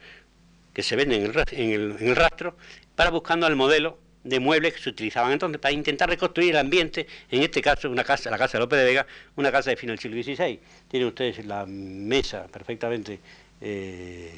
que 0.72 0.82
se 0.82 0.96
venden 0.96 1.30
en 1.50 1.72
el, 1.72 2.16
rastro, 2.16 2.56
para 2.96 3.10
buscando 3.10 3.44
al 3.44 3.54
modelo 3.54 3.98
de 4.24 4.40
muebles 4.40 4.72
que 4.72 4.80
se 4.80 4.88
utilizaban 4.88 5.32
entonces 5.32 5.60
para 5.60 5.72
intentar 5.72 6.08
reconstruir 6.08 6.52
el 6.52 6.56
ambiente, 6.56 7.06
en 7.30 7.42
este 7.42 7.60
caso 7.60 7.90
una 7.90 8.04
casa, 8.04 8.30
la 8.30 8.38
casa 8.38 8.56
de 8.56 8.60
López 8.60 8.78
de 8.78 8.84
Vega, 8.86 9.06
una 9.36 9.52
casa 9.52 9.68
de 9.68 9.76
fin 9.76 9.88
del 9.88 9.98
siglo 9.98 10.22
XVI. 10.22 10.58
Tienen 10.88 11.06
ustedes 11.06 11.44
la 11.44 11.66
mesa 11.66 12.46
perfectamente 12.46 13.20
eh, 13.60 14.32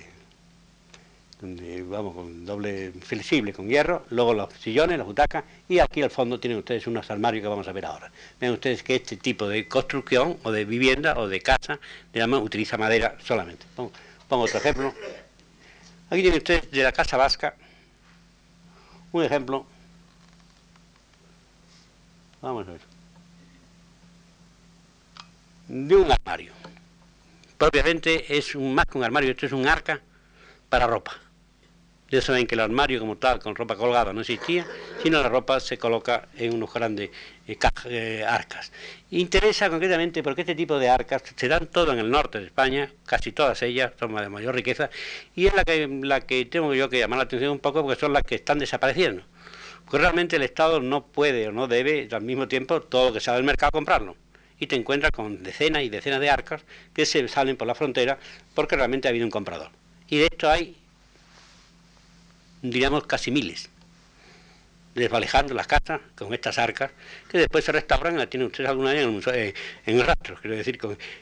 vamos, 1.42 2.14
con 2.14 2.46
doble 2.46 2.92
flexible, 3.00 3.52
con 3.52 3.68
hierro, 3.68 4.05
luego 4.11 4.33
los 4.33 4.52
sillones, 4.55 4.96
las 4.96 5.07
butacas, 5.07 5.44
y 5.68 5.81
aquí 5.81 6.00
al 6.02 6.11
fondo 6.11 6.38
tienen 6.38 6.59
ustedes 6.59 6.87
unos 6.87 7.11
armarios 7.11 7.42
que 7.42 7.48
vamos 7.48 7.66
a 7.66 7.72
ver 7.72 7.87
ahora. 7.87 8.12
Ven 8.40 8.52
ustedes 8.52 8.83
que 8.83 8.96
este 8.96 9.16
tipo 9.16 9.48
de 9.48 9.66
construcción, 9.66 10.38
o 10.44 10.52
de 10.52 10.64
vivienda, 10.64 11.18
o 11.18 11.28
de 11.28 11.40
casa, 11.40 11.81
digamos, 12.12 12.42
utiliza 12.42 12.78
madera 12.78 13.16
solamente. 13.24 13.66
Pongo, 13.74 14.44
otro 14.44 14.59
ejemplo. 14.59 14.94
Aquí 16.11 16.22
tienen 16.22 16.38
ustedes 16.38 16.70
de 16.70 16.83
la 16.83 16.92
casa 16.92 17.16
vasca, 17.16 17.57
un 19.11 19.24
ejemplo. 19.24 19.66
Vamos 22.40 22.66
a 22.68 22.70
ver. 22.72 22.81
De 25.69 25.96
un 25.96 26.10
armario. 26.10 26.52
Propiamente 27.58 28.37
es 28.37 28.54
más 28.56 28.87
que 28.87 28.98
un 28.98 29.04
armario, 29.04 29.31
esto 29.31 29.46
es 29.46 29.52
un 29.52 29.67
arca 29.67 30.00
para 30.69 30.87
ropa. 30.87 31.21
Ya 32.13 32.21
saben 32.21 32.46
que 32.46 32.56
el 32.56 32.60
armario 32.60 33.00
como 33.00 33.17
tal, 33.17 33.38
con 33.38 33.56
ropa 33.56 33.75
colgada, 33.75 34.13
no 34.13 34.21
existía, 34.21 34.67
sino 35.02 35.23
la 35.23 35.31
ropa 35.31 35.58
se 35.60 35.79
coloca 35.79 36.29
en 36.37 36.52
unos 36.52 36.71
grandes 36.71 37.08
eh, 37.48 37.56
eh, 37.87 38.23
arcas. 38.29 38.71
Interesa 39.10 39.71
concretamente 39.71 40.23
porque 40.23 40.42
este 40.42 40.54
tipo 40.54 40.79
de 40.79 40.90
arcas 40.90 41.23
se 41.35 41.48
dan 41.48 41.69
todo 41.69 41.90
en 41.90 41.98
el 41.98 42.10
norte 42.10 42.38
de 42.38 42.44
España, 42.44 42.92
casi 43.06 43.33
todas 43.33 43.63
ellas 43.63 43.92
son 43.98 44.15
de 44.15 44.29
mayor 44.29 44.54
riqueza, 44.54 44.90
y 45.35 45.46
es 45.46 45.54
la 45.54 45.65
que, 45.65 45.88
la 46.02 46.21
que 46.21 46.44
tengo 46.44 46.75
yo 46.75 46.90
que 46.90 46.98
llamar 46.98 47.17
la 47.17 47.25
atención 47.25 47.50
un 47.50 47.60
poco 47.60 47.83
porque 47.83 47.98
son 47.98 48.13
las 48.13 48.25
que 48.25 48.35
están 48.35 48.58
desapareciendo. 48.58 49.23
Porque 49.87 49.96
realmente 49.96 50.37
el 50.37 50.42
Estado 50.42 50.81
no 50.81 51.06
puede 51.06 51.48
o 51.48 51.52
no 51.52 51.67
debe 51.67 52.10
al 52.13 52.21
mismo 52.21 52.46
tiempo 52.46 52.83
todo 52.83 53.06
lo 53.06 53.15
que 53.15 53.21
sale 53.21 53.37
del 53.37 53.46
mercado 53.46 53.73
comprarlo 53.73 54.17
y 54.58 54.67
te 54.67 54.77
encuentras 54.77 55.13
con 55.13 55.42
decenas 55.42 55.83
y 55.83 55.88
decenas 55.88 56.21
de 56.21 56.29
arcas 56.29 56.63
que 56.92 57.06
se 57.06 57.27
salen 57.29 57.56
por 57.56 57.67
la 57.67 57.75
frontera 57.75 58.19
porque 58.54 58.77
realmente 58.77 59.08
ha 59.08 59.10
habido 59.10 59.25
un 59.25 59.31
comprador. 59.31 59.71
Y 60.08 60.19
de 60.19 60.27
esto 60.27 60.50
hay 60.50 60.77
diríamos 62.63 63.06
casi 63.06 63.31
miles. 63.31 63.69
desvalejando 64.94 65.54
las 65.54 65.67
casas 65.67 66.00
con 66.15 66.35
estas 66.35 66.58
arcas 66.58 66.90
que 67.31 67.38
después 67.38 67.65
se 67.65 67.73
restauran, 67.73 68.19
la 68.19 68.27
tienen 68.27 68.48
ustedes 68.48 68.69
alguna 68.69 68.92
vez 68.92 69.02
en 69.02 69.10
museo, 69.10 69.33
eh, 69.33 69.54
en 69.87 69.98
el. 69.98 70.06
Quiero 70.40 70.56
decir, 70.56 70.79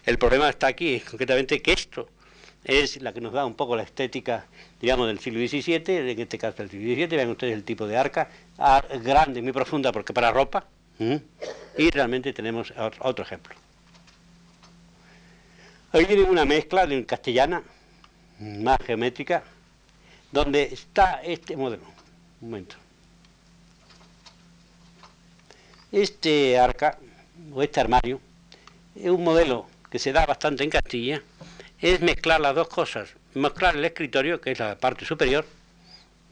el 0.07 0.19
problema 0.19 0.49
está 0.49 0.67
aquí, 0.67 0.95
es 0.97 1.05
concretamente 1.05 1.63
que 1.63 1.73
esto 1.73 2.09
es 2.65 3.01
la 3.01 3.13
que 3.13 3.21
nos 3.21 3.33
da 3.33 3.47
un 3.47 3.55
poco 3.55 3.77
la 3.77 3.85
estética, 3.85 4.47
digamos, 4.81 5.07
del 5.07 5.21
siglo 5.21 5.39
XVII, 5.41 6.11
en 6.11 6.21
este 6.21 6.37
caso 6.37 6.59
del 6.59 6.71
siglo 6.71 6.95
XVII, 6.95 7.17
vean 7.17 7.31
ustedes 7.31 7.55
el 7.55 7.65
tipo 7.65 7.87
de 7.87 7.97
arca, 7.97 8.29
grande, 9.03 9.41
muy 9.41 9.53
profunda, 9.53 9.93
porque 9.93 10.13
para 10.13 10.31
ropa, 10.31 10.67
y 11.79 11.91
realmente 11.91 12.33
tenemos 12.33 12.73
otro 12.99 13.25
ejemplo. 13.25 13.55
Hoy 15.93 16.05
tienen 16.07 16.27
una 16.27 16.45
mezcla 16.45 16.87
de 16.87 17.07
castellana, 17.07 17.63
más 18.39 18.79
geométrica, 18.85 19.43
donde 20.33 20.63
está 20.65 21.21
este 21.23 21.57
modelo. 21.57 21.83
Un 22.41 22.51
momento. 22.51 22.77
Este 25.93 26.59
arca, 26.59 26.99
o 27.53 27.63
este 27.63 27.81
armario, 27.81 28.21
es 28.95 29.11
un 29.11 29.25
modelo 29.25 29.67
que 29.91 29.99
se 29.99 30.13
da 30.13 30.25
bastante 30.25 30.63
en 30.63 30.71
Castilla, 30.71 31.23
es 31.81 32.01
mezclar 32.01 32.41
las 32.41 32.55
dos 32.55 32.69
cosas, 32.69 33.11
mezclar 33.35 33.77
el 33.77 33.85
escritorio, 33.85 34.41
que 34.41 34.53
es 34.53 34.59
la 34.59 34.79
parte 34.79 35.05
superior, 35.05 35.45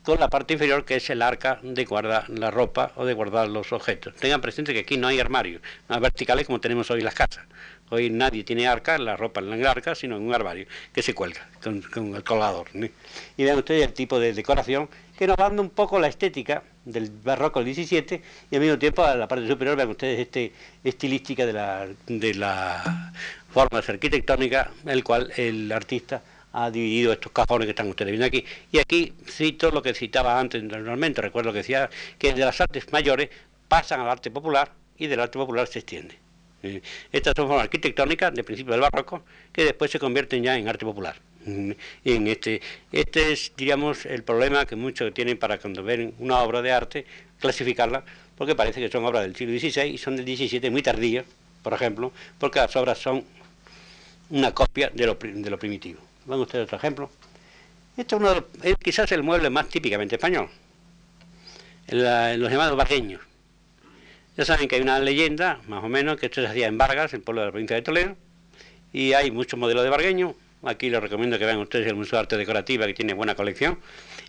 con 0.04 0.20
la 0.20 0.28
parte 0.28 0.54
inferior, 0.54 0.84
que 0.84 0.96
es 0.96 1.10
el 1.10 1.22
arca 1.22 1.58
de 1.62 1.84
guardar 1.84 2.30
la 2.30 2.50
ropa 2.50 2.92
o 2.96 3.04
de 3.04 3.14
guardar 3.14 3.48
los 3.48 3.72
objetos. 3.72 4.14
Tengan 4.14 4.40
presente 4.40 4.72
que 4.72 4.80
aquí 4.80 4.96
no 4.96 5.08
hay 5.08 5.18
armarios, 5.18 5.60
más 5.88 6.00
verticales 6.00 6.46
como 6.46 6.60
tenemos 6.60 6.90
hoy 6.90 7.00
las 7.00 7.14
casas. 7.14 7.44
Hoy 7.90 8.10
nadie 8.10 8.44
tiene 8.44 8.66
arca, 8.66 8.98
la 8.98 9.16
ropa 9.16 9.40
en 9.40 9.62
la 9.62 9.70
arca, 9.70 9.94
sino 9.94 10.16
en 10.16 10.22
un 10.22 10.34
armario 10.34 10.66
que 10.92 11.02
se 11.02 11.14
cuelga 11.14 11.48
con, 11.62 11.82
el 12.14 12.24
colgador. 12.24 12.68
Y 13.36 13.44
vean 13.44 13.58
ustedes 13.58 13.86
el 13.86 13.94
tipo 13.94 14.20
de 14.20 14.32
decoración 14.32 14.88
que 15.16 15.26
nos 15.26 15.36
da 15.36 15.48
un 15.48 15.70
poco 15.70 15.98
la 15.98 16.08
estética 16.08 16.62
del 16.84 17.10
barroco 17.10 17.60
del 17.60 17.66
17 17.66 18.22
y 18.50 18.54
al 18.54 18.60
mismo 18.60 18.78
tiempo 18.78 19.04
a 19.04 19.14
la 19.14 19.26
parte 19.26 19.48
superior 19.48 19.76
vean 19.76 19.88
ustedes 19.88 20.20
este 20.20 20.52
estilística 20.84 21.44
de 21.44 21.52
la, 21.52 21.88
de 22.06 22.34
la 22.34 23.12
forma 23.50 23.78
arquitectónica 23.78 24.70
el 24.86 25.02
cual 25.02 25.32
el 25.36 25.70
artista 25.72 26.22
ha 26.52 26.70
dividido 26.70 27.12
estos 27.12 27.32
cajones 27.32 27.66
que 27.66 27.70
están 27.70 27.88
ustedes 27.88 28.10
viendo 28.10 28.26
aquí. 28.26 28.44
Y 28.72 28.78
aquí 28.78 29.12
cito 29.26 29.70
lo 29.70 29.82
que 29.82 29.94
citaba 29.94 30.38
antes 30.38 30.62
normalmente, 30.62 31.20
recuerdo 31.20 31.52
que 31.52 31.58
decía 31.58 31.90
que 32.18 32.32
de 32.32 32.44
las 32.44 32.60
artes 32.60 32.90
mayores 32.92 33.30
pasan 33.68 34.00
al 34.00 34.08
arte 34.08 34.30
popular 34.30 34.72
y 34.96 35.06
del 35.06 35.20
arte 35.20 35.38
popular 35.38 35.66
se 35.66 35.80
extiende. 35.80 36.27
Eh, 36.62 36.82
estas 37.12 37.34
son 37.36 37.46
formas 37.46 37.64
arquitectónicas 37.64 38.34
de 38.34 38.42
principio 38.42 38.72
del 38.72 38.80
barroco 38.80 39.22
que 39.52 39.64
después 39.64 39.90
se 39.90 39.98
convierten 39.98 40.42
ya 40.42 40.56
en 40.56 40.68
arte 40.68 40.84
popular. 40.84 41.16
Mm, 41.44 41.72
en 42.04 42.26
este, 42.26 42.60
este 42.92 43.32
es, 43.32 43.52
digamos, 43.56 44.06
el 44.06 44.22
problema 44.22 44.66
que 44.66 44.76
muchos 44.76 45.14
tienen 45.14 45.38
para 45.38 45.58
cuando 45.58 45.82
ven 45.82 46.14
una 46.18 46.40
obra 46.40 46.62
de 46.62 46.72
arte, 46.72 47.06
clasificarla, 47.38 48.04
porque 48.36 48.54
parece 48.54 48.80
que 48.80 48.90
son 48.90 49.04
obras 49.04 49.22
del 49.22 49.36
siglo 49.36 49.58
XVI 49.58 49.88
y 49.88 49.98
son 49.98 50.16
del 50.16 50.24
XVII 50.24 50.70
muy 50.70 50.82
tardías, 50.82 51.24
por 51.62 51.72
ejemplo, 51.72 52.12
porque 52.38 52.58
las 52.58 52.74
obras 52.76 52.98
son 52.98 53.24
una 54.30 54.52
copia 54.52 54.90
de 54.92 55.06
lo, 55.06 55.14
de 55.14 55.50
lo 55.50 55.58
primitivo. 55.58 56.00
Van 56.26 56.40
ustedes 56.40 56.64
otro 56.64 56.76
ejemplo. 56.76 57.10
Este 57.96 58.16
es, 58.62 58.76
quizás 58.76 59.10
el 59.10 59.24
mueble 59.24 59.50
más 59.50 59.68
típicamente 59.68 60.14
español, 60.16 60.48
los 61.88 62.50
llamados 62.50 62.76
barqueños. 62.76 63.27
Ya 64.38 64.44
saben 64.44 64.68
que 64.68 64.76
hay 64.76 64.82
una 64.82 65.00
leyenda, 65.00 65.58
más 65.66 65.82
o 65.82 65.88
menos, 65.88 66.16
que 66.16 66.26
esto 66.26 66.40
se 66.40 66.46
hacía 66.46 66.68
en 66.68 66.78
Vargas, 66.78 67.12
el 67.12 67.22
pueblo 67.22 67.40
de 67.40 67.46
la 67.46 67.50
provincia 67.50 67.74
de 67.74 67.82
Toledo, 67.82 68.16
y 68.92 69.12
hay 69.12 69.32
muchos 69.32 69.58
modelos 69.58 69.82
de 69.82 69.90
bargueño. 69.90 70.36
Aquí 70.62 70.90
les 70.90 71.00
recomiendo 71.00 71.40
que 71.40 71.44
vean 71.44 71.58
ustedes 71.58 71.88
el 71.88 71.96
Museo 71.96 72.18
de 72.18 72.20
Arte 72.20 72.36
Decorativa, 72.36 72.86
que 72.86 72.94
tiene 72.94 73.14
buena 73.14 73.34
colección, 73.34 73.80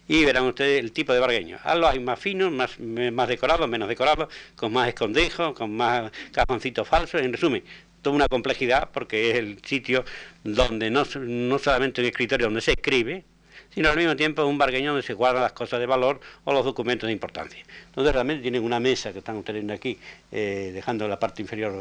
y 0.08 0.26
verán 0.26 0.46
ustedes 0.46 0.80
el 0.80 0.94
tipo 0.94 1.14
de 1.14 1.20
bargueño. 1.20 1.60
A 1.64 1.76
los 1.76 1.92
hay 1.92 2.00
más 2.00 2.20
finos, 2.20 2.52
más, 2.52 2.80
más 2.80 3.28
decorados, 3.28 3.70
menos 3.70 3.88
decorados, 3.88 4.34
con 4.56 4.74
más 4.74 4.88
escondejos, 4.88 5.54
con 5.54 5.78
más 5.78 6.12
cajoncitos 6.32 6.88
falsos, 6.88 7.22
en 7.22 7.32
resumen, 7.32 7.62
toda 8.02 8.16
una 8.16 8.28
complejidad 8.28 8.90
porque 8.92 9.30
es 9.30 9.38
el 9.38 9.60
sitio 9.64 10.06
donde 10.44 10.90
no, 10.90 11.04
no 11.20 11.60
solamente 11.60 12.02
un 12.02 12.08
escritorio 12.08 12.48
donde 12.48 12.62
se 12.62 12.72
escribe, 12.72 13.26
sino 13.74 13.90
al 13.90 13.98
mismo 13.98 14.16
tiempo 14.16 14.46
un 14.46 14.58
bargueño 14.58 14.92
donde 14.92 15.06
se 15.06 15.14
guardan 15.14 15.44
las 15.44 15.54
cosas 15.54 15.80
de 15.80 15.86
valor 15.86 16.20
o 16.44 16.54
los 16.54 16.66
documentos 16.66 17.08
de 17.08 17.14
importancia. 17.14 17.64
Entonces 17.88 18.14
realmente 18.14 18.42
tienen 18.42 18.64
una 18.64 18.80
mesa 18.80 19.12
que 19.12 19.20
están 19.20 19.38
ustedes 19.38 19.56
viendo 19.56 19.74
aquí, 19.74 19.98
eh, 20.32 20.72
dejando 20.74 21.08
la 21.08 21.20
parte 21.20 21.42
inferior 21.42 21.74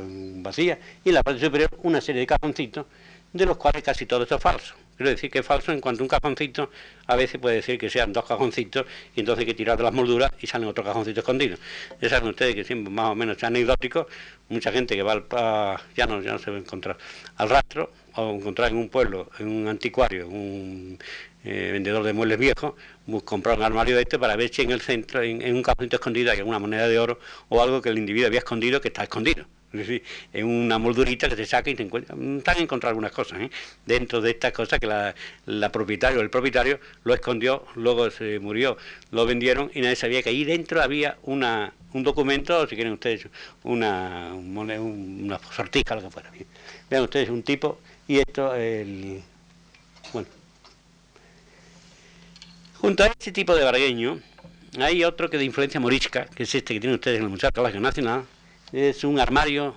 vacía, 0.43 0.79
y 1.05 1.09
en 1.09 1.15
la 1.15 1.23
parte 1.23 1.41
superior 1.41 1.71
una 1.83 2.01
serie 2.01 2.21
de 2.21 2.27
cajoncitos, 2.27 2.87
de 3.33 3.47
los 3.47 3.57
cuales 3.57 3.83
casi 3.83 4.07
todo 4.07 4.23
esto 4.23 4.37
es 4.37 4.43
falso. 4.43 4.75
Quiero 4.97 5.11
decir 5.11 5.31
que 5.31 5.39
es 5.39 5.47
falso 5.47 5.71
en 5.71 5.81
cuanto 5.81 6.03
a 6.03 6.05
un 6.05 6.09
cajoncito, 6.09 6.71
a 7.07 7.15
veces 7.15 7.41
puede 7.41 7.57
decir 7.57 7.79
que 7.79 7.89
sean 7.89 8.13
dos 8.13 8.25
cajoncitos 8.25 8.85
y 9.15 9.21
entonces 9.21 9.43
hay 9.43 9.47
que 9.47 9.55
tirar 9.55 9.77
de 9.77 9.85
las 9.85 9.93
molduras 9.93 10.33
y 10.41 10.49
salen 10.49 10.67
otro 10.67 10.83
cajoncito 10.83 11.21
escondido. 11.21 11.57
Ya 12.01 12.09
saben 12.09 12.31
ustedes 12.31 12.57
que 12.57 12.65
siempre 12.65 12.93
más 12.93 13.11
o 13.11 13.15
menos 13.15 13.37
es 13.37 13.45
anecdótico, 13.45 14.09
mucha 14.49 14.73
gente 14.73 14.97
que 14.97 15.03
va 15.05 15.13
al, 15.13 15.25
ya 15.97 16.07
no, 16.07 16.21
ya 16.21 16.33
no 16.33 16.41
se 16.41 16.51
va 16.51 16.57
a 16.57 16.61
encontrar 16.61 16.99
al 17.37 17.49
rastro 17.49 17.93
o 18.17 18.35
encontrar 18.35 18.73
en 18.73 18.77
un 18.77 18.89
pueblo, 18.89 19.31
en 19.39 19.47
un 19.47 19.69
anticuario, 19.69 20.27
en 20.27 20.35
un 20.35 20.99
eh, 21.45 21.71
vendedor 21.73 22.05
de 22.05 22.13
muebles 22.13 22.39
viejos, 22.39 22.75
comprar 23.25 23.59
un 23.59 23.65
armario 23.65 23.97
de 23.97 24.03
este 24.03 24.19
para 24.19 24.37
ver 24.37 24.53
si 24.53 24.63
en 24.63 24.71
el 24.71 24.81
centro, 24.81 25.23
en, 25.23 25.43
en 25.43 25.55
un 25.55 25.63
cajoncito 25.63 25.97
escondido 25.97 26.33
hay 26.33 26.39
alguna 26.39 26.59
moneda 26.59 26.89
de 26.89 26.99
oro 26.99 27.19
o 27.49 27.63
algo 27.63 27.81
que 27.83 27.89
el 27.89 27.99
individuo 27.99 28.27
había 28.27 28.41
escondido 28.41 28.81
que 28.81 28.89
está 28.89 29.03
escondido 29.05 29.47
es 29.73 30.45
una 30.45 30.79
moldurita 30.79 31.29
que 31.29 31.37
se 31.37 31.47
saca 31.47 31.71
y 31.71 31.75
te 31.75 31.83
encuentra. 31.83 32.17
Están 32.39 32.59
encontrar 32.59 32.91
algunas 32.91 33.13
cosas 33.13 33.41
¿eh? 33.41 33.51
dentro 33.85 34.21
de 34.21 34.31
estas 34.31 34.53
cosas 34.53 34.79
que 34.79 34.87
la, 34.87 35.15
la 35.47 35.71
propietario, 35.71 36.21
el 36.21 36.31
propietario 36.31 36.81
lo 37.05 37.15
escondió, 37.15 37.65
luego 37.75 38.11
se 38.11 38.39
murió, 38.39 38.79
lo 39.11 39.27
vendieron 39.27 39.71
y 39.75 39.81
nadie 39.81 39.97
sabía 39.97 40.23
que 40.23 40.31
ahí 40.31 40.45
dentro 40.45 40.81
había 40.81 41.19
una, 41.25 41.73
un 41.93 42.03
documento, 42.03 42.61
o 42.61 42.67
si 42.67 42.77
quieren 42.77 42.95
ustedes, 42.95 43.27
una, 43.65 44.33
una 44.35 45.41
sortija, 45.55 45.95
lo 45.97 46.03
que 46.03 46.11
fuera. 46.11 46.31
Vean 46.89 47.03
ustedes 47.03 47.29
un 47.29 47.43
tipo 47.43 47.81
y 48.07 48.19
esto, 48.19 48.55
el. 48.55 49.21
Bueno. 50.13 50.29
Junto 52.81 53.03
a 53.03 53.07
este 53.09 53.33
tipo 53.33 53.57
de 53.57 53.65
bargueño, 53.65 54.21
hay 54.79 55.03
otro 55.03 55.29
que 55.29 55.37
de 55.37 55.45
influencia 55.45 55.81
morisca, 55.81 56.27
que 56.27 56.45
es 56.45 56.55
este 56.55 56.75
que 56.75 56.81
tienen 56.81 56.95
ustedes 56.95 57.19
en 57.19 57.25
el 57.25 57.29
Museo 57.29 57.49
Arqueológico 57.49 57.81
Nacional 57.81 58.25
es 58.73 59.03
un 59.03 59.19
armario 59.19 59.75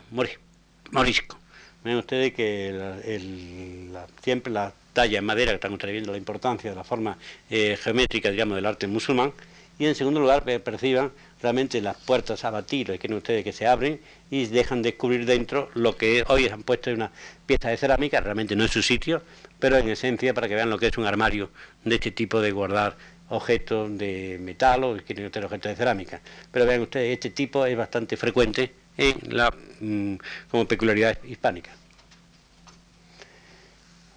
morisco. 0.92 1.40
Ven 1.84 1.98
ustedes 1.98 2.32
que 2.34 3.90
siempre 4.22 4.54
la 4.54 4.72
talla 4.94 5.18
en 5.18 5.26
madera, 5.26 5.52
que 5.52 5.56
están 5.56 5.74
ustedes 5.74 5.94
viendo 5.94 6.12
la 6.12 6.20
importancia 6.20 6.70
de 6.70 6.76
la 6.76 6.84
forma 6.84 7.18
eh, 7.50 7.76
geométrica, 7.82 8.30
digamos, 8.30 8.56
del 8.56 8.68
arte 8.68 8.86
musulmán, 8.86 9.34
y 9.80 9.88
en 9.88 9.96
segundo 9.96 10.20
lugar 10.20 10.44
perciban 10.44 11.12
realmente 11.42 11.82
las 11.82 11.98
puertas 11.98 12.46
a 12.46 12.52
batir, 12.52 13.00
que 13.00 13.14
ustedes 13.16 13.44
que 13.44 13.52
se 13.52 13.66
abren 13.66 14.00
y 14.30 14.46
dejan 14.46 14.84
descubrir 14.84 15.26
dentro 15.26 15.72
lo 15.74 15.98
que 15.98 16.24
hoy 16.28 16.48
han 16.50 16.62
puesto 16.62 16.92
en 16.92 16.98
una 16.98 17.12
pieza 17.48 17.70
de 17.70 17.78
cerámica, 17.78 18.22
realmente 18.22 18.56
no 18.56 18.64
es 18.64 18.70
su 18.70 18.84
sitio, 18.84 19.24
pero 19.62 19.78
en 19.78 19.88
esencia 19.88 20.34
para 20.34 20.50
que 20.50 20.56
vean 20.56 20.70
lo 20.70 20.78
que 20.78 20.88
es 20.88 20.98
un 20.98 21.06
armario 21.06 21.50
de 21.86 21.96
este 21.96 22.12
tipo 22.12 22.42
de 22.42 22.52
guardar 22.52 22.98
objetos 23.30 23.98
de 23.98 24.38
metal 24.42 24.84
o 24.84 24.92
objetos 24.92 25.32
de 25.32 25.76
cerámica. 25.76 26.20
Pero 26.52 26.66
vean 26.66 26.82
ustedes, 26.82 27.14
este 27.14 27.30
tipo 27.30 27.66
es 27.66 27.78
bastante 27.78 28.18
frecuente 28.18 28.74
en 28.98 29.18
la, 29.30 29.54
mm, 29.80 30.16
como 30.50 30.68
peculiaridad 30.68 31.18
hispánica. 31.24 31.72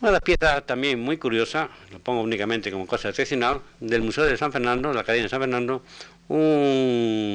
Una 0.00 0.10
de 0.10 0.14
las 0.14 0.22
piezas 0.22 0.66
también 0.66 0.98
muy 1.00 1.16
curiosa, 1.16 1.68
lo 1.92 2.00
pongo 2.00 2.22
únicamente 2.22 2.70
como 2.72 2.86
cosa 2.86 3.10
excepcional, 3.10 3.60
del 3.80 4.02
Museo 4.02 4.24
de 4.24 4.36
San 4.36 4.50
Fernando, 4.52 4.92
la 4.92 5.02
Academia 5.02 5.24
de 5.24 5.28
San 5.28 5.40
Fernando, 5.40 5.82
un 6.28 7.34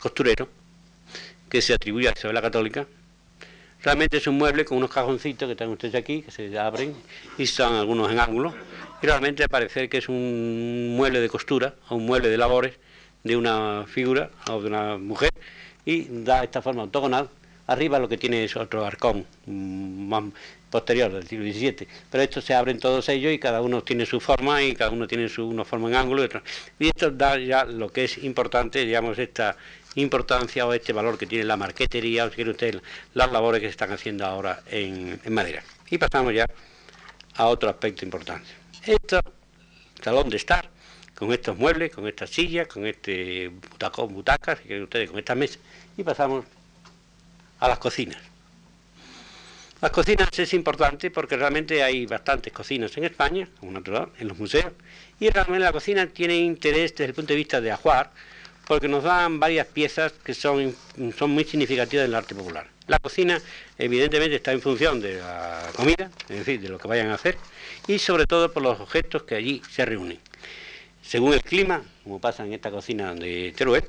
costurero 0.00 0.48
que 1.48 1.62
se 1.62 1.74
atribuye 1.74 2.08
a 2.08 2.12
Isabel 2.16 2.34
la 2.34 2.42
Católica. 2.42 2.86
Realmente 3.82 4.18
es 4.18 4.26
un 4.26 4.36
mueble 4.36 4.66
con 4.66 4.76
unos 4.76 4.90
cajoncitos 4.90 5.46
que 5.46 5.52
están 5.52 5.70
ustedes 5.70 5.94
aquí, 5.94 6.20
que 6.20 6.30
se 6.30 6.58
abren 6.58 6.94
y 7.38 7.44
están 7.44 7.74
algunos 7.74 8.10
en 8.10 8.20
ángulo. 8.20 8.54
Y 9.02 9.06
realmente 9.06 9.48
parece 9.48 9.88
que 9.88 9.98
es 9.98 10.08
un 10.10 10.94
mueble 10.96 11.20
de 11.20 11.28
costura 11.30 11.74
o 11.88 11.96
un 11.96 12.04
mueble 12.04 12.28
de 12.28 12.36
labores 12.36 12.74
de 13.24 13.36
una 13.36 13.86
figura 13.86 14.30
o 14.48 14.60
de 14.60 14.66
una 14.66 14.98
mujer 14.98 15.30
y 15.86 16.06
da 16.24 16.44
esta 16.44 16.60
forma 16.60 16.82
octogonal. 16.82 17.30
Arriba 17.68 17.98
lo 17.98 18.08
que 18.08 18.18
tiene 18.18 18.44
es 18.44 18.56
otro 18.56 18.84
arcón 18.84 19.24
mm, 19.46 20.08
más 20.08 20.24
posterior 20.70 21.12
del 21.12 21.26
siglo 21.26 21.44
XVII, 21.44 21.88
pero 22.10 22.22
estos 22.22 22.44
se 22.44 22.54
abren 22.54 22.78
todos 22.78 23.08
ellos 23.08 23.32
y 23.32 23.38
cada 23.38 23.60
uno 23.62 23.82
tiene 23.82 24.06
su 24.06 24.20
forma 24.20 24.62
y 24.62 24.74
cada 24.74 24.90
uno 24.90 25.06
tiene 25.06 25.28
su 25.28 25.46
una 25.46 25.64
forma 25.64 25.88
en 25.88 25.94
ángulo 25.94 26.22
y 26.22 26.26
otra. 26.26 26.42
Y 26.78 26.88
esto 26.88 27.10
da 27.10 27.38
ya 27.38 27.64
lo 27.64 27.90
que 27.90 28.04
es 28.04 28.18
importante, 28.18 28.84
digamos, 28.84 29.18
esta 29.18 29.56
importancia 29.96 30.66
o 30.66 30.72
este 30.72 30.92
valor 30.92 31.18
que 31.18 31.26
tiene 31.26 31.44
la 31.44 31.56
marquetería, 31.56 32.24
o 32.24 32.28
si 32.30 32.36
quiere 32.36 32.50
usted, 32.50 32.82
las 33.14 33.32
labores 33.32 33.60
que 33.60 33.66
se 33.66 33.72
están 33.72 33.92
haciendo 33.92 34.24
ahora 34.26 34.62
en, 34.66 35.20
madera. 35.30 35.62
Y 35.90 35.98
pasamos 35.98 36.32
ya 36.32 36.46
a 37.34 37.46
otro 37.46 37.68
aspecto 37.68 38.04
importante. 38.04 38.48
Esto, 38.84 39.20
salón 40.02 40.30
de 40.30 40.36
estar, 40.36 40.68
con 41.14 41.32
estos 41.32 41.56
muebles, 41.56 41.92
con 41.92 42.06
estas 42.06 42.30
sillas, 42.30 42.68
con 42.68 42.86
este 42.86 43.48
butacón, 43.48 44.14
butacas, 44.14 44.58
si 44.58 44.64
quieren 44.64 44.84
ustedes, 44.84 45.10
con 45.10 45.18
estas 45.18 45.36
mesas, 45.36 45.58
y 45.96 46.02
pasamos 46.02 46.44
a 47.58 47.68
las 47.68 47.78
cocinas. 47.78 48.18
Las 49.82 49.92
cocinas 49.92 50.28
es 50.38 50.52
importante 50.52 51.10
porque 51.10 51.36
realmente 51.36 51.82
hay 51.82 52.04
bastantes 52.04 52.52
cocinas 52.52 52.94
en 52.98 53.04
España, 53.04 53.48
como 53.58 53.72
natural, 53.72 54.10
en 54.18 54.28
los 54.28 54.38
museos, 54.38 54.72
y 55.18 55.30
realmente 55.30 55.64
la 55.64 55.72
cocina 55.72 56.06
tiene 56.06 56.36
interés 56.36 56.92
desde 56.92 57.06
el 57.06 57.14
punto 57.14 57.32
de 57.32 57.36
vista 57.36 57.60
de 57.62 57.72
ajuar, 57.72 58.12
porque 58.70 58.86
nos 58.86 59.02
dan 59.02 59.40
varias 59.40 59.66
piezas 59.66 60.12
que 60.12 60.32
son, 60.32 60.72
son 61.18 61.30
muy 61.32 61.42
significativas 61.42 62.06
del 62.06 62.14
arte 62.14 62.36
popular. 62.36 62.68
La 62.86 63.00
cocina, 63.00 63.42
evidentemente, 63.76 64.36
está 64.36 64.52
en 64.52 64.60
función 64.60 65.00
de 65.00 65.16
la 65.16 65.72
comida, 65.74 66.08
es 66.28 66.38
decir, 66.38 66.60
de 66.60 66.68
lo 66.68 66.78
que 66.78 66.86
vayan 66.86 67.08
a 67.08 67.14
hacer, 67.14 67.36
y 67.88 67.98
sobre 67.98 68.26
todo 68.26 68.52
por 68.52 68.62
los 68.62 68.78
objetos 68.78 69.24
que 69.24 69.34
allí 69.34 69.60
se 69.68 69.84
reúnen. 69.84 70.20
Según 71.02 71.34
el 71.34 71.42
clima, 71.42 71.82
como 72.04 72.20
pasa 72.20 72.46
en 72.46 72.52
esta 72.52 72.70
cocina 72.70 73.12
de 73.12 73.52
Teruel. 73.56 73.82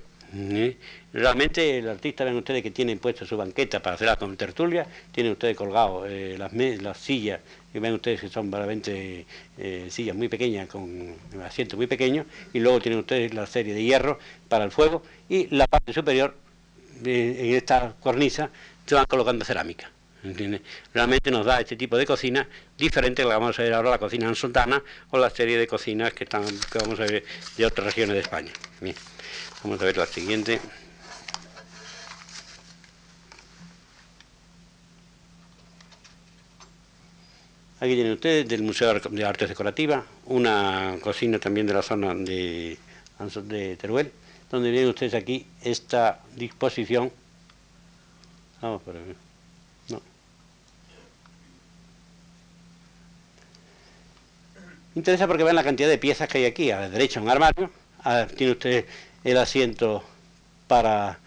Realmente 1.13 1.79
el 1.79 1.89
artista, 1.89 2.23
ven 2.23 2.37
ustedes 2.37 2.63
que 2.63 2.71
tiene 2.71 2.95
puesto 2.95 3.25
su 3.25 3.35
banqueta 3.35 3.81
para 3.81 3.95
hacer 3.95 4.07
la 4.07 4.15
tertulia, 4.37 4.87
tienen 5.11 5.33
ustedes 5.33 5.57
colgados 5.57 6.07
eh, 6.09 6.37
las, 6.37 6.53
las 6.53 6.97
sillas, 6.97 7.41
que 7.73 7.79
ven 7.81 7.93
ustedes 7.93 8.21
que 8.21 8.29
son 8.29 8.49
verdaderamente 8.49 9.25
eh, 9.57 9.87
sillas 9.89 10.15
muy 10.15 10.29
pequeñas, 10.29 10.69
con 10.69 11.15
asientos 11.43 11.75
muy 11.75 11.87
pequeños, 11.87 12.25
y 12.53 12.59
luego 12.59 12.79
tienen 12.79 12.99
ustedes 12.99 13.33
la 13.33 13.45
serie 13.45 13.73
de 13.73 13.83
hierro 13.83 14.19
para 14.47 14.63
el 14.63 14.71
fuego, 14.71 15.03
y 15.27 15.53
la 15.53 15.67
parte 15.67 15.91
superior, 15.91 16.33
en 17.03 17.55
esta 17.55 17.95
cornisa, 17.99 18.49
se 18.85 18.95
van 18.95 19.05
colocando 19.05 19.43
cerámica. 19.43 19.91
Realmente 20.93 21.31
nos 21.31 21.45
da 21.45 21.59
este 21.59 21.75
tipo 21.75 21.97
de 21.97 22.05
cocina 22.05 22.47
diferente 22.77 23.23
a 23.23 23.25
la 23.25 23.33
que 23.33 23.39
vamos 23.39 23.59
a 23.59 23.63
ver 23.63 23.73
ahora, 23.73 23.89
la 23.89 23.97
cocina 23.97 24.27
en 24.27 24.35
sultana 24.35 24.81
o 25.09 25.17
la 25.17 25.31
serie 25.31 25.57
de 25.57 25.65
cocinas 25.65 26.13
que, 26.13 26.25
están, 26.25 26.45
que 26.45 26.77
vamos 26.77 26.99
a 26.99 27.03
ver 27.03 27.23
de 27.57 27.65
otras 27.65 27.87
regiones 27.87 28.13
de 28.13 28.21
España. 28.21 28.51
Vamos 29.63 29.79
a 29.79 29.85
ver 29.85 29.97
la 29.97 30.07
siguiente. 30.07 30.59
Aquí 37.79 37.93
tienen 37.93 38.13
ustedes 38.13 38.47
del 38.47 38.63
Museo 38.63 38.93
de 38.93 39.25
Artes 39.25 39.49
Decorativas, 39.49 40.03
una 40.25 40.97
cocina 41.01 41.39
también 41.39 41.67
de 41.67 41.73
la 41.73 41.81
zona 41.81 42.13
de, 42.13 42.77
de 43.43 43.75
Teruel, 43.77 44.11
donde 44.49 44.71
ven 44.71 44.87
ustedes 44.87 45.13
aquí 45.13 45.45
esta 45.61 46.19
disposición. 46.35 47.11
Vamos 48.61 48.81
por 48.83 48.97
aquí. 48.97 49.15
No. 49.89 50.01
Interesa 54.95 55.27
porque 55.27 55.43
ven 55.43 55.55
la 55.55 55.63
cantidad 55.63 55.89
de 55.89 55.97
piezas 55.97 56.27
que 56.27 56.39
hay 56.39 56.45
aquí. 56.45 56.69
A 56.69 56.81
la 56.81 56.89
derecha 56.89 57.19
un 57.19 57.29
armario, 57.29 57.71
tiene 58.35 58.53
usted 58.53 58.85
el 59.23 59.37
asiento 59.37 60.03
para 60.67 61.19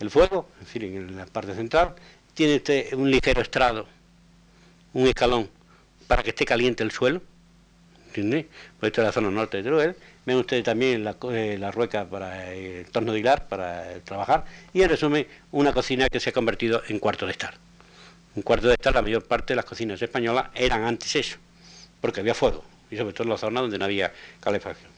el 0.00 0.10
fuego, 0.10 0.48
es 0.60 0.66
decir, 0.66 0.84
en 0.84 1.16
la 1.16 1.26
parte 1.26 1.54
central. 1.54 1.94
Tiene 2.34 2.56
usted 2.56 2.92
un 2.94 3.10
ligero 3.10 3.40
estrado, 3.42 3.86
un 4.94 5.06
escalón 5.06 5.48
para 6.06 6.22
que 6.22 6.30
esté 6.30 6.44
caliente 6.44 6.82
el 6.82 6.90
suelo. 6.90 7.22
¿Entiende? 8.06 8.48
Pues 8.78 8.90
esto 8.90 9.00
es 9.00 9.06
la 9.06 9.12
zona 9.12 9.30
norte 9.30 9.56
de 9.56 9.62
Teruel. 9.62 9.96
Ven 10.26 10.36
ustedes 10.36 10.64
también 10.64 11.02
la, 11.02 11.16
eh, 11.30 11.70
rueca 11.72 12.04
para 12.04 12.52
el 12.52 12.86
torno 12.90 13.12
de 13.12 13.20
hilar, 13.20 13.48
para 13.48 13.98
trabajar. 14.00 14.44
Y 14.72 14.82
en 14.82 14.90
resumen, 14.90 15.26
una 15.50 15.72
cocina 15.72 16.08
que 16.08 16.20
se 16.20 16.30
ha 16.30 16.32
convertido 16.32 16.82
en 16.88 16.98
cuarto 16.98 17.26
de 17.26 17.32
estar. 17.32 17.54
Un 18.34 18.42
cuarto 18.42 18.68
de 18.68 18.74
estar, 18.74 18.94
la 18.94 19.02
mayor 19.02 19.24
parte 19.24 19.52
de 19.52 19.56
las 19.56 19.64
cocinas 19.64 20.00
españolas 20.00 20.46
eran 20.54 20.84
antes 20.84 21.16
eso, 21.16 21.38
porque 22.00 22.20
había 22.20 22.34
fuego. 22.34 22.64
Y 22.90 22.96
sobre 22.96 23.14
todo 23.14 23.24
en 23.24 23.30
la 23.30 23.38
zona 23.38 23.60
donde 23.62 23.78
no 23.78 23.84
había 23.84 24.12
calefacción. 24.40 24.90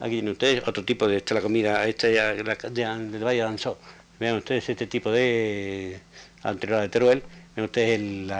Aquí 0.00 0.10
tienen 0.10 0.32
ustedes 0.32 0.66
otro 0.66 0.84
tipo 0.84 1.06
de 1.06 1.18
esta 1.18 1.34
la 1.34 1.40
comida, 1.40 1.86
esta 1.86 2.10
ya, 2.10 2.34
la, 2.34 2.98
del 2.98 3.24
Valle 3.24 3.42
de. 3.42 3.78
Vean 4.18 4.36
ustedes 4.36 4.68
este 4.68 4.86
tipo 4.86 5.10
de 5.10 6.00
anterior 6.42 6.80
de 6.80 6.88
Teruel 6.88 7.22
Ven 7.54 7.66
ustedes 7.66 8.00
el, 8.00 8.32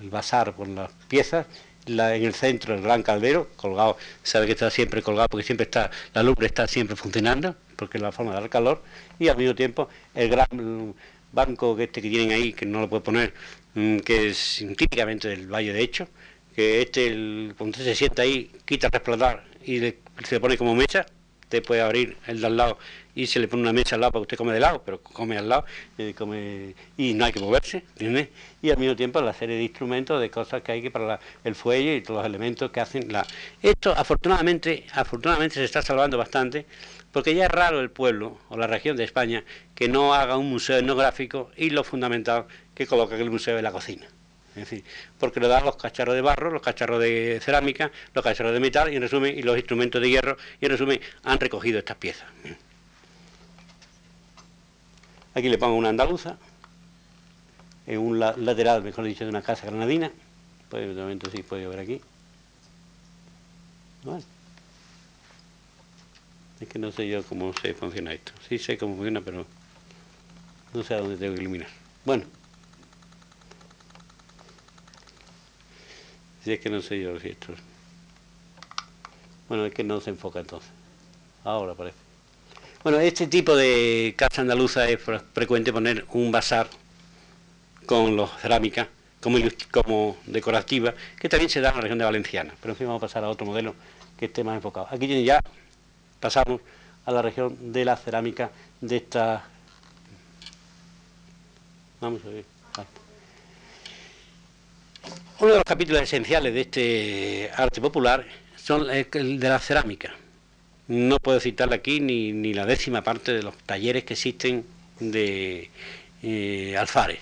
el 0.00 0.10
bazar 0.10 0.54
con 0.54 0.74
las 0.74 0.90
piezas, 1.08 1.46
la, 1.86 2.16
en 2.16 2.24
el 2.24 2.34
centro 2.34 2.74
el 2.74 2.80
gran 2.80 3.02
caldero, 3.02 3.48
colgado, 3.56 3.98
sabe 4.22 4.46
que 4.46 4.52
está 4.52 4.70
siempre 4.70 5.02
colgado 5.02 5.28
porque 5.28 5.44
siempre 5.44 5.64
está, 5.64 5.90
la 6.14 6.22
lumbre 6.22 6.46
está 6.46 6.66
siempre 6.66 6.96
funcionando, 6.96 7.54
porque 7.76 7.98
es 7.98 8.02
la 8.02 8.12
forma 8.12 8.32
de 8.34 8.40
dar 8.40 8.50
calor, 8.50 8.82
y 9.18 9.28
al 9.28 9.36
mismo 9.36 9.54
tiempo 9.54 9.88
el 10.14 10.30
gran 10.30 10.94
banco 11.32 11.76
que 11.76 11.84
este 11.84 12.00
que 12.00 12.08
tienen 12.08 12.32
ahí, 12.32 12.52
que 12.54 12.64
no 12.64 12.80
lo 12.80 12.88
puede 12.88 13.02
poner, 13.02 13.34
mm, 13.74 13.98
que 13.98 14.28
es 14.28 14.64
típicamente 14.76 15.28
del 15.28 15.46
Valle 15.52 15.74
de 15.74 15.82
Hecho, 15.82 16.08
que 16.54 16.82
este, 16.82 17.08
el, 17.08 17.54
cuando 17.58 17.72
usted 17.72 17.84
se 17.84 17.94
sienta 17.94 18.22
ahí, 18.22 18.50
quita 18.64 18.86
el 18.86 18.92
resplandor 18.92 19.49
y 19.64 19.78
se 19.78 19.96
le 20.30 20.40
pone 20.40 20.56
como 20.56 20.74
mecha, 20.74 21.06
usted 21.50 21.64
puede 21.64 21.80
abrir 21.80 22.16
el 22.28 22.40
de 22.40 22.46
al 22.46 22.56
lado 22.56 22.78
y 23.12 23.26
se 23.26 23.40
le 23.40 23.48
pone 23.48 23.62
una 23.62 23.72
mesa 23.72 23.96
al 23.96 24.02
lado 24.02 24.12
para 24.12 24.20
que 24.20 24.22
usted 24.22 24.36
come 24.36 24.52
de 24.52 24.60
lado, 24.60 24.82
pero 24.84 25.02
come 25.02 25.36
al 25.36 25.48
lado 25.48 25.64
eh, 25.98 26.14
come, 26.16 26.76
y 26.96 27.12
no 27.14 27.24
hay 27.24 27.32
que 27.32 27.40
moverse, 27.40 27.78
¿entiendes? 27.96 28.28
Y 28.62 28.70
al 28.70 28.78
mismo 28.78 28.94
tiempo 28.94 29.20
la 29.20 29.34
serie 29.34 29.56
de 29.56 29.64
instrumentos, 29.64 30.20
de 30.20 30.30
cosas 30.30 30.62
que 30.62 30.70
hay 30.70 30.82
que 30.82 30.92
para 30.92 31.18
el 31.42 31.56
fuelle 31.56 31.96
y 31.96 32.02
todos 32.02 32.18
los 32.18 32.26
elementos 32.26 32.70
que 32.70 32.78
hacen 32.78 33.12
la... 33.12 33.26
Esto 33.62 33.92
afortunadamente, 33.96 34.86
afortunadamente 34.92 35.56
se 35.56 35.64
está 35.64 35.82
salvando 35.82 36.16
bastante, 36.16 36.66
porque 37.10 37.34
ya 37.34 37.46
es 37.46 37.50
raro 37.50 37.80
el 37.80 37.90
pueblo 37.90 38.38
o 38.48 38.56
la 38.56 38.68
región 38.68 38.96
de 38.96 39.02
España 39.02 39.42
que 39.74 39.88
no 39.88 40.14
haga 40.14 40.36
un 40.36 40.48
museo 40.48 40.78
etnográfico 40.78 41.50
y 41.56 41.70
lo 41.70 41.82
fundamental 41.82 42.46
que 42.76 42.86
coloca 42.86 43.16
el 43.16 43.30
museo 43.30 43.56
de 43.56 43.62
la 43.62 43.72
cocina. 43.72 44.06
Es 44.50 44.68
decir, 44.68 44.84
porque 45.18 45.38
le 45.38 45.46
dan 45.48 45.64
los 45.64 45.76
cacharros 45.76 46.14
de 46.14 46.20
barro, 46.20 46.50
los 46.50 46.62
cacharros 46.62 47.00
de 47.00 47.40
cerámica, 47.42 47.92
los 48.14 48.24
cacharros 48.24 48.52
de 48.52 48.60
metal 48.60 48.92
y 48.92 48.96
en 48.96 49.02
resumen, 49.02 49.38
y 49.38 49.42
los 49.42 49.56
instrumentos 49.56 50.00
de 50.02 50.10
hierro, 50.10 50.36
y 50.60 50.64
en 50.64 50.70
resumen, 50.72 51.00
han 51.22 51.38
recogido 51.38 51.78
estas 51.78 51.96
piezas. 51.96 52.26
Aquí 55.34 55.48
le 55.48 55.58
pongo 55.58 55.76
una 55.76 55.90
andaluza, 55.90 56.36
en 57.86 57.98
un 57.98 58.18
lateral, 58.18 58.82
mejor 58.82 59.04
dicho, 59.04 59.24
de 59.24 59.30
una 59.30 59.42
casa 59.42 59.66
granadina. 59.66 60.10
Pues 60.68 60.94
de 60.94 61.00
momento 61.00 61.30
sí 61.30 61.42
puede 61.42 61.66
ver 61.66 61.80
aquí. 61.80 62.00
Es 66.60 66.68
que 66.68 66.78
no 66.78 66.92
sé 66.92 67.08
yo 67.08 67.22
cómo 67.24 67.52
se 67.54 67.74
funciona 67.74 68.12
esto. 68.12 68.32
Sí 68.48 68.58
sé 68.58 68.78
cómo 68.78 68.94
funciona, 68.94 69.20
pero 69.20 69.46
no 70.72 70.82
sé 70.82 70.94
a 70.94 70.98
dónde 70.98 71.16
tengo 71.16 71.34
que 71.34 71.40
iluminar. 71.40 71.68
Bueno. 72.04 72.39
Si 76.44 76.52
es 76.52 76.60
que 76.60 76.70
no 76.70 76.80
sé 76.80 77.00
yo 77.00 77.18
si 77.20 77.28
esto... 77.28 77.54
Bueno, 79.48 79.66
es 79.66 79.74
que 79.74 79.82
no 79.82 80.00
se 80.00 80.10
enfoca 80.10 80.40
entonces. 80.40 80.70
Ahora 81.44 81.74
parece. 81.74 81.96
Bueno, 82.82 82.98
este 83.00 83.26
tipo 83.26 83.56
de 83.56 84.14
casa 84.16 84.40
andaluza 84.40 84.88
es 84.88 85.00
frecuente 85.34 85.72
poner 85.72 86.06
un 86.12 86.32
bazar 86.32 86.68
con 87.84 88.16
los 88.16 88.30
cerámicas 88.40 88.88
como, 89.20 89.38
como 89.70 90.16
decorativa, 90.26 90.94
que 91.18 91.28
también 91.28 91.50
se 91.50 91.60
da 91.60 91.70
en 91.70 91.74
la 91.76 91.80
región 91.82 91.98
de 91.98 92.04
Valenciana. 92.04 92.54
Pero 92.60 92.72
en 92.72 92.78
fin, 92.78 92.86
vamos 92.86 93.02
a 93.02 93.06
pasar 93.06 93.24
a 93.24 93.28
otro 93.28 93.44
modelo 93.44 93.74
que 94.16 94.26
esté 94.26 94.44
más 94.44 94.56
enfocado. 94.56 94.88
Aquí 94.90 95.24
ya 95.24 95.40
pasamos 96.20 96.60
a 97.04 97.12
la 97.12 97.20
región 97.20 97.72
de 97.72 97.84
la 97.84 97.96
cerámica 97.96 98.50
de 98.80 98.96
esta... 98.96 99.44
Vamos 102.00 102.24
a 102.24 102.28
ver. 102.28 102.59
Uno 105.40 105.52
de 105.52 105.56
los 105.56 105.64
capítulos 105.64 106.02
esenciales 106.02 106.52
de 106.52 106.60
este 106.60 107.50
arte 107.56 107.80
popular 107.80 108.26
son 108.56 108.90
el 108.90 109.40
de 109.40 109.48
la 109.48 109.58
cerámica. 109.58 110.14
No 110.86 111.16
puedo 111.18 111.40
citarle 111.40 111.76
aquí 111.76 111.98
ni, 112.00 112.32
ni 112.32 112.52
la 112.52 112.66
décima 112.66 113.02
parte 113.02 113.32
de 113.32 113.42
los 113.42 113.56
talleres 113.56 114.04
que 114.04 114.12
existen 114.12 114.66
de 114.98 115.70
eh, 116.22 116.76
alfares. 116.76 117.20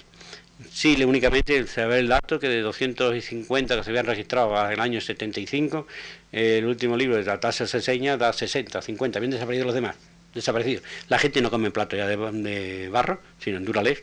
Sí, 0.73 1.01
únicamente 1.05 1.65
se 1.69 1.87
ve 1.87 2.01
el 2.01 2.09
dato 2.09 2.41
que 2.41 2.49
de 2.49 2.61
250 2.61 3.77
que 3.77 3.85
se 3.85 3.91
habían 3.91 4.07
registrado 4.07 4.67
en 4.67 4.73
el 4.73 4.81
año 4.81 5.01
75, 5.01 5.87
el 6.33 6.67
último 6.67 6.97
libro 6.97 7.17
de 7.17 7.23
la 7.23 7.39
tasa 7.39 7.69
se 7.69 7.81
seña 7.81 8.17
da 8.17 8.33
60, 8.33 8.83
50, 8.83 9.21
bien 9.21 9.31
desaparecidos 9.31 9.67
los 9.67 9.75
demás, 9.77 9.95
desaparecidos. 10.35 10.83
La 11.09 11.21
gente 11.21 11.41
no 11.41 11.51
come 11.51 11.71
plato 11.71 11.95
ya 11.97 12.09
de, 12.09 12.17
de 12.17 12.89
barro, 12.89 13.21
sino 13.39 13.59
en 13.59 13.65
durales, 13.65 14.03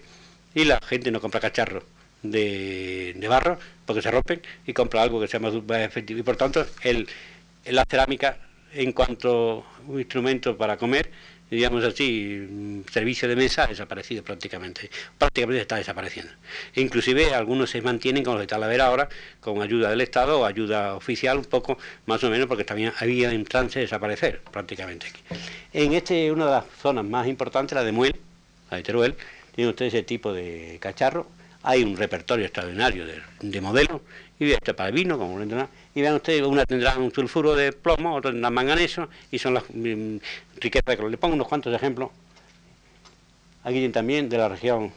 y 0.54 0.64
la 0.64 0.80
gente 0.88 1.12
no 1.12 1.20
compra 1.20 1.42
cacharros 1.42 1.84
de, 2.32 3.26
barro 3.28 3.58
porque 3.86 4.02
se 4.02 4.12
rompen 4.12 4.42
y 4.66 4.74
compra 4.74 5.02
algo 5.02 5.20
que 5.20 5.28
sea 5.28 5.40
más 5.40 5.54
efectivo. 5.82 6.20
Y 6.20 6.24
por 6.24 6.38
tanto, 6.38 6.66
el, 6.82 7.08
la 7.66 7.86
cerámica, 7.90 8.38
en 8.74 8.92
cuanto 8.92 9.66
instrumento 9.90 10.58
para 10.58 10.78
comer, 10.78 11.10
digamos 11.50 11.84
así, 11.84 12.84
servicio 12.92 13.28
de 13.28 13.36
mesa 13.36 13.64
ha 13.64 13.68
desaparecido 13.68 14.24
prácticamente, 14.24 14.90
prácticamente 15.18 15.62
está 15.62 15.76
desapareciendo. 15.76 16.32
inclusive 16.76 17.34
algunos 17.34 17.70
se 17.70 17.82
mantienen, 17.82 18.24
como 18.24 18.38
se 18.38 18.44
está 18.44 18.56
a 18.56 18.68
ver 18.68 18.82
ahora, 18.82 19.10
con 19.40 19.62
ayuda 19.62 19.90
del 19.90 20.02
Estado 20.02 20.40
o 20.40 20.46
ayuda 20.46 20.96
oficial 20.96 21.38
un 21.38 21.46
poco, 21.46 21.78
más 22.06 22.24
o 22.24 22.30
menos, 22.30 22.48
porque 22.48 22.64
también 22.64 22.92
había 23.00 23.32
en 23.32 23.46
trance 23.46 23.80
de 23.80 23.86
desaparecer 23.86 24.42
prácticamente 24.52 25.08
aquí. 25.08 25.22
En 25.74 25.94
este, 25.94 26.32
una 26.32 26.46
de 26.46 26.52
las 26.52 26.66
zonas 26.82 27.06
más 27.06 27.28
importantes, 27.28 27.76
la 27.76 27.84
de 27.84 27.92
Muel, 27.92 28.16
la 28.72 28.78
de 28.78 28.84
Teruel, 28.84 29.16
tiene 29.54 29.70
usted 29.70 29.86
ese 29.86 30.04
tipo 30.04 30.34
de 30.34 30.78
cacharro, 30.82 31.28
hay 31.66 31.84
un 31.84 31.98
repertorio 31.98 32.46
extraordinario 32.46 33.06
de, 33.42 33.62
modelos, 33.62 34.02
y 34.40 34.52
este 34.52 34.74
para 34.76 34.92
vino, 34.92 35.18
como 35.18 35.42
y 35.42 36.02
vean 36.02 36.16
ustedes, 36.16 36.44
una 36.44 36.66
tendrá 36.66 36.96
un 36.98 37.12
sulfuro 37.12 37.56
de 37.56 37.74
plomo, 37.74 38.16
otra 38.16 38.32
tendrá 38.32 38.52
manganeso, 38.52 39.10
y 39.32 39.40
son 39.40 39.56
las 39.56 39.64
mm, 39.74 40.18
riquezas 40.58 40.96
que 40.96 41.10
le 41.10 41.18
pongo 41.18 41.34
unos 41.34 41.48
cuantos 41.48 41.74
ejemplos. 41.74 42.12
Aquí 43.64 43.90
también 43.90 44.30
de 44.30 44.38
la 44.38 44.48
región 44.48 44.92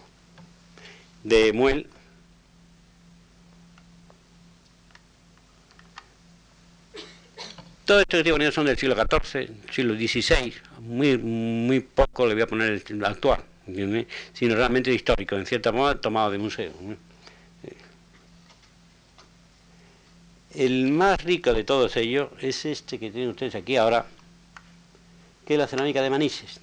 de 1.24 1.52
Muel, 1.54 1.88
Todo 7.86 8.00
esto 8.00 8.22
que 8.22 8.30
poniendo 8.32 8.54
son 8.54 8.66
del 8.66 8.76
siglo 8.76 8.94
XIV, 8.94 9.48
siglo 9.70 9.94
XVI, 9.94 10.52
muy, 10.80 11.16
muy 11.16 11.80
poco 11.80 12.26
le 12.26 12.34
voy 12.34 12.42
a 12.42 12.46
poner 12.46 12.82
el 12.86 13.04
actual, 13.06 13.40
sino 14.32 14.54
realmente 14.54 14.92
histórico, 14.92 15.36
en 15.36 15.46
cierta 15.46 15.72
modo 15.72 15.96
tomado 15.98 16.30
de 16.30 16.38
museo. 16.38 16.72
El 20.54 20.90
más 20.90 21.22
rico 21.22 21.52
de 21.52 21.64
todos 21.64 21.96
ellos 21.96 22.30
es 22.40 22.64
este 22.64 22.98
que 22.98 23.10
tienen 23.10 23.30
ustedes 23.30 23.54
aquí 23.54 23.76
ahora, 23.76 24.06
que 25.46 25.54
es 25.54 25.58
la 25.58 25.66
cerámica 25.66 26.02
de 26.02 26.10
Manises. 26.10 26.60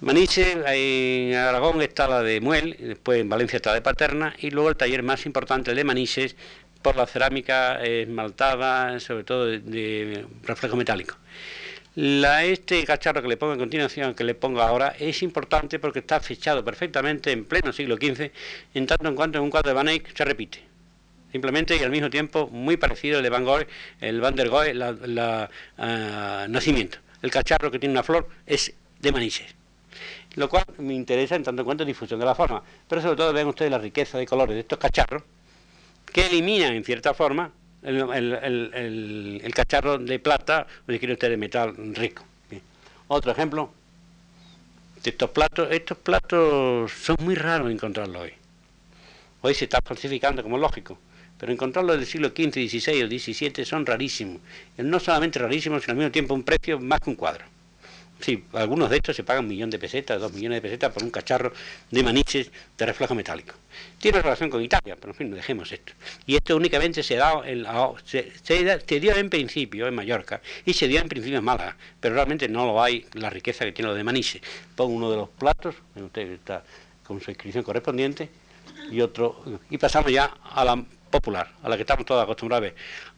Manises, 0.00 0.56
en 0.66 1.34
Aragón 1.36 1.80
está 1.80 2.08
la 2.08 2.22
de 2.22 2.40
Muel, 2.40 2.76
después 2.80 3.20
en 3.20 3.28
Valencia 3.28 3.58
está 3.58 3.70
la 3.70 3.74
de 3.76 3.82
Paterna, 3.82 4.34
y 4.40 4.50
luego 4.50 4.70
el 4.70 4.76
taller 4.76 5.04
más 5.04 5.26
importante, 5.26 5.74
de 5.74 5.84
Manises, 5.84 6.34
por 6.82 6.96
la 6.96 7.06
cerámica 7.06 7.80
esmaltada, 7.84 8.98
sobre 8.98 9.22
todo 9.22 9.46
de, 9.46 10.26
reflejo 10.42 10.76
metálico. 10.76 11.16
La, 11.94 12.44
este 12.44 12.82
cacharro 12.84 13.20
que 13.20 13.28
le 13.28 13.36
pongo 13.36 13.52
a 13.52 13.58
continuación, 13.58 14.14
que 14.14 14.24
le 14.24 14.34
pongo 14.34 14.62
ahora, 14.62 14.94
es 14.98 15.22
importante 15.22 15.78
porque 15.78 15.98
está 15.98 16.20
fechado 16.20 16.64
perfectamente 16.64 17.32
en 17.32 17.44
pleno 17.44 17.70
siglo 17.70 17.96
XV, 17.96 18.30
en 18.72 18.86
tanto 18.86 19.08
en 19.08 19.14
cuanto 19.14 19.36
en 19.36 19.44
un 19.44 19.50
cuadro 19.50 19.68
de 19.68 19.74
Van 19.74 19.88
Eyck 19.88 20.16
se 20.16 20.24
repite. 20.24 20.60
Simplemente 21.32 21.76
y 21.76 21.82
al 21.82 21.90
mismo 21.90 22.08
tiempo 22.08 22.48
muy 22.48 22.78
parecido 22.78 23.18
al 23.18 23.22
de 23.22 23.28
Van 23.28 23.44
Gogh, 23.44 23.66
el 24.00 24.22
Van 24.22 24.34
der 24.34 24.48
Goe, 24.48 24.72
la, 24.72 25.50
ah, 25.76 26.46
Nacimiento. 26.48 26.96
El 27.20 27.30
cacharro 27.30 27.70
que 27.70 27.78
tiene 27.78 27.92
una 27.92 28.02
flor 28.02 28.26
es 28.46 28.72
de 29.00 29.12
Manises 29.12 29.54
lo 30.36 30.48
cual 30.48 30.64
me 30.78 30.94
interesa 30.94 31.36
en 31.36 31.42
tanto 31.42 31.60
en 31.60 31.66
cuanto 31.66 31.84
difusión 31.84 32.18
de 32.18 32.24
la 32.24 32.34
forma. 32.34 32.62
Pero 32.88 33.02
sobre 33.02 33.16
todo 33.16 33.34
vean 33.34 33.48
ustedes 33.48 33.70
la 33.70 33.76
riqueza 33.76 34.16
de 34.16 34.24
colores 34.24 34.54
de 34.54 34.60
estos 34.60 34.78
cacharros, 34.78 35.22
que 36.10 36.26
eliminan 36.26 36.72
en 36.72 36.84
cierta 36.84 37.12
forma 37.12 37.52
el, 37.82 39.52
cacharro 39.54 39.98
de 39.98 40.18
plata 40.18 40.66
o 40.88 40.92
si 40.92 40.98
quiere 40.98 41.14
usted 41.14 41.30
de 41.30 41.36
metal 41.36 41.74
rico. 41.94 42.24
Otro 43.08 43.32
ejemplo 43.32 43.72
estos 45.04 45.30
platos, 45.30 45.68
estos 45.72 45.98
platos 45.98 46.92
son 46.92 47.16
muy 47.20 47.34
raros 47.34 47.70
encontrarlos 47.70 48.22
hoy. 48.22 48.32
Hoy 49.40 49.54
se 49.54 49.64
está 49.64 49.80
falsificando 49.84 50.42
como 50.42 50.58
lógico, 50.58 50.96
pero 51.38 51.52
encontrarlos 51.52 51.96
del 51.96 52.06
siglo 52.06 52.28
XV, 52.28 52.68
XVI 52.68 53.02
o 53.02 53.08
XVII 53.08 53.64
son 53.64 53.84
rarísimos. 53.84 54.40
No 54.78 55.00
solamente 55.00 55.40
rarísimos, 55.40 55.82
sino 55.82 55.92
al 55.92 55.98
mismo 55.98 56.12
tiempo 56.12 56.34
un 56.34 56.44
precio 56.44 56.78
más 56.78 57.00
que 57.00 57.10
un 57.10 57.16
cuadro. 57.16 57.44
Sí, 58.22 58.44
algunos 58.52 58.88
de 58.88 58.98
estos 58.98 59.16
se 59.16 59.24
pagan 59.24 59.42
un 59.44 59.50
millón 59.50 59.68
de 59.68 59.80
pesetas, 59.80 60.20
dos 60.20 60.32
millones 60.32 60.58
de 60.58 60.62
pesetas 60.62 60.92
por 60.92 61.02
un 61.02 61.10
cacharro 61.10 61.52
de 61.90 62.02
maniches 62.04 62.52
de 62.78 62.86
reflejo 62.86 63.16
metálico. 63.16 63.56
Tiene 63.98 64.22
relación 64.22 64.48
con 64.48 64.62
Italia, 64.62 64.94
pero 64.94 65.12
en 65.12 65.16
fin, 65.16 65.30
dejemos 65.32 65.72
esto. 65.72 65.92
Y 66.24 66.36
esto 66.36 66.56
únicamente 66.56 67.02
se, 67.02 67.16
da 67.16 67.42
en, 67.44 67.66
se, 68.04 69.00
dio 69.00 69.16
en 69.16 69.28
principio 69.28 69.88
en 69.88 69.96
Mallorca 69.96 70.40
y 70.64 70.72
se 70.72 70.86
dio 70.86 71.00
en 71.00 71.08
principio 71.08 71.38
en 71.38 71.44
Málaga, 71.44 71.76
pero 71.98 72.14
realmente 72.14 72.48
no 72.48 72.64
lo 72.64 72.80
hay 72.80 73.04
la 73.14 73.28
riqueza 73.28 73.64
que 73.64 73.72
tiene 73.72 73.90
lo 73.90 73.96
de 73.96 74.04
maniche. 74.04 74.40
Pongo 74.76 74.94
uno 74.94 75.10
de 75.10 75.16
los 75.16 75.28
platos, 75.28 75.74
usted 75.96 76.30
está 76.30 76.62
con 77.04 77.20
su 77.20 77.32
inscripción 77.32 77.64
correspondiente, 77.64 78.28
y 78.88 79.00
otro, 79.00 79.42
y 79.68 79.78
pasamos 79.78 80.12
ya 80.12 80.36
a 80.44 80.64
la 80.64 80.84
popular, 81.10 81.50
a 81.64 81.68
la 81.68 81.74
que 81.76 81.82
estamos 81.82 82.06
todos 82.06 82.22
acostumbrados 82.22 82.70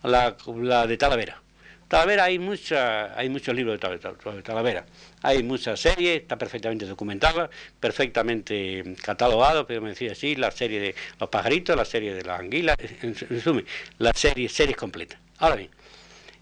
a 0.02 0.08
ver, 0.08 0.36
la 0.62 0.86
de 0.86 0.96
Talavera. 0.96 1.43
Talavera 1.88 2.24
hay 2.24 2.38
mucha, 2.38 3.18
hay 3.18 3.28
muchos 3.28 3.54
libros 3.54 3.78
de 3.78 4.42
Talavera, 4.42 4.86
hay 5.22 5.42
muchas 5.42 5.78
series, 5.78 6.22
está 6.22 6.36
perfectamente 6.36 6.86
documentada, 6.86 7.50
perfectamente 7.78 8.82
catalogado, 9.02 9.66
pero 9.66 9.82
me 9.82 9.90
decía 9.90 10.12
así, 10.12 10.34
la 10.34 10.50
serie 10.50 10.80
de 10.80 10.94
los 11.20 11.28
pajaritos, 11.28 11.76
la 11.76 11.84
serie 11.84 12.14
de 12.14 12.22
las 12.22 12.40
anguilas, 12.40 12.76
en 13.02 13.14
resumen, 13.14 13.66
la 13.98 14.12
serie, 14.14 14.48
series 14.48 14.76
completas. 14.76 15.18
Ahora 15.38 15.56
bien, 15.56 15.70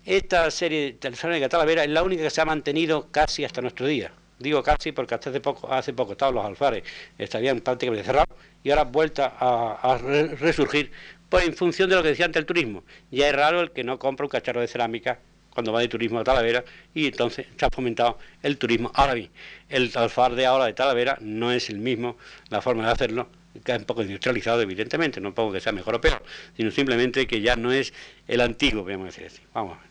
esta 0.04 0.50
serie 0.50 0.96
de 1.00 1.48
Talavera 1.48 1.84
es 1.84 1.90
la 1.90 2.02
única 2.02 2.22
que 2.22 2.30
se 2.30 2.40
ha 2.40 2.44
mantenido 2.44 3.08
casi 3.10 3.44
hasta 3.44 3.60
nuestro 3.60 3.86
día. 3.86 4.12
Digo 4.38 4.62
casi 4.62 4.90
porque 4.90 5.14
hasta 5.14 5.30
hace 5.30 5.40
poco, 5.40 5.72
hace 5.72 5.92
poco 5.92 6.12
estaban 6.12 6.34
los 6.34 6.44
alfares, 6.44 6.82
estarían 7.16 7.60
prácticamente 7.60 8.04
cerrados 8.04 8.36
y 8.64 8.70
ahora 8.70 8.84
vuelta 8.84 9.36
a, 9.38 9.98
resurgir 9.98 10.90
pues 11.28 11.46
en 11.46 11.54
función 11.54 11.88
de 11.88 11.96
lo 11.96 12.02
que 12.02 12.08
decía 12.08 12.26
antes 12.26 12.40
el 12.40 12.46
turismo. 12.46 12.82
Ya 13.10 13.28
es 13.28 13.34
raro 13.34 13.60
el 13.60 13.70
que 13.70 13.84
no 13.84 13.98
compra 13.98 14.26
un 14.26 14.30
cacharro 14.30 14.60
de 14.60 14.66
cerámica 14.66 15.20
cuando 15.52 15.72
va 15.72 15.80
de 15.80 15.88
turismo 15.88 16.18
a 16.18 16.24
Talavera 16.24 16.64
y 16.94 17.06
entonces 17.06 17.46
se 17.56 17.64
ha 17.64 17.70
fomentado 17.70 18.18
el 18.42 18.58
turismo. 18.58 18.90
Ahora 18.94 19.14
bien, 19.14 19.30
el 19.68 19.90
alfar 19.94 20.34
de 20.34 20.46
ahora 20.46 20.66
de 20.66 20.72
Talavera 20.72 21.18
no 21.20 21.52
es 21.52 21.70
el 21.70 21.78
mismo, 21.78 22.16
la 22.48 22.60
forma 22.60 22.86
de 22.86 22.92
hacerlo, 22.92 23.28
que 23.64 23.72
es 23.72 23.78
un 23.78 23.84
poco 23.84 24.02
industrializado 24.02 24.60
evidentemente, 24.62 25.20
no 25.20 25.34
pongo 25.34 25.52
que 25.52 25.60
sea 25.60 25.72
mejor 25.72 25.94
o 25.96 26.00
peor, 26.00 26.22
sino 26.56 26.70
simplemente 26.70 27.26
que 27.26 27.40
ya 27.40 27.56
no 27.56 27.72
es 27.72 27.92
el 28.28 28.40
antiguo, 28.40 28.82
podemos 28.82 29.06
decir 29.06 29.26
así. 29.26 29.40
Vamos 29.52 29.76
a 29.76 29.80
ver. 29.80 29.90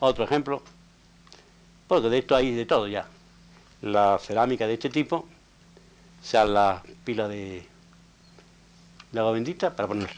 Otro 0.00 0.24
ejemplo, 0.24 0.62
porque 1.88 2.08
de 2.08 2.18
esto 2.18 2.36
hay 2.36 2.54
de 2.54 2.66
todo 2.66 2.88
ya. 2.88 3.06
La 3.80 4.18
cerámica 4.18 4.66
de 4.66 4.74
este 4.74 4.90
tipo, 4.90 5.16
o 5.16 6.24
sea, 6.24 6.44
la 6.44 6.82
pila 7.04 7.28
de, 7.28 7.62
de 9.12 9.18
agua 9.18 9.32
bendita 9.32 9.74
para 9.74 9.88
poner 9.88 10.08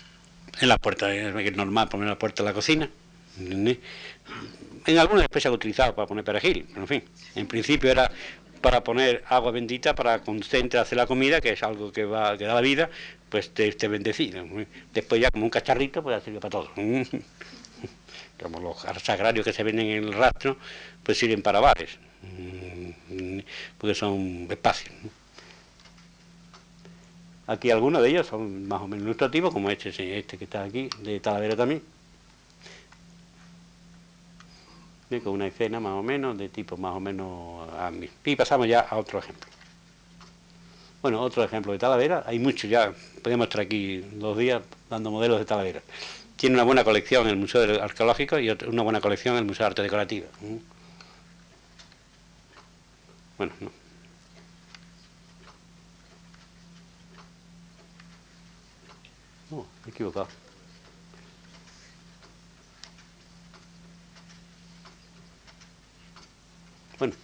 en 0.61 0.69
la 0.69 0.79
puerta, 0.79 1.13
es 1.15 1.57
normal 1.57 1.89
poner 1.89 2.09
la 2.09 2.19
puerta 2.19 2.43
de 2.43 2.49
la 2.49 2.55
cocina, 2.55 2.89
en 3.39 4.99
algunas 4.99 5.25
especies 5.25 5.53
utilizado 5.53 5.95
para 5.95 6.07
poner 6.07 6.25
perejil, 6.25 6.67
pero 6.69 6.81
en 6.83 6.89
fin, 6.89 7.05
en 7.35 7.47
principio 7.47 7.91
era 7.91 8.11
para 8.61 8.83
poner 8.83 9.23
agua 9.29 9.53
bendita 9.53 9.95
para 9.95 10.21
concentrar 10.23 10.83
hacer 10.83 10.99
la 10.99 11.07
comida, 11.07 11.41
que 11.41 11.51
es 11.51 11.63
algo 11.63 11.93
que 11.93 12.05
va 12.05 12.37
que 12.37 12.45
da 12.45 12.55
la 12.55 12.61
vida, 12.61 12.91
pues 13.29 13.51
te, 13.51 13.73
te. 13.73 13.89
Después 14.93 15.21
ya 15.21 15.31
como 15.31 15.45
un 15.45 15.51
cacharrito, 15.51 16.03
pues 16.03 16.19
ya 16.19 16.25
sirve 16.25 16.41
para 16.41 16.51
todo. 16.51 16.71
Como 18.43 18.61
los 18.61 18.85
sagrarios 19.03 19.47
que 19.47 19.53
se 19.55 19.63
venden 19.63 19.87
en 19.87 20.05
el 20.05 20.13
rastro, 20.13 20.59
pues 21.03 21.17
sirven 21.17 21.41
para 21.41 21.59
bares, 21.59 21.99
porque 23.79 23.95
son 23.95 24.47
espacios. 24.51 24.95
Aquí 27.47 27.71
algunos 27.71 28.03
de 28.03 28.11
ellos 28.11 28.27
son 28.27 28.69
más 28.69 28.83
o 28.83 28.89
menos 28.89 29.05
ilustrativos, 29.05 29.55
como 29.55 29.71
este, 29.71 30.19
este 30.19 30.37
que 30.37 30.45
está 30.45 30.65
aquí, 30.65 30.91
de 31.01 31.19
Talavera 31.21 31.57
también. 31.57 31.83
Con 35.23 35.33
una 35.33 35.47
escena 35.47 35.81
más 35.81 35.93
o 35.93 36.03
menos, 36.03 36.37
de 36.37 36.49
tipo 36.49 36.77
más 36.77 36.95
o 36.95 37.01
menos 37.01 37.69
a. 37.73 37.91
Y 38.25 38.37
pasamos 38.37 38.67
ya 38.67 38.81
a 38.81 38.97
otro 38.97 39.19
ejemplo. 39.19 39.51
Bueno, 41.03 41.21
otro 41.23 41.45
ejemplo 41.45 41.73
de 41.73 41.79
Talavera, 41.79 42.25
hay 42.27 42.39
muchos 42.39 42.69
ya, 42.69 42.93
podemos 43.23 43.47
estar 43.47 43.61
aquí 43.61 43.99
dos 44.15 44.37
días 44.37 44.63
dando 44.91 45.11
modelos 45.11 45.39
de 45.39 45.45
Talavera. 45.45 45.81
Tiene 46.37 46.57
una 46.57 46.65
buena 46.65 46.85
colección 46.85 47.25
en 47.25 47.31
el 47.31 47.37
Museo 47.37 47.83
Arqueológico 47.83 48.39
y 48.39 48.51
una 48.51 48.83
buena 48.83 49.01
colección 49.01 49.35
en 49.37 49.41
el 49.41 49.45
Museo 49.47 49.65
de 49.65 49.69
Arte 49.69 49.83
Decorativa. 49.83 50.27
¿Mm? 50.41 50.57
Bueno, 53.39 53.53
no. 53.61 53.71
No, 59.51 59.67
he 59.87 59.91
equivocado. 59.91 60.29
Bueno. 66.99 67.15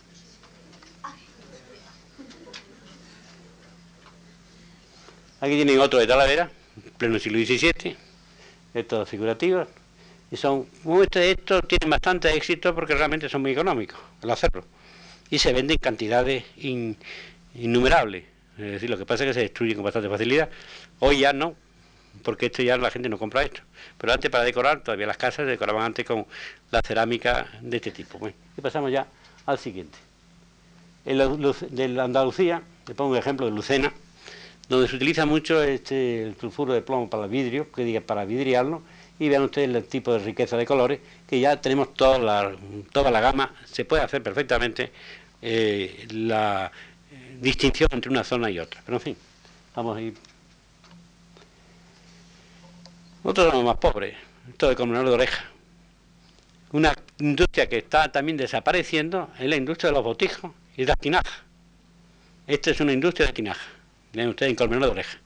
Aquí 5.42 5.56
tienen 5.56 5.80
otro 5.80 5.98
de 5.98 6.06
Talavera, 6.06 6.48
pleno 6.98 7.18
siglo 7.18 7.36
XVII, 7.36 7.96
estos 8.74 9.08
figurativos, 9.08 9.66
y 10.30 10.36
son, 10.36 10.68
muchos 10.84 11.20
de 11.20 11.32
estos 11.32 11.66
tienen 11.66 11.90
bastante 11.90 12.32
éxito 12.32 12.72
porque 12.76 12.94
realmente 12.94 13.28
son 13.28 13.42
muy 13.42 13.50
económicos 13.50 13.98
al 14.22 14.30
hacerlo, 14.30 14.64
y 15.30 15.40
se 15.40 15.52
venden 15.52 15.78
cantidades 15.78 16.44
innumerables, 17.54 18.22
es 18.56 18.70
decir, 18.70 18.88
lo 18.88 18.96
que 18.96 19.04
pasa 19.04 19.24
es 19.24 19.30
que 19.30 19.34
se 19.34 19.40
destruyen 19.40 19.78
con 19.78 19.84
bastante 19.84 20.08
facilidad, 20.08 20.48
hoy 21.00 21.18
ya 21.18 21.32
no, 21.32 21.56
porque 22.22 22.46
esto 22.46 22.62
ya 22.62 22.76
la 22.76 22.92
gente 22.92 23.08
no 23.08 23.18
compra 23.18 23.42
esto, 23.42 23.62
pero 23.98 24.12
antes 24.12 24.30
para 24.30 24.44
decorar, 24.44 24.84
todavía 24.84 25.08
las 25.08 25.16
casas 25.16 25.44
se 25.44 25.50
decoraban 25.50 25.82
antes 25.82 26.06
con 26.06 26.24
la 26.70 26.82
cerámica 26.82 27.48
de 27.60 27.78
este 27.78 27.90
tipo. 27.90 28.28
Y 28.28 28.60
pasamos 28.60 28.92
ya 28.92 29.08
al 29.46 29.58
siguiente. 29.58 29.98
En 31.04 31.18
la, 31.18 31.26
de 31.26 31.88
la 31.88 32.04
Andalucía, 32.04 32.62
le 32.86 32.94
pongo 32.94 33.10
un 33.10 33.16
ejemplo 33.16 33.46
de 33.46 33.50
Lucena, 33.50 33.92
donde 34.68 34.88
se 34.88 34.96
utiliza 34.96 35.26
mucho 35.26 35.62
este, 35.62 36.24
el 36.24 36.36
sulfuro 36.38 36.72
de 36.72 36.82
plomo 36.82 37.10
para 37.10 37.24
el 37.24 37.30
vidrio, 37.30 37.70
que 37.70 37.84
diga 37.84 38.00
para 38.00 38.24
vidriarlo, 38.24 38.82
y 39.18 39.28
vean 39.28 39.42
ustedes 39.42 39.74
el 39.74 39.84
tipo 39.84 40.12
de 40.12 40.18
riqueza 40.20 40.56
de 40.56 40.66
colores, 40.66 41.00
que 41.28 41.38
ya 41.40 41.60
tenemos 41.60 41.94
toda 41.94 42.18
la, 42.18 42.56
toda 42.92 43.10
la 43.10 43.20
gama, 43.20 43.54
se 43.64 43.84
puede 43.84 44.02
hacer 44.02 44.22
perfectamente 44.22 44.90
eh, 45.40 46.06
la 46.10 46.70
eh, 47.10 47.36
distinción 47.40 47.88
entre 47.92 48.10
una 48.10 48.24
zona 48.24 48.50
y 48.50 48.58
otra. 48.58 48.82
Pero 48.84 48.96
en 48.96 49.02
fin, 49.02 49.16
vamos 49.74 49.96
a 49.96 50.00
ir. 50.00 50.14
Nosotros 53.22 53.50
somos 53.50 53.64
más 53.64 53.76
pobres, 53.76 54.16
esto 54.48 54.68
de 54.68 54.76
comunidad 54.76 55.04
de 55.04 55.10
oreja. 55.10 55.44
Una 56.72 56.94
industria 57.18 57.68
que 57.68 57.78
está 57.78 58.10
también 58.10 58.36
desapareciendo 58.36 59.30
es 59.38 59.48
la 59.48 59.56
industria 59.56 59.90
de 59.90 59.94
los 59.94 60.04
botijos 60.04 60.50
y 60.76 60.82
de 60.82 60.86
la 60.86 60.96
tinaja. 60.96 61.44
Esta 62.46 62.70
es 62.70 62.80
una 62.80 62.92
industria 62.92 63.26
de 63.28 63.32
tinaja, 63.34 63.70
ven 64.12 64.28
ustedes 64.28 64.50
en 64.50 64.56
Colmenor 64.56 64.86
de 64.86 64.90
Oreja. 64.90 65.18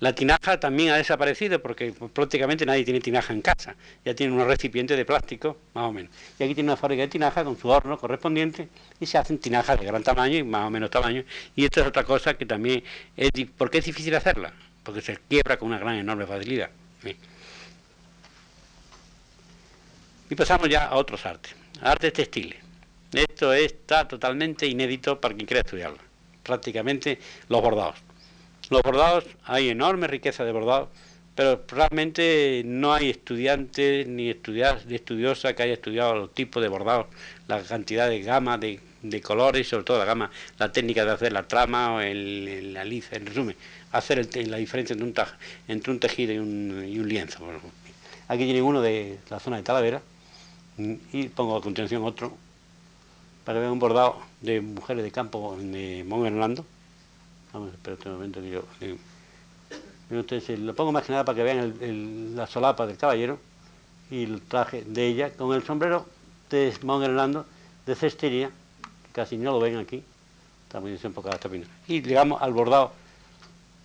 La 0.00 0.14
tinaja 0.14 0.58
también 0.58 0.90
ha 0.90 0.96
desaparecido 0.96 1.60
porque 1.60 1.92
prácticamente 2.12 2.64
nadie 2.64 2.84
tiene 2.84 3.00
tinaja 3.00 3.34
en 3.34 3.42
casa. 3.42 3.76
Ya 4.04 4.14
tiene 4.14 4.32
unos 4.32 4.46
recipientes 4.46 4.96
de 4.96 5.04
plástico, 5.04 5.58
más 5.74 5.84
o 5.84 5.92
menos. 5.92 6.10
Y 6.38 6.44
aquí 6.44 6.54
tiene 6.54 6.70
una 6.70 6.76
fábrica 6.78 7.02
de 7.02 7.08
tinaja 7.08 7.44
con 7.44 7.58
su 7.58 7.68
horno 7.68 7.98
correspondiente 7.98 8.68
y 8.98 9.04
se 9.04 9.18
hacen 9.18 9.38
tinajas 9.38 9.78
de 9.78 9.86
gran 9.86 10.02
tamaño 10.02 10.38
y 10.38 10.42
más 10.42 10.66
o 10.66 10.70
menos 10.70 10.90
tamaño. 10.90 11.22
Y 11.54 11.64
esto 11.64 11.82
es 11.82 11.86
otra 11.86 12.04
cosa 12.04 12.34
que 12.34 12.46
también 12.46 12.82
es... 13.14 13.30
¿Por 13.56 13.70
qué 13.70 13.78
es 13.78 13.84
difícil 13.84 14.14
hacerla? 14.14 14.54
Porque 14.82 15.02
se 15.02 15.18
quiebra 15.28 15.58
con 15.58 15.68
una 15.68 15.78
gran, 15.78 15.96
enorme 15.96 16.26
facilidad. 16.26 16.70
Y 20.30 20.34
pasamos 20.34 20.68
ya 20.68 20.86
a 20.86 20.96
otros 20.96 21.26
artes. 21.26 21.54
Artes 21.82 22.12
textiles. 22.12 22.58
Esto 23.12 23.52
está 23.52 24.08
totalmente 24.08 24.66
inédito 24.66 25.20
para 25.20 25.34
quien 25.34 25.46
quiera 25.46 25.60
estudiarlo. 25.60 25.98
Prácticamente 26.42 27.18
los 27.48 27.60
bordados. 27.60 27.96
Los 28.70 28.82
bordados, 28.82 29.24
hay 29.44 29.68
enorme 29.68 30.06
riqueza 30.06 30.44
de 30.44 30.52
bordados, 30.52 30.90
pero 31.34 31.60
realmente 31.66 32.62
no 32.64 32.94
hay 32.94 33.10
estudiantes 33.10 34.06
ni 34.06 34.30
estudiosa 34.30 35.54
que 35.54 35.64
haya 35.64 35.72
estudiado 35.72 36.14
los 36.14 36.32
tipos 36.32 36.62
de 36.62 36.68
bordados, 36.68 37.06
la 37.48 37.60
cantidad 37.64 38.08
de 38.08 38.22
gama 38.22 38.58
de, 38.58 38.80
colores, 39.22 39.66
sobre 39.66 39.82
todo 39.82 39.98
la 39.98 40.04
gama, 40.04 40.30
la 40.56 40.70
técnica 40.70 41.04
de 41.04 41.10
hacer 41.10 41.32
la 41.32 41.48
trama 41.48 41.94
o 41.94 42.00
el, 42.00 42.72
la 42.72 42.84
liza, 42.84 43.16
en 43.16 43.26
resumen, 43.26 43.56
hacer 43.90 44.28
la 44.46 44.58
diferencia 44.58 44.94
entre 44.94 45.04
un, 45.04 45.14
entre 45.66 45.92
un 45.92 45.98
tejido 45.98 46.32
y 46.32 46.38
un, 46.38 46.84
y 46.88 47.00
un 47.00 47.08
lienzo. 47.08 47.44
Aquí 48.28 48.44
tienen 48.44 48.62
uno 48.62 48.80
de 48.80 49.18
la 49.30 49.40
zona 49.40 49.56
de 49.56 49.64
Talavera 49.64 50.00
y 50.78 51.28
pongo 51.28 51.56
a 51.56 51.60
continuación 51.60 52.04
otro 52.04 52.36
para 53.44 53.58
vean 53.58 53.72
un 53.72 53.80
bordado 53.80 54.20
de 54.40 54.60
mujeres 54.60 55.02
de 55.02 55.10
campo 55.10 55.56
de 55.58 56.04
Mon 56.06 56.24
Hernando. 56.24 56.64
Vamos, 57.52 57.72
espera 57.72 57.96
un 58.06 58.12
momento 58.12 58.40
que 58.40 58.50
yo. 58.50 58.64
Eh, 58.80 58.96
lo 60.58 60.74
pongo 60.74 60.92
más 60.92 61.04
que 61.04 61.12
nada 61.12 61.24
para 61.24 61.36
que 61.36 61.42
vean 61.42 62.34
la 62.36 62.46
solapa 62.46 62.86
del 62.86 62.96
caballero 62.96 63.38
y 64.10 64.24
el 64.24 64.42
traje 64.42 64.84
de 64.84 65.06
ella 65.06 65.30
con 65.30 65.54
el 65.54 65.62
sombrero 65.62 66.06
de 66.50 66.72
Mon 66.82 67.02
Hernando 67.02 67.46
de 67.86 67.94
cestería, 67.94 68.50
casi 69.12 69.36
no 69.36 69.52
lo 69.52 69.60
ven 69.60 69.76
aquí, 69.76 70.02
está 70.66 70.80
muy 70.80 70.92
desenfocada 70.92 71.36
esta 71.36 71.48
pintura. 71.48 71.72
Y 71.86 72.02
llegamos 72.02 72.42
al 72.42 72.52
bordado, 72.52 72.92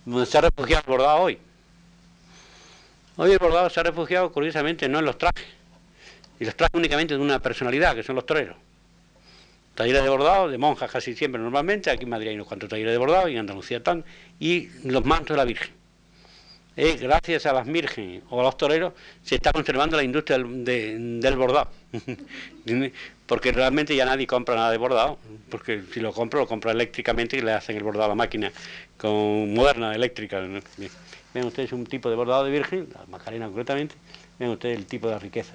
donde 0.04 0.26
se 0.26 0.38
ha 0.38 0.40
refugiado 0.42 0.82
el 0.86 0.90
bordado 0.90 1.18
hoy. 1.20 1.38
Hoy 3.16 3.32
el 3.32 3.38
bordado 3.38 3.70
se 3.70 3.80
ha 3.80 3.82
refugiado, 3.84 4.30
curiosamente, 4.32 4.88
no 4.88 4.98
en 4.98 5.04
los 5.04 5.16
trajes, 5.16 5.46
y 6.38 6.44
los 6.44 6.54
trajes 6.54 6.74
únicamente 6.74 7.14
de 7.14 7.20
una 7.20 7.38
personalidad, 7.38 7.94
que 7.94 8.02
son 8.02 8.16
los 8.16 8.26
toreros. 8.26 8.56
Talleres 9.76 10.02
de 10.02 10.08
bordado, 10.08 10.48
de 10.48 10.56
monjas 10.56 10.90
casi 10.90 11.14
siempre 11.14 11.38
normalmente, 11.38 11.90
aquí 11.90 12.04
en 12.04 12.08
Madrid 12.08 12.28
hay 12.28 12.34
unos 12.34 12.46
cuantos 12.46 12.70
talleres 12.70 12.92
de 12.92 12.98
bordado 12.98 13.28
y 13.28 13.32
en 13.32 13.40
Andalucía 13.40 13.76
están, 13.76 14.06
y 14.40 14.68
los 14.84 15.04
mantos 15.04 15.34
de 15.34 15.36
la 15.36 15.44
Virgen. 15.44 15.70
gracias 16.74 17.44
a 17.44 17.52
las 17.52 17.66
Virgen 17.66 18.22
o 18.30 18.40
a 18.40 18.44
los 18.44 18.56
toreros 18.56 18.94
se 19.22 19.34
está 19.34 19.52
conservando 19.52 19.98
la 19.98 20.02
industria 20.02 20.38
del, 20.38 21.36
bordado. 21.36 21.68
porque 23.26 23.52
realmente 23.52 23.94
ya 23.94 24.06
nadie 24.06 24.26
compra 24.26 24.54
nada 24.54 24.70
de 24.70 24.78
bordado, 24.78 25.18
porque 25.50 25.82
si 25.92 26.00
lo 26.00 26.10
compra, 26.14 26.40
lo 26.40 26.46
compra 26.46 26.72
eléctricamente 26.72 27.36
y 27.36 27.42
le 27.42 27.52
hacen 27.52 27.76
el 27.76 27.82
bordado 27.82 28.06
a 28.06 28.08
la 28.08 28.14
máquina 28.14 28.50
con 28.96 29.52
moderna 29.52 29.94
eléctrica. 29.94 30.40
Ven 30.40 31.44
ustedes 31.44 31.72
un 31.72 31.84
tipo 31.84 32.08
de 32.08 32.16
bordado 32.16 32.44
de 32.44 32.50
Virgen, 32.50 32.88
la 32.94 33.04
Macarena 33.08 33.44
concretamente, 33.44 33.94
ven 34.38 34.48
ustedes 34.48 34.78
el 34.78 34.86
tipo 34.86 35.10
de 35.10 35.18
riqueza. 35.18 35.52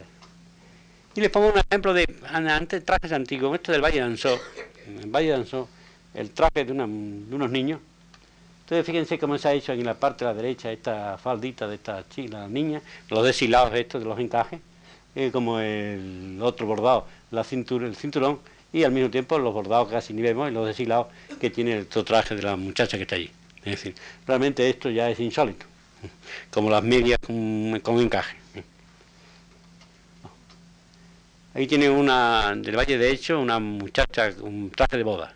Y 1.13 1.19
les 1.19 1.29
pongo 1.29 1.51
un 1.51 1.59
ejemplo 1.59 1.93
de 1.93 2.07
antes 2.29 2.85
trajes 2.85 3.11
antiguos, 3.11 3.55
esto 3.55 3.73
del 3.73 3.81
Valle 3.81 3.97
de 3.97 4.03
Ansó, 4.03 4.39
el 4.87 5.09
Valle 5.09 5.43
el 6.13 6.29
traje 6.31 6.63
de, 6.63 6.71
unos 6.71 7.51
niños. 7.51 7.81
Entonces 8.61 8.85
fíjense 8.85 9.19
cómo 9.19 9.37
se 9.37 9.49
ha 9.49 9.53
hecho 9.53 9.73
en 9.73 9.83
la 9.83 9.93
parte 9.93 10.23
de 10.23 10.31
la 10.31 10.41
derecha 10.41 10.71
esta 10.71 11.17
faldita 11.17 11.67
de 11.67 11.75
esta 11.75 12.07
chica, 12.07 12.47
niña, 12.47 12.81
los 13.09 13.25
deshilados 13.25 13.73
estos 13.73 14.01
de 14.01 14.07
los 14.07 14.17
encajes, 14.19 14.61
eh, 15.15 15.31
como 15.33 15.59
el 15.59 16.39
otro 16.41 16.65
bordado, 16.65 17.05
la 17.31 17.43
cintura, 17.43 17.87
el 17.87 17.97
cinturón, 17.97 18.39
y 18.71 18.85
al 18.85 18.93
mismo 18.93 19.09
tiempo 19.09 19.37
los 19.37 19.53
bordados 19.53 19.89
casi 19.89 20.13
ni 20.13 20.21
vemos 20.21 20.49
y 20.49 20.53
los 20.53 20.65
deshilados 20.65 21.07
que 21.41 21.49
tiene 21.49 21.73
el 21.73 21.87
traje 21.87 22.35
de 22.35 22.43
la 22.43 22.55
muchacha 22.55 22.95
que 22.95 23.03
está 23.03 23.17
allí. 23.17 23.29
Es 23.65 23.71
decir, 23.71 23.95
realmente 24.25 24.69
esto 24.69 24.89
ya 24.89 25.09
es 25.09 25.19
insólito, 25.19 25.65
como 26.51 26.69
las 26.69 26.83
medias 26.83 27.19
con 27.19 27.99
encaje. 27.99 28.40
Ahí 31.53 31.67
tiene 31.67 31.89
una, 31.89 32.53
del 32.55 32.77
Valle 32.77 32.97
de 32.97 33.11
Hecho, 33.11 33.39
una 33.39 33.59
muchacha, 33.59 34.31
un 34.41 34.71
traje 34.71 34.97
de 34.97 35.03
boda. 35.03 35.33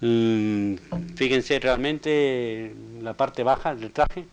Mm, 0.00 0.74
fíjense 1.14 1.58
realmente 1.60 2.74
la 3.00 3.14
parte 3.14 3.42
baja 3.42 3.74
del 3.74 3.92
traje 3.92 4.24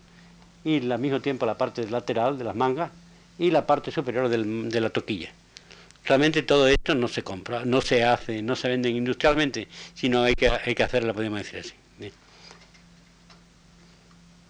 y 0.64 0.92
al 0.92 1.00
mismo 1.00 1.22
tiempo 1.22 1.46
la 1.46 1.58
parte 1.58 1.88
lateral 1.90 2.38
de 2.38 2.44
las 2.44 2.56
mangas 2.56 2.92
y 3.38 3.52
la 3.52 3.66
parte 3.66 3.92
superior 3.92 4.28
de 4.30 4.82
la 4.82 4.90
toquilla. 4.90 5.32
Realmente 6.04 6.42
todo 6.42 6.68
esto 6.68 6.96
no 6.96 7.08
se 7.08 7.24
compra, 7.24 7.64
no 7.64 7.82
se 7.82 8.04
hace, 8.04 8.42
no 8.42 8.56
se 8.56 8.68
vende 8.68 8.90
industrialmente, 8.90 9.68
sino 9.94 10.24
hay 10.24 10.34
que, 10.34 10.50
hay 10.50 10.74
que 10.74 10.84
hacerlo, 10.84 11.14
podemos 11.14 11.40
decir 11.40 11.60
así. 11.60 11.74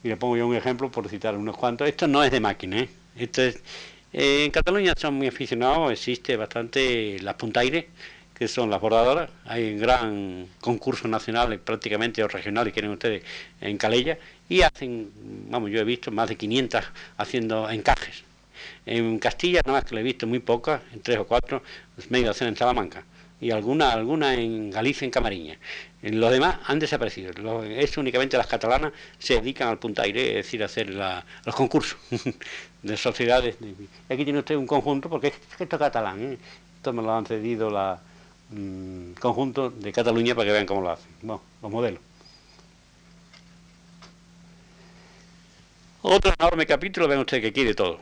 Y 0.04 0.08
le 0.08 0.18
pongo 0.18 0.36
yo 0.38 0.48
un 0.48 0.56
ejemplo 0.56 0.90
por 0.90 1.08
citar 1.10 1.38
unos 1.38 1.56
cuantos. 1.56 1.88
Esto 1.88 2.08
no 2.08 2.24
es 2.24 2.32
de 2.32 2.40
máquina, 2.40 2.80
¿eh? 2.80 2.90
esto 3.16 3.44
es 3.44 3.62
eh, 4.14 4.46
en 4.46 4.52
Cataluña 4.52 4.94
son 4.98 5.16
muy 5.16 5.28
aficionados, 5.28 5.92
existe 5.92 6.36
bastante 6.36 7.18
las 7.22 7.36
puntaires, 7.36 7.86
que 8.38 8.48
son 8.48 8.70
las 8.70 8.82
bordadoras. 8.82 9.30
Hay 9.46 9.72
un 9.72 9.78
gran 9.80 10.48
concurso 10.60 11.08
nacional 11.08 11.60
prácticamente 11.60 12.24
o 12.24 12.28
regional, 12.28 12.72
quieren 12.72 12.92
ustedes, 12.92 13.24
en 13.62 13.78
Calella, 13.78 14.18
y 14.50 14.62
hacen, 14.64 15.12
vamos, 15.50 15.72
yo 15.72 15.80
he 15.80 15.84
visto 15.84 16.12
más 16.12 16.28
de 16.30 16.36
500 16.36 16.84
haciendo 17.18 17.70
encajes. 17.70 18.24
En 18.86 19.20
Castilla, 19.20 19.62
nada 19.66 19.80
más 19.80 19.86
que 19.86 19.96
lo 19.96 20.02
he 20.02 20.04
visto 20.04 20.28
muy 20.28 20.40
pocas, 20.40 20.82
en 20.94 21.02
tres 21.02 21.20
o 21.20 21.26
cuatro, 21.26 21.64
medio 22.10 22.28
docena 22.28 22.50
en 22.50 22.58
Salamanca 22.58 23.04
y 23.42 23.50
alguna, 23.52 23.92
alguna 23.92 24.36
en 24.36 24.70
Galicia, 24.70 25.04
en 25.06 25.12
Camariña. 25.12 25.58
Los 26.02 26.32
demás 26.32 26.58
han 26.66 26.80
desaparecido. 26.80 27.32
es 27.64 27.98
únicamente 27.98 28.36
las 28.36 28.48
catalanas 28.48 28.92
se 29.20 29.36
dedican 29.36 29.68
al 29.68 29.78
puntaire, 29.78 30.40
es 30.40 30.46
decir, 30.46 30.64
a 30.64 30.66
hacer 30.66 30.90
los 30.90 31.56
concursos 31.56 31.98
de 32.82 32.98
sociedades. 32.98 33.56
Aquí 34.10 34.24
tiene 34.24 34.40
usted 34.40 34.56
un 34.56 34.66
conjunto, 34.66 35.10
porque 35.10 35.28
es, 35.28 35.34
esto 35.60 35.76
es 35.76 35.80
catalán, 35.80 36.20
¿eh? 36.22 36.38
esto 36.78 36.92
me 36.92 37.04
lo 37.04 37.14
han 37.14 37.26
cedido 37.28 37.70
la 37.70 38.00
mm, 38.50 39.12
conjunto 39.20 39.70
de 39.70 39.92
Cataluña 39.92 40.34
para 40.34 40.48
que 40.48 40.54
vean 40.54 40.66
cómo 40.66 40.82
lo 40.82 40.92
hacen, 40.92 41.12
los 41.22 41.72
modelos. 41.72 42.02
Otro 46.02 46.34
enorme 46.40 46.66
capítulo, 46.66 47.08
ven 47.08 47.20
ustedes 47.20 47.54
que 47.54 47.64
de 47.64 47.76
todo. 47.76 48.00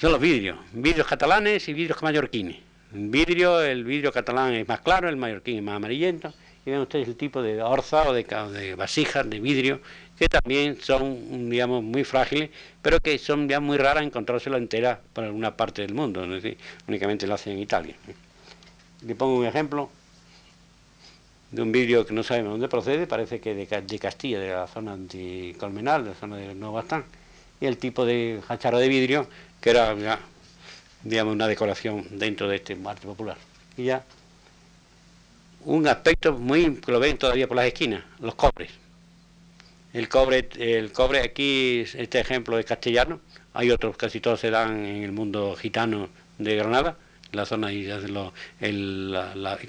Son 0.00 0.10
los 0.10 0.20
vidrios, 0.20 0.58
vidrios 0.72 1.06
catalanes 1.06 1.68
y 1.68 1.74
vidrios 1.74 2.02
mallorquines 2.02 2.70
vidrio, 2.92 3.60
el 3.62 3.84
vidrio 3.84 4.12
catalán 4.12 4.54
es 4.54 4.66
más 4.66 4.80
claro, 4.80 5.08
el 5.08 5.16
mallorquín 5.16 5.58
es 5.58 5.62
más 5.62 5.76
amarillento, 5.76 6.32
y 6.70 6.72
ven 6.72 6.82
ustedes 6.82 7.08
el 7.08 7.16
tipo 7.16 7.42
de 7.42 7.60
orza 7.60 8.08
o 8.08 8.12
de, 8.12 8.74
vasijas 8.76 9.28
de 9.28 9.40
vidrio 9.40 9.80
que 10.16 10.28
también 10.28 10.80
son, 10.80 11.50
digamos, 11.50 11.82
muy 11.82 12.04
frágiles, 12.04 12.50
pero 12.80 13.00
que 13.00 13.18
son 13.18 13.48
ya 13.48 13.58
muy 13.58 13.76
raras 13.78 14.04
encontrárselo 14.04 14.56
entera 14.56 15.00
por 15.12 15.24
alguna 15.24 15.56
parte 15.56 15.82
del 15.82 15.94
mundo, 15.94 16.22
únicamente 16.86 17.26
lo 17.26 17.34
hacen 17.34 17.54
en 17.54 17.58
Italia. 17.58 17.96
Le 19.04 19.14
pongo 19.14 19.38
un 19.38 19.46
ejemplo 19.46 19.90
de 21.50 21.62
un 21.62 21.72
vidrio 21.72 22.06
que 22.06 22.12
no 22.12 22.22
sabemos 22.22 22.52
dónde 22.52 22.68
procede, 22.68 23.06
parece 23.06 23.40
que 23.40 23.54
de, 23.54 23.66
de 23.66 23.98
Castilla, 23.98 24.38
de 24.38 24.50
la 24.50 24.66
zona 24.66 24.96
de 24.96 25.56
Colmenal, 25.58 26.04
de 26.04 26.10
la 26.10 26.16
zona 26.16 26.36
de 26.36 26.54
Nuevo 26.54 26.74
Bastán, 26.74 27.04
y 27.60 27.66
el 27.66 27.78
tipo 27.78 28.04
de 28.04 28.40
hacharro 28.46 28.78
de 28.78 28.88
vidrio 28.88 29.26
que 29.60 29.70
era 29.70 29.96
digamos, 31.02 31.34
una 31.34 31.48
decoración 31.48 32.06
dentro 32.10 32.46
de 32.46 32.56
este 32.56 32.78
arte 32.84 33.06
popular. 33.06 33.38
Y 33.76 33.84
ya 33.84 34.04
un 35.64 35.86
aspecto 35.86 36.32
muy 36.32 36.76
que 36.76 36.92
lo 36.92 37.00
ven 37.00 37.18
todavía 37.18 37.46
por 37.46 37.56
las 37.56 37.66
esquinas, 37.66 38.02
los 38.20 38.34
cobres. 38.34 38.70
El 39.92 40.08
cobre, 40.08 40.48
el 40.58 40.92
cobre 40.92 41.20
aquí, 41.20 41.84
este 41.94 42.20
ejemplo 42.20 42.58
es 42.58 42.64
castellano, 42.64 43.20
hay 43.54 43.70
otros, 43.70 43.96
casi 43.96 44.20
todos 44.20 44.40
se 44.40 44.50
dan 44.50 44.84
en 44.84 45.02
el 45.02 45.12
mundo 45.12 45.56
gitano 45.56 46.08
de 46.38 46.56
Granada, 46.56 46.96
la 47.32 47.44
zona 47.44 47.72
y 47.72 47.88
el, 48.60 49.18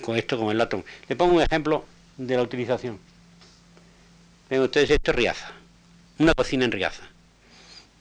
con 0.01 0.17
esto 0.17 0.37
con 0.37 0.51
el 0.51 0.57
latón. 0.57 0.83
Le 1.07 1.15
pongo 1.15 1.35
un 1.35 1.41
ejemplo 1.41 1.85
de 2.17 2.35
la 2.35 2.43
utilización. 2.43 2.99
Ven 4.49 4.61
ustedes, 4.61 4.91
esto 4.91 5.11
es 5.11 5.17
Riaza, 5.17 5.51
una 6.19 6.33
cocina 6.33 6.65
en 6.65 6.71
Riaza. 6.71 7.03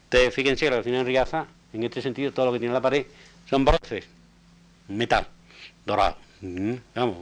Ustedes 0.05 0.34
fíjense 0.34 0.66
que 0.66 0.70
la 0.70 0.78
cocina 0.78 1.01
en 1.01 1.07
Riaza 1.07 1.47
en 1.72 1.84
este 1.84 2.03
sentido, 2.03 2.32
todo 2.32 2.47
lo 2.47 2.53
que 2.53 2.59
tiene 2.59 2.74
la 2.74 2.80
pared 2.80 3.07
son 3.49 3.64
bronces, 3.64 4.05
metal, 4.88 5.26
dorado. 5.86 6.16
Vamos, 6.43 7.16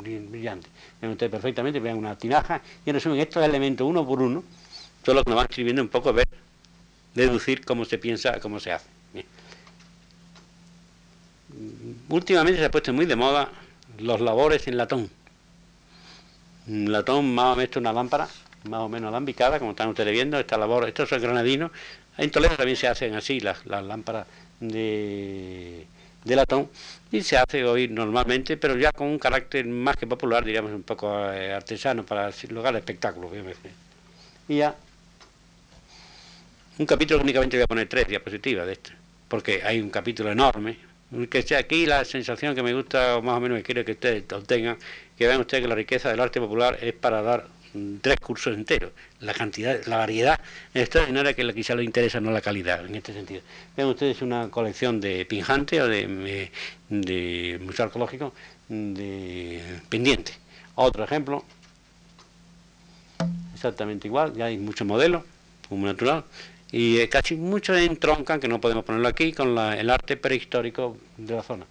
brillante. 0.00 0.68
Ven 1.00 1.10
ustedes 1.10 1.30
perfectamente, 1.30 1.78
vean 1.78 1.98
una 1.98 2.16
tinaja 2.16 2.62
y 2.84 2.90
en 2.90 2.94
resumen 2.94 3.20
estos 3.20 3.44
elementos 3.44 3.86
uno 3.86 4.06
por 4.06 4.22
uno, 4.22 4.42
todo 5.02 5.16
lo 5.16 5.24
que 5.24 5.30
nos 5.30 5.36
van 5.36 5.46
escribiendo 5.48 5.82
un 5.82 5.88
poco 5.88 6.12
ver, 6.12 6.26
deducir 7.14 7.64
cómo 7.64 7.84
se 7.84 7.98
piensa, 7.98 8.40
cómo 8.40 8.58
se 8.60 8.72
hace. 8.72 8.86
Últimamente 12.08 12.60
se 12.60 12.66
ha 12.66 12.70
puesto 12.70 12.92
muy 12.92 13.06
de 13.06 13.16
moda 13.16 13.50
los 13.98 14.20
labores 14.20 14.66
en 14.68 14.76
latón. 14.76 15.10
latón 16.66 17.34
más 17.34 17.54
o 17.54 17.56
menos 17.56 17.76
una 17.76 17.92
lámpara 17.92 18.28
más 18.68 18.80
o 18.80 18.88
menos 18.88 19.08
alambicada, 19.08 19.58
como 19.58 19.72
están 19.72 19.88
ustedes 19.88 20.12
viendo, 20.12 20.38
esta 20.38 20.56
labor, 20.58 20.88
estos 20.88 21.08
son 21.08 21.22
granadinos. 21.22 21.70
En 22.18 22.30
Toledo 22.30 22.56
también 22.56 22.76
se 22.76 22.88
hacen 22.88 23.14
así 23.14 23.40
las, 23.40 23.64
las 23.66 23.84
lámparas 23.84 24.26
de, 24.60 25.86
de, 26.26 26.36
latón 26.36 26.68
y 27.12 27.22
se 27.22 27.36
hace 27.36 27.64
hoy 27.64 27.88
normalmente, 27.88 28.56
pero 28.56 28.76
ya 28.76 28.92
con 28.92 29.06
un 29.08 29.18
carácter 29.18 29.64
más 29.66 29.96
que 29.96 30.06
popular, 30.06 30.44
diríamos 30.44 30.72
un 30.72 30.82
poco 30.82 31.32
eh, 31.32 31.52
artesano 31.52 32.04
para 32.04 32.30
lugar 32.48 32.72
de 32.74 32.80
espectáculo. 32.80 33.30
Y 34.48 34.56
ya, 34.56 34.74
un 36.78 36.86
capítulo 36.86 37.22
únicamente 37.22 37.56
voy 37.56 37.64
a 37.64 37.66
poner 37.66 37.88
tres 37.88 38.08
diapositivas 38.08 38.66
de 38.66 38.72
este, 38.72 38.90
porque 39.28 39.62
hay 39.64 39.80
un 39.80 39.90
capítulo 39.90 40.30
enorme, 40.30 40.76
que 41.30 41.42
sea 41.42 41.58
aquí 41.58 41.86
la 41.86 42.04
sensación 42.04 42.54
que 42.54 42.62
me 42.62 42.74
gusta, 42.74 43.16
o 43.16 43.22
más 43.22 43.36
o 43.36 43.40
menos 43.40 43.58
que 43.58 43.64
quiero 43.64 43.84
que 43.84 43.92
ustedes 43.92 44.24
obtengan, 44.32 44.76
que 45.16 45.26
vean 45.26 45.40
ustedes 45.40 45.62
que 45.62 45.68
la 45.68 45.74
riqueza 45.74 46.10
del 46.10 46.20
arte 46.20 46.40
popular 46.40 46.78
es 46.82 46.92
para 46.92 47.22
dar 47.22 47.46
tres 48.00 48.20
cursos 48.20 48.54
enteros. 48.54 48.92
La 49.20 49.34
cantidad, 49.34 49.84
la 49.86 49.96
variedad 49.96 50.40
es 50.74 50.82
extraordinaria 50.82 51.34
que 51.34 51.54
quizá 51.54 51.74
les 51.74 51.84
interesa, 51.84 52.20
no 52.20 52.30
la 52.30 52.40
calidad, 52.40 52.84
en 52.84 52.94
este 52.94 53.12
sentido. 53.12 53.42
Vean 53.76 53.88
ustedes 53.88 54.22
una 54.22 54.48
colección 54.50 55.00
de 55.00 55.24
Pinjante 55.24 55.80
o 55.82 55.88
de, 55.88 56.50
de 56.88 57.60
Museo 57.62 57.86
Arqueológico 57.86 58.32
de 58.68 59.62
Pendiente. 59.88 60.32
Otro 60.74 61.04
ejemplo, 61.04 61.44
exactamente 63.54 64.08
igual, 64.08 64.34
ya 64.34 64.46
hay 64.46 64.58
muchos 64.58 64.86
modelos, 64.86 65.22
como 65.68 65.86
natural, 65.86 66.24
y 66.70 67.06
casi 67.08 67.36
muchos 67.36 67.78
entroncan, 67.78 68.40
que 68.40 68.48
no 68.48 68.60
podemos 68.60 68.84
ponerlo 68.84 69.08
aquí, 69.08 69.32
con 69.32 69.56
el 69.56 69.88
arte 69.88 70.16
prehistórico 70.16 70.98
de 71.16 71.34
la 71.34 71.42
zona. 71.42 71.64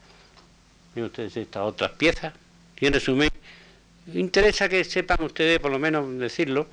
Miren 0.96 1.12
ustedes 1.12 1.38
estas 1.38 1.64
otras 1.64 1.92
piezas, 1.92 2.34
y 2.80 2.88
en 2.88 2.94
resumen, 2.94 3.30
interesa 4.14 4.70
que 4.70 4.84
sepan 4.84 5.24
ustedes, 5.24 5.60
por 5.60 5.72
lo 5.72 5.80
menos 5.80 6.18
decirlo, 6.18 6.68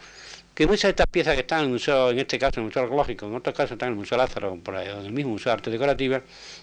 que 0.54 0.66
muchas 0.66 0.82
de 0.82 0.90
estas 0.90 1.06
piezas 1.06 1.34
que 1.34 1.40
están 1.40 1.60
en 1.60 1.64
el 1.66 1.70
museo, 1.72 2.10
en 2.10 2.18
este 2.18 2.38
caso 2.38 2.60
en 2.60 2.64
el 2.64 2.66
Museo 2.66 2.82
Arqueológico, 2.82 3.26
en 3.26 3.34
otros 3.34 3.56
casos 3.56 3.72
están 3.72 3.88
en 3.88 3.94
el 3.94 3.98
Museo 4.00 4.18
Lázaro, 4.18 4.56
por 4.56 4.76
ahí, 4.76 4.88
en 4.88 5.06
el 5.06 5.12
mismo 5.12 5.32
Museo 5.32 5.50
de 5.50 5.54
Arte 5.54 5.70
Decorativa 5.70 6.20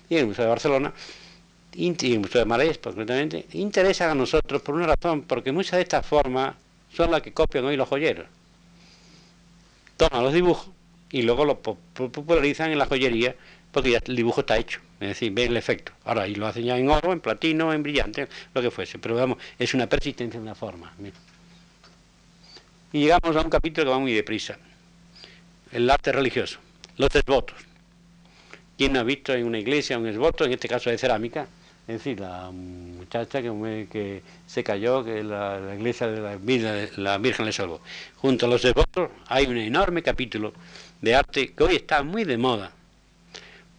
y 0.10 0.16
en 0.16 0.20
el 0.22 0.28
Museo 0.28 0.46
de 0.46 0.50
Barcelona, 0.50 0.94
y 1.74 1.88
en 1.88 1.98
el 2.02 2.20
Museo 2.20 2.40
de 2.40 2.46
Marés, 2.46 2.78
concretamente, 2.78 3.46
interesan 3.54 4.12
a 4.12 4.16
nosotros 4.16 4.62
por 4.62 4.76
una 4.76 4.88
razón, 4.88 5.24
porque 5.24 5.52
muchas 5.52 5.78
de 5.78 5.82
estas 5.82 6.06
formas 6.06 6.56
son 6.94 7.12
las 7.12 7.22
que 7.22 7.34
copian 7.34 7.66
hoy 7.66 7.78
los 7.78 7.88
joyeros. 7.88 8.28
Toman 9.98 10.24
los 10.24 10.34
dibujos 10.34 10.70
y 11.12 11.24
luego 11.24 11.46
lo 11.46 11.60
popularizan 11.60 12.72
en 12.72 12.78
la 12.78 12.86
joyería 12.86 13.36
porque 13.72 13.92
ya 13.92 14.00
el 14.06 14.16
dibujo 14.16 14.42
está 14.42 14.58
hecho, 14.58 14.80
es 15.00 15.10
decir, 15.10 15.32
ven 15.32 15.52
el 15.52 15.58
efecto. 15.58 15.92
Ahora, 16.06 16.28
y 16.28 16.36
lo 16.36 16.48
hacen 16.48 16.64
ya 16.64 16.78
en 16.78 16.90
oro, 16.90 17.14
en 17.14 17.20
platino, 17.20 17.74
en 17.74 17.84
brillante, 17.84 18.28
lo 18.54 18.62
que 18.62 18.72
fuese, 18.72 19.00
pero 19.00 19.16
vamos, 19.16 19.38
es 19.58 19.74
una 19.74 19.88
persistencia 19.88 20.40
de 20.40 20.44
una 20.44 20.56
forma. 20.56 20.94
Y 22.92 23.00
llegamos 23.02 23.36
a 23.36 23.42
un 23.42 23.50
capítulo 23.50 23.86
que 23.86 23.92
va 23.92 24.00
muy 24.00 24.14
deprisa, 24.14 24.58
el 25.72 25.90
arte 25.90 26.12
religioso, 26.12 26.60
los 26.98 27.14
esvotos. 27.14 27.58
¿Quién 28.78 28.94
no 28.94 29.02
ha 29.02 29.04
visto 29.04 29.34
en 29.34 29.46
una 29.46 29.60
iglesia 29.60 29.98
un 29.98 30.08
esvoto, 30.08 30.46
en 30.46 30.54
este 30.54 30.68
caso 30.68 30.90
de 30.90 30.98
cerámica? 30.98 31.48
Es 31.88 31.96
decir, 31.96 32.20
la 32.20 32.52
muchacha 32.52 33.42
que, 33.42 34.22
se 34.46 34.64
cayó, 34.64 35.04
que 35.04 35.24
la, 35.24 35.74
iglesia 35.76 36.08
de 36.08 36.22
la, 36.22 36.90
la 36.98 37.18
Virgen 37.18 37.46
le 37.46 37.52
salvó. 37.52 37.82
Junto 38.18 38.46
a 38.46 38.50
los 38.50 38.64
esvotos 38.64 39.10
hay 39.28 39.48
un 39.48 39.58
enorme 39.58 40.04
capítulo 40.04 40.54
de 41.02 41.16
arte 41.16 41.54
que 41.54 41.64
hoy 41.64 41.76
está 41.76 42.04
muy 42.04 42.26
de 42.26 42.38
moda, 42.38 42.72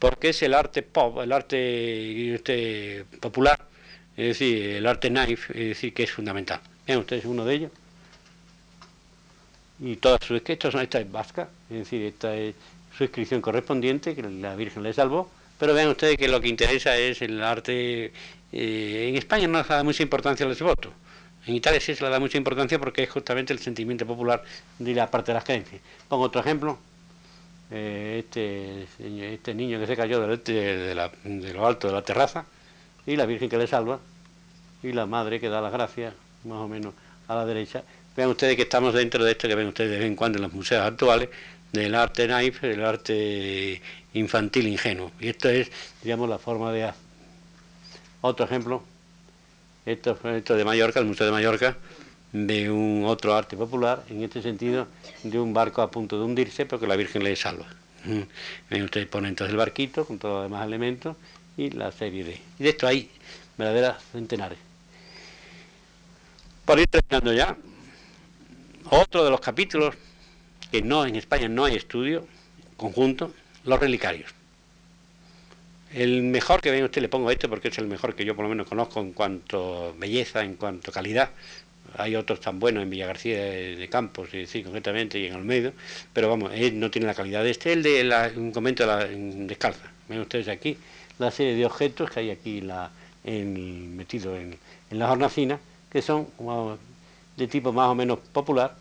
porque 0.00 0.30
es 0.30 0.42
el 0.42 0.54
arte 0.54 0.82
pop, 0.82 1.20
el 1.20 1.30
arte 1.30 2.34
este, 2.34 3.04
popular, 3.20 3.60
es 4.16 4.38
decir, 4.38 4.76
el 4.76 4.86
arte 4.86 5.08
knife, 5.10 5.52
es 5.52 5.68
decir, 5.68 5.94
que 5.94 6.02
es 6.02 6.10
fundamental. 6.10 6.60
Vean 6.86 7.00
ustedes 7.00 7.24
uno 7.26 7.44
de 7.44 7.54
ellos. 7.54 7.70
Y 9.78 9.96
todas 9.96 10.24
sus 10.24 10.42
estos 10.44 10.72
son, 10.72 10.82
esta 10.82 11.00
es 11.00 11.10
vasca, 11.10 11.48
es 11.70 11.78
decir, 11.78 12.02
esta 12.02 12.34
es 12.34 12.54
su 12.96 13.04
inscripción 13.04 13.40
correspondiente, 13.40 14.14
que 14.16 14.22
la 14.22 14.56
Virgen 14.56 14.82
le 14.82 14.92
salvó, 14.92 15.30
pero 15.58 15.74
vean 15.74 15.88
ustedes 15.88 16.16
que 16.16 16.28
lo 16.28 16.40
que 16.40 16.48
interesa 16.48 16.96
es 16.96 17.22
el 17.22 17.42
arte. 17.42 18.12
Eh, 18.52 19.06
en 19.08 19.16
España 19.16 19.46
no 19.46 19.62
se 19.62 19.72
da 19.72 19.84
mucha 19.84 20.02
importancia 20.02 20.46
al 20.46 20.54
votos. 20.54 20.92
En 21.46 21.54
Italia 21.54 21.80
sí 21.80 21.94
se 21.94 22.04
le 22.04 22.10
da 22.10 22.18
mucha 22.18 22.38
importancia 22.38 22.78
porque 22.78 23.02
es 23.02 23.10
justamente 23.10 23.52
el 23.52 23.58
sentimiento 23.58 24.06
popular 24.06 24.42
de 24.78 24.94
la 24.94 25.10
parte 25.10 25.32
de 25.32 25.34
las 25.34 25.44
creencias. 25.44 25.80
Pongo 26.08 26.24
otro 26.24 26.40
ejemplo. 26.40 26.78
Eh, 27.72 28.24
este, 28.24 28.88
este 29.34 29.54
niño 29.54 29.78
que 29.78 29.86
se 29.86 29.96
cayó 29.96 30.20
de, 30.20 30.94
lo 31.54 31.66
alto 31.66 31.86
de 31.86 31.92
la 31.92 32.02
terraza 32.02 32.44
y 33.06 33.14
la 33.14 33.26
Virgen 33.26 33.48
que 33.48 33.58
le 33.58 33.68
salva 33.68 34.00
y 34.82 34.92
la 34.92 35.06
Madre 35.06 35.38
que 35.38 35.48
da 35.48 35.60
las 35.60 35.72
gracias 35.72 36.12
más 36.44 36.58
o 36.58 36.68
menos 36.68 36.94
a 37.28 37.34
la 37.34 37.46
derecha. 37.46 37.84
Vean 38.16 38.30
ustedes 38.30 38.56
que 38.56 38.62
estamos 38.62 38.92
dentro 38.92 39.22
de 39.24 39.32
esto 39.32 39.46
que 39.46 39.54
ven 39.54 39.68
ustedes 39.68 39.90
de 39.90 39.98
vez 39.98 40.06
en 40.06 40.16
cuando 40.16 40.38
en 40.38 40.42
los 40.42 40.52
museos 40.52 40.84
actuales 40.84 41.28
del 41.72 41.94
arte 41.94 42.26
naif, 42.26 42.60
del 42.60 42.84
arte 42.84 43.80
infantil 44.14 44.66
ingenuo. 44.66 45.12
Y 45.20 45.28
esto 45.28 45.48
es, 45.48 45.70
digamos, 46.02 46.28
la 46.28 46.38
forma 46.38 46.72
de... 46.72 46.90
Otro 48.22 48.44
ejemplo, 48.44 48.82
esto, 49.86 50.18
esto 50.24 50.56
de 50.56 50.64
Mallorca, 50.64 51.00
el 51.00 51.06
Museo 51.06 51.26
de 51.26 51.32
Mallorca, 51.32 51.76
de 52.32 52.70
un 52.70 53.04
otro 53.06 53.34
arte 53.34 53.56
popular, 53.56 54.04
en 54.08 54.22
este 54.22 54.42
sentido, 54.42 54.86
de 55.22 55.38
un 55.38 55.52
barco 55.52 55.82
a 55.82 55.90
punto 55.90 56.18
de 56.18 56.24
hundirse, 56.24 56.66
porque 56.66 56.86
la 56.86 56.96
Virgen 56.96 57.24
le 57.24 57.34
salva. 57.36 57.66
Mm. 58.04 58.20
Ven 58.70 58.82
ustedes, 58.82 59.08
ponen 59.08 59.30
entonces 59.30 59.52
el 59.52 59.58
barquito 59.58 60.04
con 60.04 60.18
todos 60.18 60.34
los 60.34 60.42
demás 60.44 60.66
elementos 60.66 61.16
y 61.56 61.70
la 61.70 61.92
serie 61.92 62.24
de... 62.24 62.40
Y 62.58 62.64
de 62.64 62.70
esto 62.70 62.86
hay 62.86 63.10
verdaderas 63.58 64.02
centenares. 64.12 64.58
Por 66.64 66.78
ir 66.78 66.86
terminando 66.86 67.32
ya, 67.32 67.56
otro 68.90 69.24
de 69.24 69.30
los 69.30 69.40
capítulos 69.40 69.94
que 70.70 70.82
no 70.82 71.04
en 71.04 71.16
España 71.16 71.48
no 71.48 71.64
hay 71.64 71.76
estudio 71.76 72.26
conjunto, 72.76 73.32
los 73.64 73.78
relicarios. 73.78 74.32
El 75.92 76.22
mejor 76.22 76.60
que 76.60 76.70
ven 76.70 76.84
usted 76.84 77.02
le 77.02 77.08
pongo 77.08 77.30
este 77.30 77.48
porque 77.48 77.68
es 77.68 77.78
el 77.78 77.88
mejor 77.88 78.14
que 78.14 78.24
yo 78.24 78.34
por 78.36 78.44
lo 78.44 78.48
menos 78.48 78.68
conozco 78.68 79.00
en 79.00 79.12
cuanto 79.12 79.94
belleza, 79.98 80.42
en 80.44 80.54
cuanto 80.54 80.92
calidad. 80.92 81.30
Hay 81.96 82.16
otros 82.16 82.40
tan 82.40 82.58
buenos 82.58 82.82
en 82.82 82.90
Villa 82.90 83.06
García 83.06 83.38
de, 83.38 83.88
Campos, 83.90 84.32
y 84.34 84.46
sí, 84.46 84.62
concretamente, 84.62 85.18
y 85.18 85.26
en 85.26 85.34
Almeida, 85.34 85.72
pero 86.12 86.28
vamos, 86.28 86.52
él 86.54 86.78
no 86.78 86.90
tiene 86.90 87.06
la 87.06 87.14
calidad 87.14 87.42
de 87.42 87.50
este, 87.50 87.72
el 87.72 87.82
de 87.82 88.32
un 88.36 88.52
comento 88.52 88.84
de 88.84 88.86
la, 88.86 89.04
descalza. 89.46 89.90
Ven 90.08 90.20
ustedes 90.20 90.48
aquí 90.48 90.76
la 91.18 91.30
serie 91.30 91.54
de 91.54 91.66
objetos 91.66 92.10
que 92.10 92.20
hay 92.20 92.30
aquí 92.30 92.60
la, 92.60 92.90
en, 93.24 93.96
metido 93.96 94.36
en, 94.36 94.56
en 94.90 94.98
las 94.98 95.10
hornacinas, 95.10 95.60
que 95.90 96.02
son 96.02 96.28
de 97.36 97.46
tipo 97.46 97.72
más 97.72 97.88
o 97.88 97.94
menos 97.94 98.18
popular, 98.32 98.74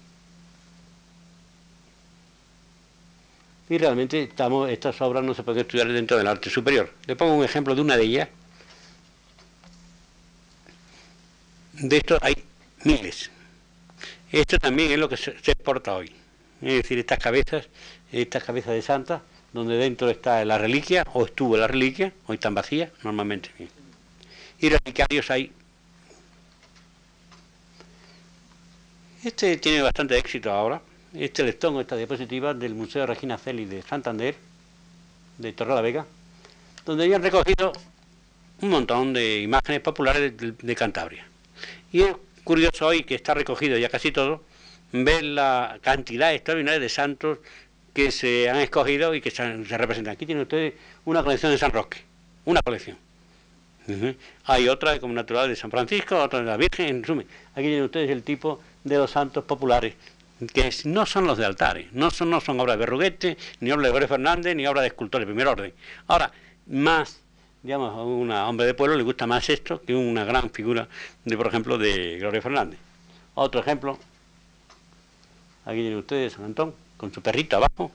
y 3.69 3.77
realmente 3.77 4.23
estamos, 4.23 4.69
estas 4.69 4.99
obras 5.01 5.23
no 5.23 5.35
se 5.35 5.43
pueden 5.43 5.61
estudiar 5.61 5.87
dentro 5.87 6.17
del 6.17 6.27
arte 6.27 6.49
superior. 6.49 6.91
Le 7.05 7.15
pongo 7.15 7.35
un 7.35 7.45
ejemplo 7.45 7.75
de 7.75 7.81
una 7.81 7.95
de 7.97 8.03
ellas. 8.03 8.29
De 11.73 11.97
esto 11.97 12.17
hay 12.21 12.35
miles. 12.83 13.31
Esto 14.31 14.57
también 14.57 14.91
es 14.91 14.99
lo 14.99 15.09
que 15.09 15.17
se, 15.17 15.31
exporta 15.31 15.95
hoy. 15.95 16.11
Es 16.61 16.83
decir, 16.83 16.99
estas 16.99 17.19
cabezas, 17.19 17.67
estas 18.11 18.43
cabezas 18.43 18.73
de 18.73 18.81
santa, 18.81 19.21
donde 19.53 19.77
dentro 19.77 20.09
está 20.09 20.43
la 20.45 20.57
reliquia, 20.57 21.05
o 21.13 21.25
estuvo 21.25 21.57
la 21.57 21.67
reliquia, 21.67 22.13
hoy 22.27 22.35
están 22.35 22.53
vacías, 22.53 22.91
normalmente. 23.03 23.49
Y 24.59 24.69
relicarios 24.69 25.31
hay. 25.31 25.51
Este 29.23 29.57
tiene 29.57 29.81
bastante 29.81 30.17
éxito 30.17 30.51
ahora, 30.51 30.81
este 31.13 31.43
listón, 31.43 31.79
esta 31.79 31.95
diapositiva 31.95 32.53
del 32.53 32.75
Museo 32.75 33.05
Regina 33.05 33.37
Celi 33.37 33.65
de 33.65 33.81
Santander, 33.81 34.35
de 35.37 35.53
Torre 35.53 35.73
la 35.73 35.81
Vega, 35.81 36.05
donde 36.85 37.05
habían 37.05 37.23
recogido 37.23 37.73
un 38.61 38.69
montón 38.69 39.13
de 39.13 39.41
imágenes 39.41 39.81
populares 39.81 40.33
de, 40.37 40.75
Cantabria. 40.75 41.25
Y 41.91 42.03
curioso 42.43 42.87
hoy 42.87 43.03
que 43.03 43.15
está 43.15 43.33
recogido 43.33 43.77
ya 43.77 43.89
casi 43.89 44.11
todo, 44.11 44.43
ver 44.91 45.23
la 45.23 45.79
cantidad 45.81 46.33
extraordinaria 46.33 46.79
de 46.79 46.89
santos 46.89 47.39
que 47.93 48.11
se 48.11 48.49
han 48.49 48.57
escogido 48.57 49.13
y 49.15 49.21
que 49.21 49.31
se, 49.31 49.63
representan. 49.63 50.13
Aquí 50.13 50.25
tienen 50.25 50.43
ustedes 50.43 50.73
una 51.05 51.23
colección 51.23 51.51
de 51.51 51.57
San 51.57 51.71
Roque, 51.71 51.97
una 52.45 52.61
colección. 52.61 52.97
Hay 54.45 54.67
otra 54.69 54.99
como 54.99 55.15
natural 55.15 55.49
de 55.49 55.55
San 55.55 55.71
Francisco, 55.71 56.21
otra 56.21 56.39
de 56.39 56.45
la 56.45 56.57
Virgen, 56.57 56.87
en 56.87 57.01
resumen. 57.01 57.25
Aquí 57.53 57.63
tienen 57.63 57.83
ustedes 57.83 58.11
el 58.11 58.21
tipo 58.21 58.61
de 58.83 58.97
los 58.97 59.09
santos 59.09 59.43
populares 59.45 59.95
que 60.53 60.71
no 60.85 61.05
son 61.05 61.27
los 61.27 61.37
de 61.37 61.45
altares, 61.45 61.91
no 61.91 62.11
son, 62.11 62.29
no 62.29 62.39
son 62.39 62.59
obras 62.59 62.77
de 62.77 62.79
Berruguete, 62.79 63.37
ni 63.59 63.71
obras 63.71 63.83
de 63.83 63.89
Gregorio 63.89 64.07
Fernández, 64.07 64.55
ni 64.55 64.65
obras 64.67 64.83
de 64.83 64.87
escultores 64.87 65.27
de 65.27 65.33
primer 65.33 65.47
orden. 65.47 65.73
Ahora, 66.07 66.31
más, 66.67 67.19
digamos, 67.63 67.93
a 67.93 68.01
un 68.03 68.31
hombre 68.31 68.65
de 68.65 68.73
pueblo 68.73 68.95
le 68.95 69.03
gusta 69.03 69.27
más 69.27 69.49
esto 69.49 69.81
que 69.81 69.95
una 69.95 70.23
gran 70.23 70.49
figura, 70.49 70.87
de 71.25 71.37
por 71.37 71.47
ejemplo, 71.47 71.77
de 71.77 72.17
Gregorio 72.17 72.41
Fernández. 72.41 72.79
Otro 73.35 73.61
ejemplo, 73.61 73.97
aquí 75.65 75.77
tienen 75.77 75.97
ustedes 75.97 76.33
San 76.33 76.45
Antón, 76.45 76.73
con 76.97 77.13
su 77.13 77.21
perrito 77.21 77.57
abajo, 77.57 77.91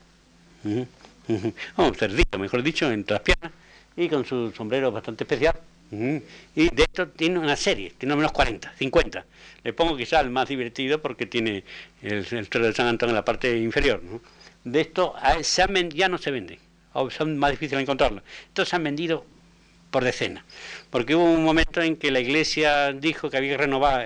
un 0.63 1.95
cerdito, 1.95 2.39
mejor 2.39 2.63
dicho, 2.63 2.91
en 2.91 3.05
las 3.07 3.21
piernas, 3.21 3.51
y 3.95 4.09
con 4.09 4.25
su 4.25 4.51
sombrero 4.51 4.91
bastante 4.91 5.23
especial, 5.23 5.55
Y 5.91 6.69
de 6.69 6.83
esto 6.83 7.07
tiene 7.07 7.39
una 7.39 7.55
serie, 7.55 7.93
tiene 7.97 8.13
al 8.13 8.17
menos 8.17 8.31
40, 8.31 8.73
50. 8.77 9.25
Le 9.63 9.73
pongo 9.73 9.95
quizás 9.95 10.23
el 10.23 10.29
más 10.29 10.49
divertido 10.49 11.01
porque 11.01 11.25
tiene 11.25 11.63
el, 12.01 12.25
el 12.31 12.49
de 12.49 12.73
San 12.73 12.87
Antonio 12.87 13.11
en 13.11 13.15
la 13.15 13.25
parte 13.25 13.57
inferior. 13.57 14.01
De 14.63 14.81
esto 14.81 15.15
se 15.41 15.89
ya 15.89 16.09
no 16.09 16.17
se 16.17 16.31
vende, 16.31 16.59
o 16.93 17.09
son 17.09 17.37
más 17.37 17.51
difíciles 17.51 17.77
de 17.77 17.83
encontrarlo. 17.83 18.21
Estos 18.47 18.69
se 18.69 18.75
han 18.75 18.83
vendido 18.83 19.25
por 19.95 20.03
decenas, 20.03 20.43
porque 20.89 21.15
hubo 21.15 21.23
un 21.23 21.45
momento 21.45 21.81
en 21.81 21.95
que 21.95 22.11
la 22.11 22.19
iglesia 22.19 22.91
dijo 22.91 23.29
que 23.29 23.37
había 23.37 23.51
que 23.51 23.59
renovar 23.59 24.05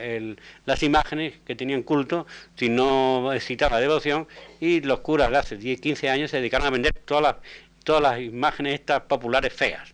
las 0.67 0.83
imágenes 0.83 1.33
que 1.47 1.55
tenían 1.55 1.81
culto, 1.81 2.27
si 2.55 2.69
no 2.69 3.33
excitaba 3.33 3.79
devoción, 3.79 4.27
y 4.59 4.81
los 4.81 4.99
curas 4.99 5.31
de 5.31 5.37
hace 5.37 5.57
10, 5.57 5.81
15 5.81 6.09
años 6.11 6.29
se 6.29 6.37
dedicaron 6.37 6.67
a 6.67 6.69
vender 6.69 6.93
todas 6.93 7.23
las, 7.23 7.35
todas 7.83 8.03
las 8.03 8.21
imágenes 8.21 8.75
estas 8.75 9.01
populares 9.01 9.51
feas 9.51 9.91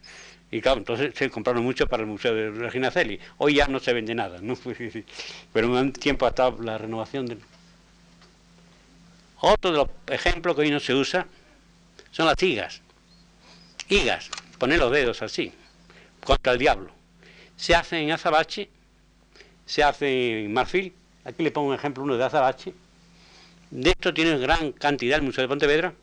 y 0.51 0.59
claro, 0.59 0.79
entonces 0.79 1.13
se 1.15 1.29
compraron 1.29 1.63
mucho 1.63 1.87
para 1.87 2.03
el 2.03 2.07
Museo 2.07 2.35
de 2.35 2.51
Regina 2.51 2.91
Celi. 2.91 3.17
Hoy 3.37 3.55
ya 3.55 3.67
no 3.69 3.79
se 3.79 3.93
vende 3.93 4.13
nada, 4.13 4.39
¿no? 4.41 4.57
pero 5.53 5.71
un 5.71 5.93
tiempo 5.93 6.25
ha 6.25 6.29
estado 6.29 6.61
la 6.61 6.77
renovación 6.77 7.25
de... 7.25 7.37
Otro 9.39 9.71
de 9.71 9.77
los 9.77 9.87
ejemplos 10.07 10.55
que 10.55 10.63
hoy 10.63 10.71
no 10.71 10.81
se 10.81 10.93
usa 10.93 11.25
son 12.11 12.25
las 12.25 12.43
higas. 12.43 12.81
Higas, 13.87 14.29
poner 14.57 14.79
los 14.79 14.91
dedos 14.91 15.21
así, 15.21 15.53
contra 16.25 16.51
el 16.51 16.59
diablo. 16.59 16.91
Se 17.55 17.73
hace 17.73 17.99
en 17.99 18.11
azabache, 18.11 18.69
se 19.65 19.83
hace 19.83 20.43
en 20.43 20.53
marfil. 20.53 20.93
Aquí 21.23 21.41
le 21.41 21.51
pongo 21.51 21.69
un 21.69 21.75
ejemplo, 21.75 22.03
uno 22.03 22.17
de 22.17 22.25
azabache. 22.25 22.73
De 23.71 23.91
esto 23.91 24.13
tiene 24.13 24.37
gran 24.37 24.73
cantidad 24.73 25.17
el 25.17 25.23
Museo 25.23 25.43
de 25.43 25.47
Pontevedra. 25.47 25.93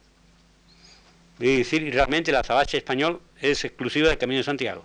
Y 1.38 1.56
decir, 1.58 1.92
realmente 1.92 2.30
el 2.30 2.36
azabache 2.38 2.78
español 2.78 3.20
es 3.40 3.64
exclusivo 3.64 4.08
del 4.08 4.16
Camino 4.16 4.38
de 4.38 4.44
Santiago. 4.44 4.84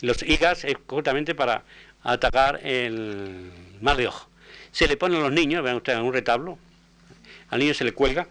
Los 0.00 0.22
higas 0.22 0.64
es 0.64 0.76
justamente 0.86 1.34
para 1.34 1.64
atacar 2.02 2.60
el 2.62 3.50
mal 3.80 3.96
de 3.96 4.06
ojo. 4.06 4.28
Se 4.70 4.86
le 4.86 4.96
ponen 4.96 5.18
a 5.20 5.22
los 5.24 5.32
niños, 5.32 5.62
vean 5.64 5.76
ustedes, 5.76 5.98
en 5.98 6.04
un 6.04 6.12
retablo, 6.12 6.58
al 7.48 7.58
niño 7.60 7.74
se 7.74 7.84
le 7.84 7.92
cuelga 7.92 8.26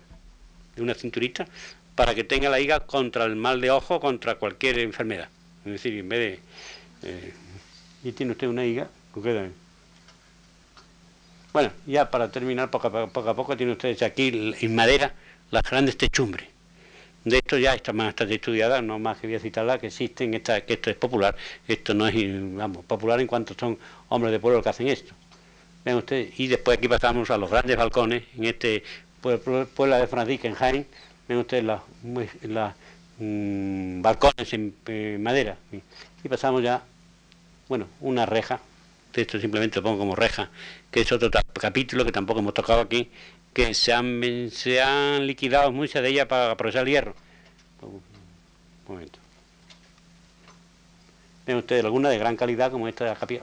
de 0.75 0.81
una 0.81 0.93
cinturita 0.93 1.47
para 1.95 2.13
que 2.13 2.23
tenga 2.23 2.49
la 2.49 2.59
higa 2.59 2.81
contra 2.81 3.25
el 3.25 3.35
mal 3.35 3.61
de 3.61 3.71
ojo, 3.71 3.99
contra 3.99 4.35
cualquier 4.35 4.79
enfermedad. 4.79 5.29
Es 5.65 5.71
decir, 5.71 5.97
en 5.97 6.09
vez 6.09 6.19
de... 6.19 7.09
Eh, 7.09 7.33
y 8.03 8.11
tiene 8.11 8.33
usted 8.33 8.47
una 8.47 8.65
higa, 8.65 8.87
bueno, 11.53 11.71
ya 11.85 12.09
para 12.09 12.31
terminar, 12.31 12.71
poco 12.71 12.87
a 12.87 13.33
poco, 13.35 13.53
a 13.53 13.55
tiene 13.55 13.73
ustedes 13.73 14.01
aquí 14.01 14.55
en 14.59 14.75
madera 14.75 15.13
las 15.51 15.63
grandes 15.63 15.97
techumbres. 15.97 16.47
De 17.23 17.37
esto 17.37 17.57
ya 17.57 17.75
está 17.75 17.93
más 17.93 18.15
estudiada, 18.19 18.81
no 18.81 18.97
más 18.99 19.19
que 19.19 19.27
voy 19.27 19.35
a 19.35 19.39
citarla, 19.39 19.77
que 19.77 19.87
existen, 19.87 20.33
esta, 20.33 20.61
que 20.61 20.73
esto 20.73 20.89
es 20.89 20.97
popular, 20.97 21.35
esto 21.67 21.93
no 21.93 22.07
es, 22.07 22.15
popular 22.87 23.21
en 23.21 23.27
cuanto 23.27 23.53
son 23.57 23.77
hombres 24.09 24.31
de 24.31 24.39
pueblo 24.39 24.63
que 24.63 24.69
hacen 24.69 24.87
esto. 24.87 25.13
Vean 25.85 25.97
ustedes, 25.97 26.37
y 26.39 26.47
después 26.47 26.79
aquí 26.79 26.87
pasamos 26.87 27.29
a 27.29 27.37
los 27.37 27.51
grandes 27.51 27.77
balcones, 27.77 28.23
en 28.35 28.45
este 28.45 28.83
pueblo 29.21 29.97
de 29.97 30.07
Francisca, 30.07 30.47
en 30.47 30.55
Jaén, 30.55 30.87
ven 31.27 31.37
ustedes 31.37 31.63
los 31.63 31.81
mm, 33.17 34.01
balcones 34.01 34.53
en 34.53 34.75
madera, 35.21 35.57
y 36.23 36.29
pasamos 36.29 36.63
ya, 36.63 36.83
bueno, 37.69 37.87
una 38.01 38.25
reja, 38.25 38.59
esto 39.13 39.39
simplemente 39.39 39.77
lo 39.77 39.83
pongo 39.83 39.99
como 39.99 40.15
reja, 40.15 40.49
que 40.91 41.01
es 41.01 41.11
otro 41.11 41.29
capítulo 41.59 42.05
que 42.05 42.11
tampoco 42.11 42.39
hemos 42.39 42.53
tocado 42.53 42.81
aquí, 42.81 43.11
que 43.53 43.73
se 43.73 43.93
han, 43.93 44.49
se 44.51 44.81
han 44.81 45.27
liquidado 45.27 45.71
muchas 45.71 46.01
de 46.01 46.09
ellas 46.09 46.25
para 46.27 46.51
aprovechar 46.51 46.83
el 46.83 46.89
hierro. 46.89 47.15
Un 47.81 48.01
momento. 48.87 49.19
Ven 51.45 51.57
ustedes 51.57 51.83
alguna 51.83 52.09
de 52.09 52.17
gran 52.17 52.35
calidad 52.35 52.71
como 52.71 52.87
esta 52.87 53.03
de 53.03 53.11
la 53.11 53.15
capilla. 53.17 53.41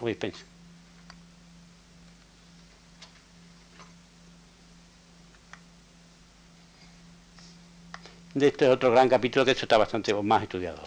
De 8.34 8.48
este 8.48 8.68
otro 8.68 8.90
gran 8.92 9.08
capítulo 9.08 9.44
que 9.44 9.52
esto 9.52 9.64
está 9.64 9.76
bastante 9.76 10.14
más 10.14 10.42
estudiado. 10.42 10.80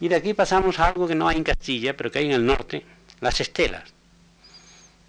Y 0.00 0.08
de 0.08 0.16
aquí 0.16 0.34
pasamos 0.34 0.78
a 0.78 0.88
algo 0.88 1.08
que 1.08 1.14
no 1.14 1.28
hay 1.28 1.36
en 1.36 1.44
Castilla, 1.44 1.96
pero 1.96 2.10
que 2.10 2.18
hay 2.18 2.26
en 2.26 2.32
el 2.32 2.44
norte, 2.44 2.84
las 3.20 3.40
estelas. 3.40 3.84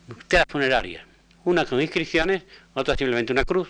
Estelas 0.07 0.45
funerarias 0.47 1.05
una 1.45 1.65
con 1.65 1.81
inscripciones, 1.81 2.43
otra 2.73 2.95
simplemente 2.95 3.31
una 3.31 3.45
cruz, 3.45 3.69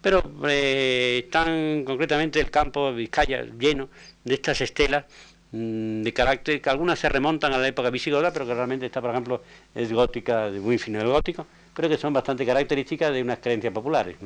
pero 0.00 0.22
eh, 0.48 1.22
están 1.24 1.84
concretamente 1.84 2.40
el 2.40 2.50
campo 2.50 2.90
de 2.90 2.96
Vizcaya 2.96 3.44
lleno 3.58 3.88
de 4.24 4.34
estas 4.34 4.60
estelas 4.60 5.04
mm, 5.52 6.02
de 6.02 6.12
carácter 6.12 6.60
que 6.60 6.70
algunas 6.70 6.98
se 6.98 7.08
remontan 7.08 7.52
a 7.52 7.58
la 7.58 7.68
época 7.68 7.90
visigoda, 7.90 8.32
pero 8.32 8.46
que 8.46 8.54
realmente 8.54 8.86
esta, 8.86 9.00
por 9.00 9.10
ejemplo, 9.10 9.42
es 9.74 9.92
gótica, 9.92 10.50
de 10.50 10.60
muy 10.60 10.78
fino 10.78 10.98
del 10.98 11.08
gótico, 11.08 11.46
pero 11.74 11.88
que 11.88 11.98
son 11.98 12.12
bastante 12.12 12.46
características 12.46 13.12
de 13.12 13.22
unas 13.22 13.38
creencias 13.38 13.72
populares. 13.72 14.16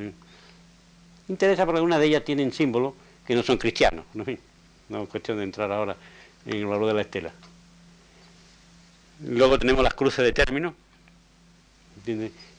Interesa 1.30 1.64
porque 1.64 1.78
algunas 1.78 2.00
de 2.00 2.06
ellas 2.06 2.24
tienen 2.24 2.52
símbolos 2.52 2.92
que 3.24 3.36
no 3.36 3.44
son 3.44 3.56
cristianos, 3.56 4.04
no, 4.14 4.24
no 4.88 5.02
es 5.04 5.08
cuestión 5.08 5.38
de 5.38 5.44
entrar 5.44 5.70
ahora 5.70 5.94
en 6.44 6.56
el 6.56 6.66
valor 6.66 6.88
de 6.88 6.94
la 6.94 7.02
estela. 7.02 7.32
Luego 9.24 9.56
tenemos 9.56 9.84
las 9.84 9.94
cruces 9.94 10.24
de 10.24 10.32
término, 10.32 10.74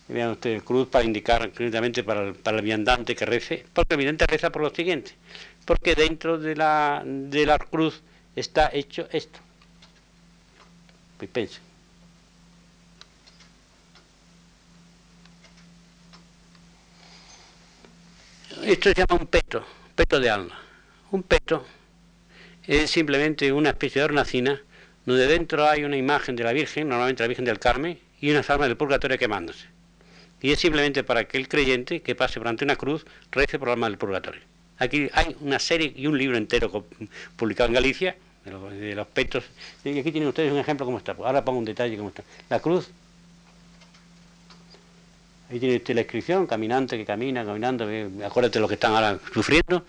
vean 0.07 0.31
ustedes, 0.31 0.63
cruz 0.63 0.87
para 0.87 1.03
indicar 1.03 1.51
el, 1.53 2.33
para 2.35 2.57
el 2.57 2.63
viandante 2.63 3.13
que 3.13 3.25
rece, 3.25 3.65
porque 3.73 3.95
el 3.95 3.97
viandante 3.97 4.25
reza 4.27 4.51
por 4.51 4.61
lo 4.61 4.73
siguiente, 4.73 5.11
porque 5.65 5.93
dentro 5.93 6.37
de 6.37 6.55
la, 6.55 7.03
de 7.05 7.45
la 7.45 7.59
cruz 7.59 8.01
está 8.37 8.69
hecho 8.71 9.05
esto. 9.11 9.39
Pues 11.17 11.59
Esto 18.63 18.89
se 18.89 18.95
llama 18.95 19.19
un 19.19 19.27
peto, 19.27 19.65
peto 19.95 20.19
de 20.19 20.29
alma. 20.29 20.59
Un 21.11 21.23
peto 21.23 21.65
es 22.67 22.91
simplemente 22.91 23.51
una 23.51 23.69
especie 23.69 24.01
de 24.01 24.05
hornacina 24.05 24.61
donde 25.05 25.25
dentro 25.25 25.67
hay 25.67 25.83
una 25.83 25.97
imagen 25.97 26.35
de 26.35 26.43
la 26.43 26.53
Virgen, 26.53 26.89
normalmente 26.89 27.23
la 27.23 27.27
Virgen 27.27 27.45
del 27.45 27.59
Carmen, 27.59 27.97
y 28.19 28.29
unas 28.29 28.49
almas 28.49 28.67
del 28.67 28.77
purgatorio 28.77 29.17
quemándose. 29.17 29.65
Y 30.41 30.51
es 30.51 30.59
simplemente 30.59 31.03
para 31.03 31.23
que 31.23 31.37
el 31.37 31.47
creyente 31.47 32.01
que 32.01 32.13
pase 32.13 32.39
por 32.39 32.47
ante 32.47 32.63
una 32.63 32.75
cruz 32.75 33.05
rece 33.31 33.57
por 33.57 33.69
el 33.69 33.73
alma 33.73 33.87
del 33.89 33.97
purgatorio. 33.97 34.41
Aquí 34.77 35.09
hay 35.13 35.35
una 35.39 35.57
serie 35.57 35.93
y 35.95 36.07
un 36.07 36.17
libro 36.17 36.37
entero 36.37 36.85
publicado 37.35 37.69
en 37.69 37.73
Galicia 37.73 38.15
de 38.45 38.95
los, 38.95 39.07
petos. 39.07 39.43
Y 39.83 39.97
aquí 39.97 40.11
tienen 40.11 40.29
ustedes 40.29 40.51
un 40.51 40.59
ejemplo 40.59 40.85
cómo 40.85 40.97
está. 40.97 41.13
Ahora 41.13 41.43
pongo 41.43 41.59
un 41.59 41.65
detalle 41.65 41.97
cómo 41.97 42.09
está. 42.09 42.23
La 42.49 42.59
cruz. 42.59 42.89
Ahí 45.51 45.59
tiene 45.59 45.75
usted 45.75 45.95
la 45.95 46.01
inscripción, 46.01 46.47
caminante 46.47 46.97
que 46.97 47.03
camina, 47.03 47.43
caminando, 47.43 47.85
acuérdate 48.25 48.57
de 48.57 48.61
lo 48.61 48.69
que 48.69 48.75
están 48.75 48.93
ahora 48.93 49.19
sufriendo. 49.33 49.83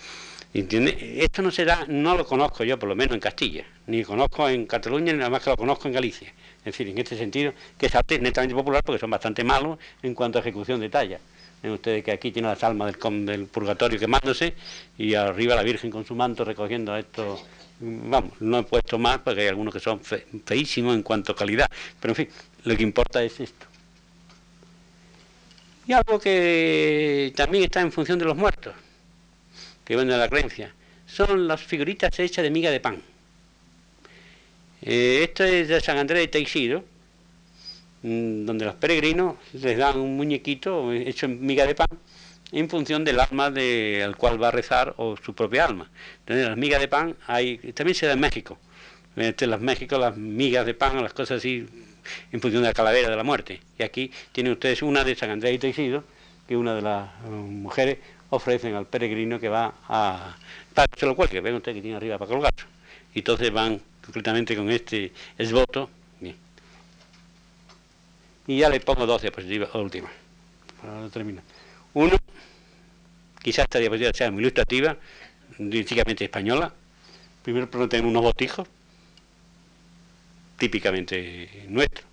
¿Entiende? 0.52 1.22
Esto 1.22 1.40
no 1.40 1.50
se 1.52 1.64
da, 1.64 1.86
no 1.88 2.16
lo 2.16 2.26
conozco 2.26 2.64
yo, 2.64 2.78
por 2.78 2.88
lo 2.88 2.96
menos 2.96 3.14
en 3.14 3.20
Castilla, 3.20 3.64
ni 3.86 4.02
conozco 4.02 4.48
en 4.48 4.66
Cataluña, 4.66 5.12
ni 5.12 5.18
nada 5.18 5.30
más 5.30 5.42
que 5.42 5.50
lo 5.50 5.56
conozco 5.56 5.86
en 5.86 5.94
Galicia. 5.94 6.28
Es 6.58 6.64
decir, 6.64 6.88
en 6.88 6.98
este 6.98 7.16
sentido, 7.16 7.54
que 7.78 7.86
es 7.86 7.94
arte 7.94 8.18
netamente 8.18 8.54
popular 8.54 8.82
porque 8.84 8.98
son 8.98 9.10
bastante 9.10 9.44
malos 9.44 9.78
en 10.02 10.14
cuanto 10.14 10.38
a 10.38 10.40
ejecución 10.40 10.80
de 10.80 10.90
talla. 10.90 11.20
Ven 11.62 11.72
ustedes 11.72 12.02
que 12.02 12.10
aquí 12.10 12.32
tiene 12.32 12.48
las 12.48 12.62
almas 12.64 12.92
del, 12.92 13.46
purgatorio 13.46 14.00
quemándose 14.00 14.54
y 14.98 15.14
arriba 15.14 15.54
la 15.54 15.62
Virgen 15.62 15.92
con 15.92 16.04
su 16.04 16.16
manto 16.16 16.44
recogiendo 16.44 16.96
esto. 16.96 17.40
Vamos, 17.78 18.32
no 18.40 18.58
he 18.58 18.62
puesto 18.64 18.98
más 18.98 19.18
porque 19.18 19.42
hay 19.42 19.48
algunos 19.48 19.72
que 19.72 19.80
son 19.80 20.00
feísimos 20.44 20.96
en 20.96 21.04
cuanto 21.04 21.32
a 21.32 21.36
calidad. 21.36 21.70
Pero 22.00 22.12
en 22.12 22.16
fin, 22.16 22.28
lo 22.64 22.76
que 22.76 22.82
importa 22.82 23.22
es 23.22 23.38
esto. 23.38 23.71
Y 25.86 25.92
algo 25.92 26.18
que 26.20 27.32
también 27.34 27.64
está 27.64 27.80
en 27.80 27.92
función 27.92 28.18
de 28.18 28.24
los 28.24 28.36
muertos, 28.36 28.74
que 29.84 29.96
viene 29.96 30.12
de 30.12 30.18
la 30.18 30.28
creencia, 30.28 30.74
son 31.06 31.48
las 31.48 31.60
figuritas 31.60 32.18
hechas 32.18 32.42
de 32.42 32.50
miga 32.50 32.70
de 32.70 32.80
pan. 32.80 33.02
Eh, 34.80 35.20
esto 35.22 35.44
es 35.44 35.68
de 35.68 35.80
San 35.80 35.98
Andrés 35.98 36.20
de 36.20 36.28
Teixido, 36.28 36.84
mm, 38.02 38.46
donde 38.46 38.64
los 38.64 38.74
peregrinos 38.76 39.36
les 39.52 39.76
dan 39.76 39.98
un 39.98 40.16
muñequito 40.16 40.92
hecho 40.92 41.26
en 41.26 41.44
miga 41.44 41.66
de 41.66 41.74
pan 41.74 41.88
en 42.52 42.68
función 42.68 43.04
del 43.04 43.18
alma 43.18 43.50
de, 43.50 44.02
al 44.04 44.16
cual 44.16 44.40
va 44.40 44.48
a 44.48 44.50
rezar 44.50 44.94
o 44.98 45.16
su 45.16 45.34
propia 45.34 45.64
alma. 45.64 45.90
Entonces, 46.20 46.46
las 46.46 46.56
migas 46.56 46.80
de 46.80 46.88
pan 46.88 47.16
hay, 47.26 47.58
también 47.72 47.94
se 47.94 48.06
da 48.06 48.12
en 48.12 48.20
México. 48.20 48.58
Este, 49.16 49.44
en 49.46 49.50
las 49.50 49.60
México 49.60 49.98
las 49.98 50.16
migas 50.16 50.64
de 50.66 50.74
pan, 50.74 51.02
las 51.02 51.12
cosas 51.14 51.38
así, 51.38 51.66
en 52.30 52.40
función 52.40 52.62
de 52.62 52.68
la 52.68 52.74
calavera 52.74 53.10
de 53.10 53.16
la 53.16 53.24
muerte. 53.24 53.60
Y 53.78 53.82
aquí 53.82 54.10
tienen 54.32 54.52
ustedes 54.52 54.82
una 54.82 55.04
de 55.04 55.14
San 55.14 55.30
Andrés 55.30 55.52
de 55.52 55.58
Teixido, 55.58 56.04
que 56.46 56.56
una 56.56 56.74
de 56.74 56.82
las 56.82 57.08
eh, 57.24 57.28
mujeres 57.28 57.98
ofrecen 58.30 58.74
al 58.74 58.86
peregrino 58.86 59.38
que 59.38 59.48
va 59.48 59.74
a... 59.88 60.36
para 60.74 60.88
que 60.88 61.06
lo 61.06 61.14
ven 61.14 61.54
ustedes 61.54 61.76
que 61.76 61.82
tiene 61.82 61.96
arriba 61.96 62.18
para 62.18 62.30
colgarlo. 62.30 62.66
Y 63.14 63.18
entonces 63.18 63.52
van 63.52 63.80
concretamente 64.04 64.56
con 64.56 64.70
este 64.70 65.12
esboto. 65.38 65.90
Y 68.44 68.58
ya 68.58 68.68
le 68.68 68.80
pongo 68.80 69.06
dos 69.06 69.22
diapositivas 69.22 69.72
últimas. 69.74 70.10
Para 70.80 71.08
terminar. 71.10 71.44
Uno, 71.94 72.16
quizás 73.40 73.64
esta 73.64 73.78
diapositiva 73.78 74.12
sea 74.12 74.30
muy 74.32 74.42
ilustrativa, 74.42 74.96
básicamente 75.58 76.24
española. 76.24 76.72
Primero 77.44 77.68
tenemos 77.88 78.10
unos 78.10 78.22
botijos. 78.22 78.66
Típicamente 80.56 81.64
nuestro. 81.68 82.04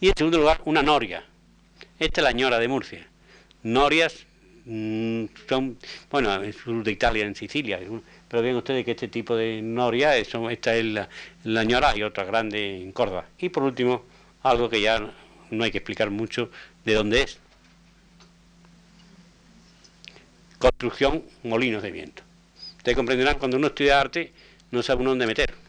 Y 0.00 0.08
en 0.08 0.14
segundo 0.16 0.38
lugar, 0.38 0.60
una 0.64 0.82
noria. 0.82 1.24
Esta 1.98 2.20
es 2.20 2.24
la 2.24 2.32
ñora 2.32 2.58
de 2.58 2.68
Murcia. 2.68 3.06
Norias 3.62 4.26
mm, 4.64 5.24
son, 5.48 5.78
bueno, 6.10 6.42
en 6.42 6.52
sur 6.52 6.82
de 6.84 6.92
Italia, 6.92 7.24
en 7.24 7.34
Sicilia, 7.34 7.80
pero 8.28 8.42
ven 8.42 8.56
ustedes 8.56 8.84
que 8.84 8.90
este 8.90 9.08
tipo 9.08 9.36
de 9.36 9.62
noria, 9.62 10.16
eso, 10.16 10.50
esta 10.50 10.74
es 10.76 10.84
la, 10.84 11.08
la 11.44 11.64
ñora 11.64 11.96
y 11.96 12.02
otra 12.02 12.24
grande 12.24 12.82
en 12.82 12.92
Córdoba. 12.92 13.26
Y 13.38 13.48
por 13.48 13.62
último, 13.62 14.04
algo 14.42 14.68
que 14.68 14.80
ya 14.80 15.10
no 15.50 15.64
hay 15.64 15.70
que 15.70 15.78
explicar 15.78 16.10
mucho 16.10 16.50
de 16.84 16.94
dónde 16.94 17.22
es. 17.22 17.38
Construcción, 20.58 21.22
molinos 21.42 21.82
de 21.82 21.90
viento. 21.90 22.22
Ustedes 22.78 22.96
comprenderán, 22.96 23.38
cuando 23.38 23.56
uno 23.56 23.68
estudia 23.68 24.00
arte, 24.00 24.32
no 24.70 24.82
sabe 24.82 25.00
uno 25.00 25.10
dónde 25.10 25.26
meter. 25.26 25.63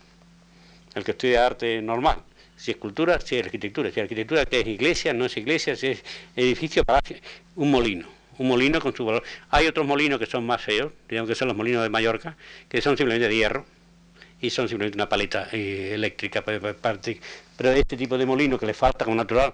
El 0.95 1.03
que 1.03 1.11
estudia 1.11 1.45
arte 1.45 1.81
normal, 1.81 2.23
si 2.55 2.71
es 2.71 2.77
cultura, 2.77 3.19
si 3.19 3.35
es 3.35 3.45
arquitectura, 3.45 3.91
si 3.91 3.99
es 3.99 4.03
arquitectura, 4.03 4.45
que 4.45 4.61
es 4.61 4.67
iglesia, 4.67 5.13
no 5.13 5.25
es 5.25 5.37
iglesia, 5.37 5.75
si 5.75 5.87
es 5.87 6.03
edificio, 6.35 6.83
palacio, 6.83 7.17
un 7.55 7.69
molino, 7.69 8.07
un 8.37 8.47
molino 8.47 8.79
con 8.79 8.95
su 8.95 9.05
valor. 9.05 9.23
Hay 9.49 9.67
otros 9.67 9.85
molinos 9.85 10.19
que 10.19 10.25
son 10.25 10.45
más 10.45 10.61
feos, 10.61 10.91
digamos 11.09 11.29
que 11.29 11.35
son 11.35 11.49
los 11.49 11.57
molinos 11.57 11.83
de 11.83 11.89
Mallorca, 11.89 12.37
que 12.69 12.81
son 12.81 12.97
simplemente 12.97 13.27
de 13.27 13.35
hierro 13.35 13.65
y 14.39 14.49
son 14.49 14.67
simplemente 14.67 14.97
una 14.97 15.09
paleta 15.09 15.49
eh, 15.51 15.91
eléctrica, 15.93 16.43
parte, 16.43 17.19
pero 17.57 17.71
este 17.71 17.97
tipo 17.97 18.17
de 18.17 18.25
molino 18.25 18.57
que 18.57 18.65
le 18.65 18.73
falta 18.73 19.05
como 19.05 19.17
natural 19.17 19.53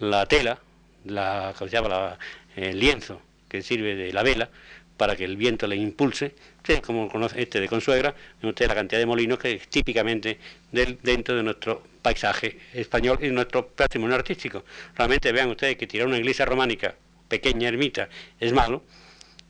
la 0.00 0.26
tela, 0.26 0.58
la, 1.04 1.54
se 1.58 1.68
llama 1.68 2.18
el 2.56 2.78
lienzo 2.78 3.20
que 3.48 3.62
sirve 3.62 3.94
de 3.94 4.12
la 4.12 4.22
vela, 4.22 4.50
para 4.96 5.16
que 5.16 5.24
el 5.24 5.36
viento 5.36 5.66
le 5.66 5.76
impulse. 5.76 6.34
Usted, 6.62 6.80
como 6.80 7.08
conoce 7.08 7.42
este 7.42 7.60
de 7.60 7.66
Consuegra, 7.66 8.14
usted 8.40 8.68
la 8.68 8.76
cantidad 8.76 9.00
de 9.00 9.06
molinos 9.06 9.36
que 9.36 9.54
es 9.54 9.66
típicamente 9.66 10.38
del, 10.70 10.96
dentro 11.02 11.34
de 11.34 11.42
nuestro 11.42 11.82
paisaje 12.00 12.56
español 12.72 13.18
y 13.20 13.30
nuestro 13.30 13.66
patrimonio 13.66 14.14
artístico. 14.14 14.62
Realmente 14.94 15.32
vean 15.32 15.50
ustedes 15.50 15.76
que 15.76 15.88
tirar 15.88 16.06
una 16.06 16.18
iglesia 16.18 16.44
románica, 16.44 16.94
pequeña 17.26 17.66
ermita, 17.66 18.08
es 18.38 18.52
malo, 18.52 18.84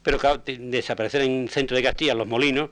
pero 0.03 0.19
claro, 0.19 0.43
desaparecer 0.47 1.21
en 1.21 1.43
el 1.43 1.49
centro 1.51 1.77
de 1.77 1.83
Castilla 1.83 2.15
los 2.15 2.27
molinos 2.27 2.71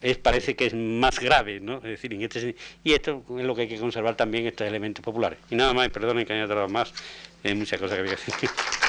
es, 0.00 0.16
parece 0.16 0.56
que 0.56 0.64
es 0.64 0.74
más 0.74 1.20
grave, 1.20 1.60
¿no? 1.60 1.76
Es 1.76 1.82
decir, 1.82 2.14
este, 2.14 2.56
y 2.82 2.92
esto 2.94 3.22
es 3.38 3.44
lo 3.44 3.54
que 3.54 3.62
hay 3.62 3.68
que 3.68 3.78
conservar 3.78 4.16
también 4.16 4.46
estos 4.46 4.66
elementos 4.66 5.04
populares. 5.04 5.38
Y 5.50 5.54
nada 5.54 5.74
más, 5.74 5.86
perdonen 5.90 6.24
que 6.24 6.32
haya 6.32 6.48
tardado 6.48 6.68
más, 6.68 6.94
hay 7.44 7.54
muchas 7.54 7.78
cosas 7.78 7.96
que 7.96 8.00
había 8.00 8.16
que 8.16 8.24
decir. 8.24 8.48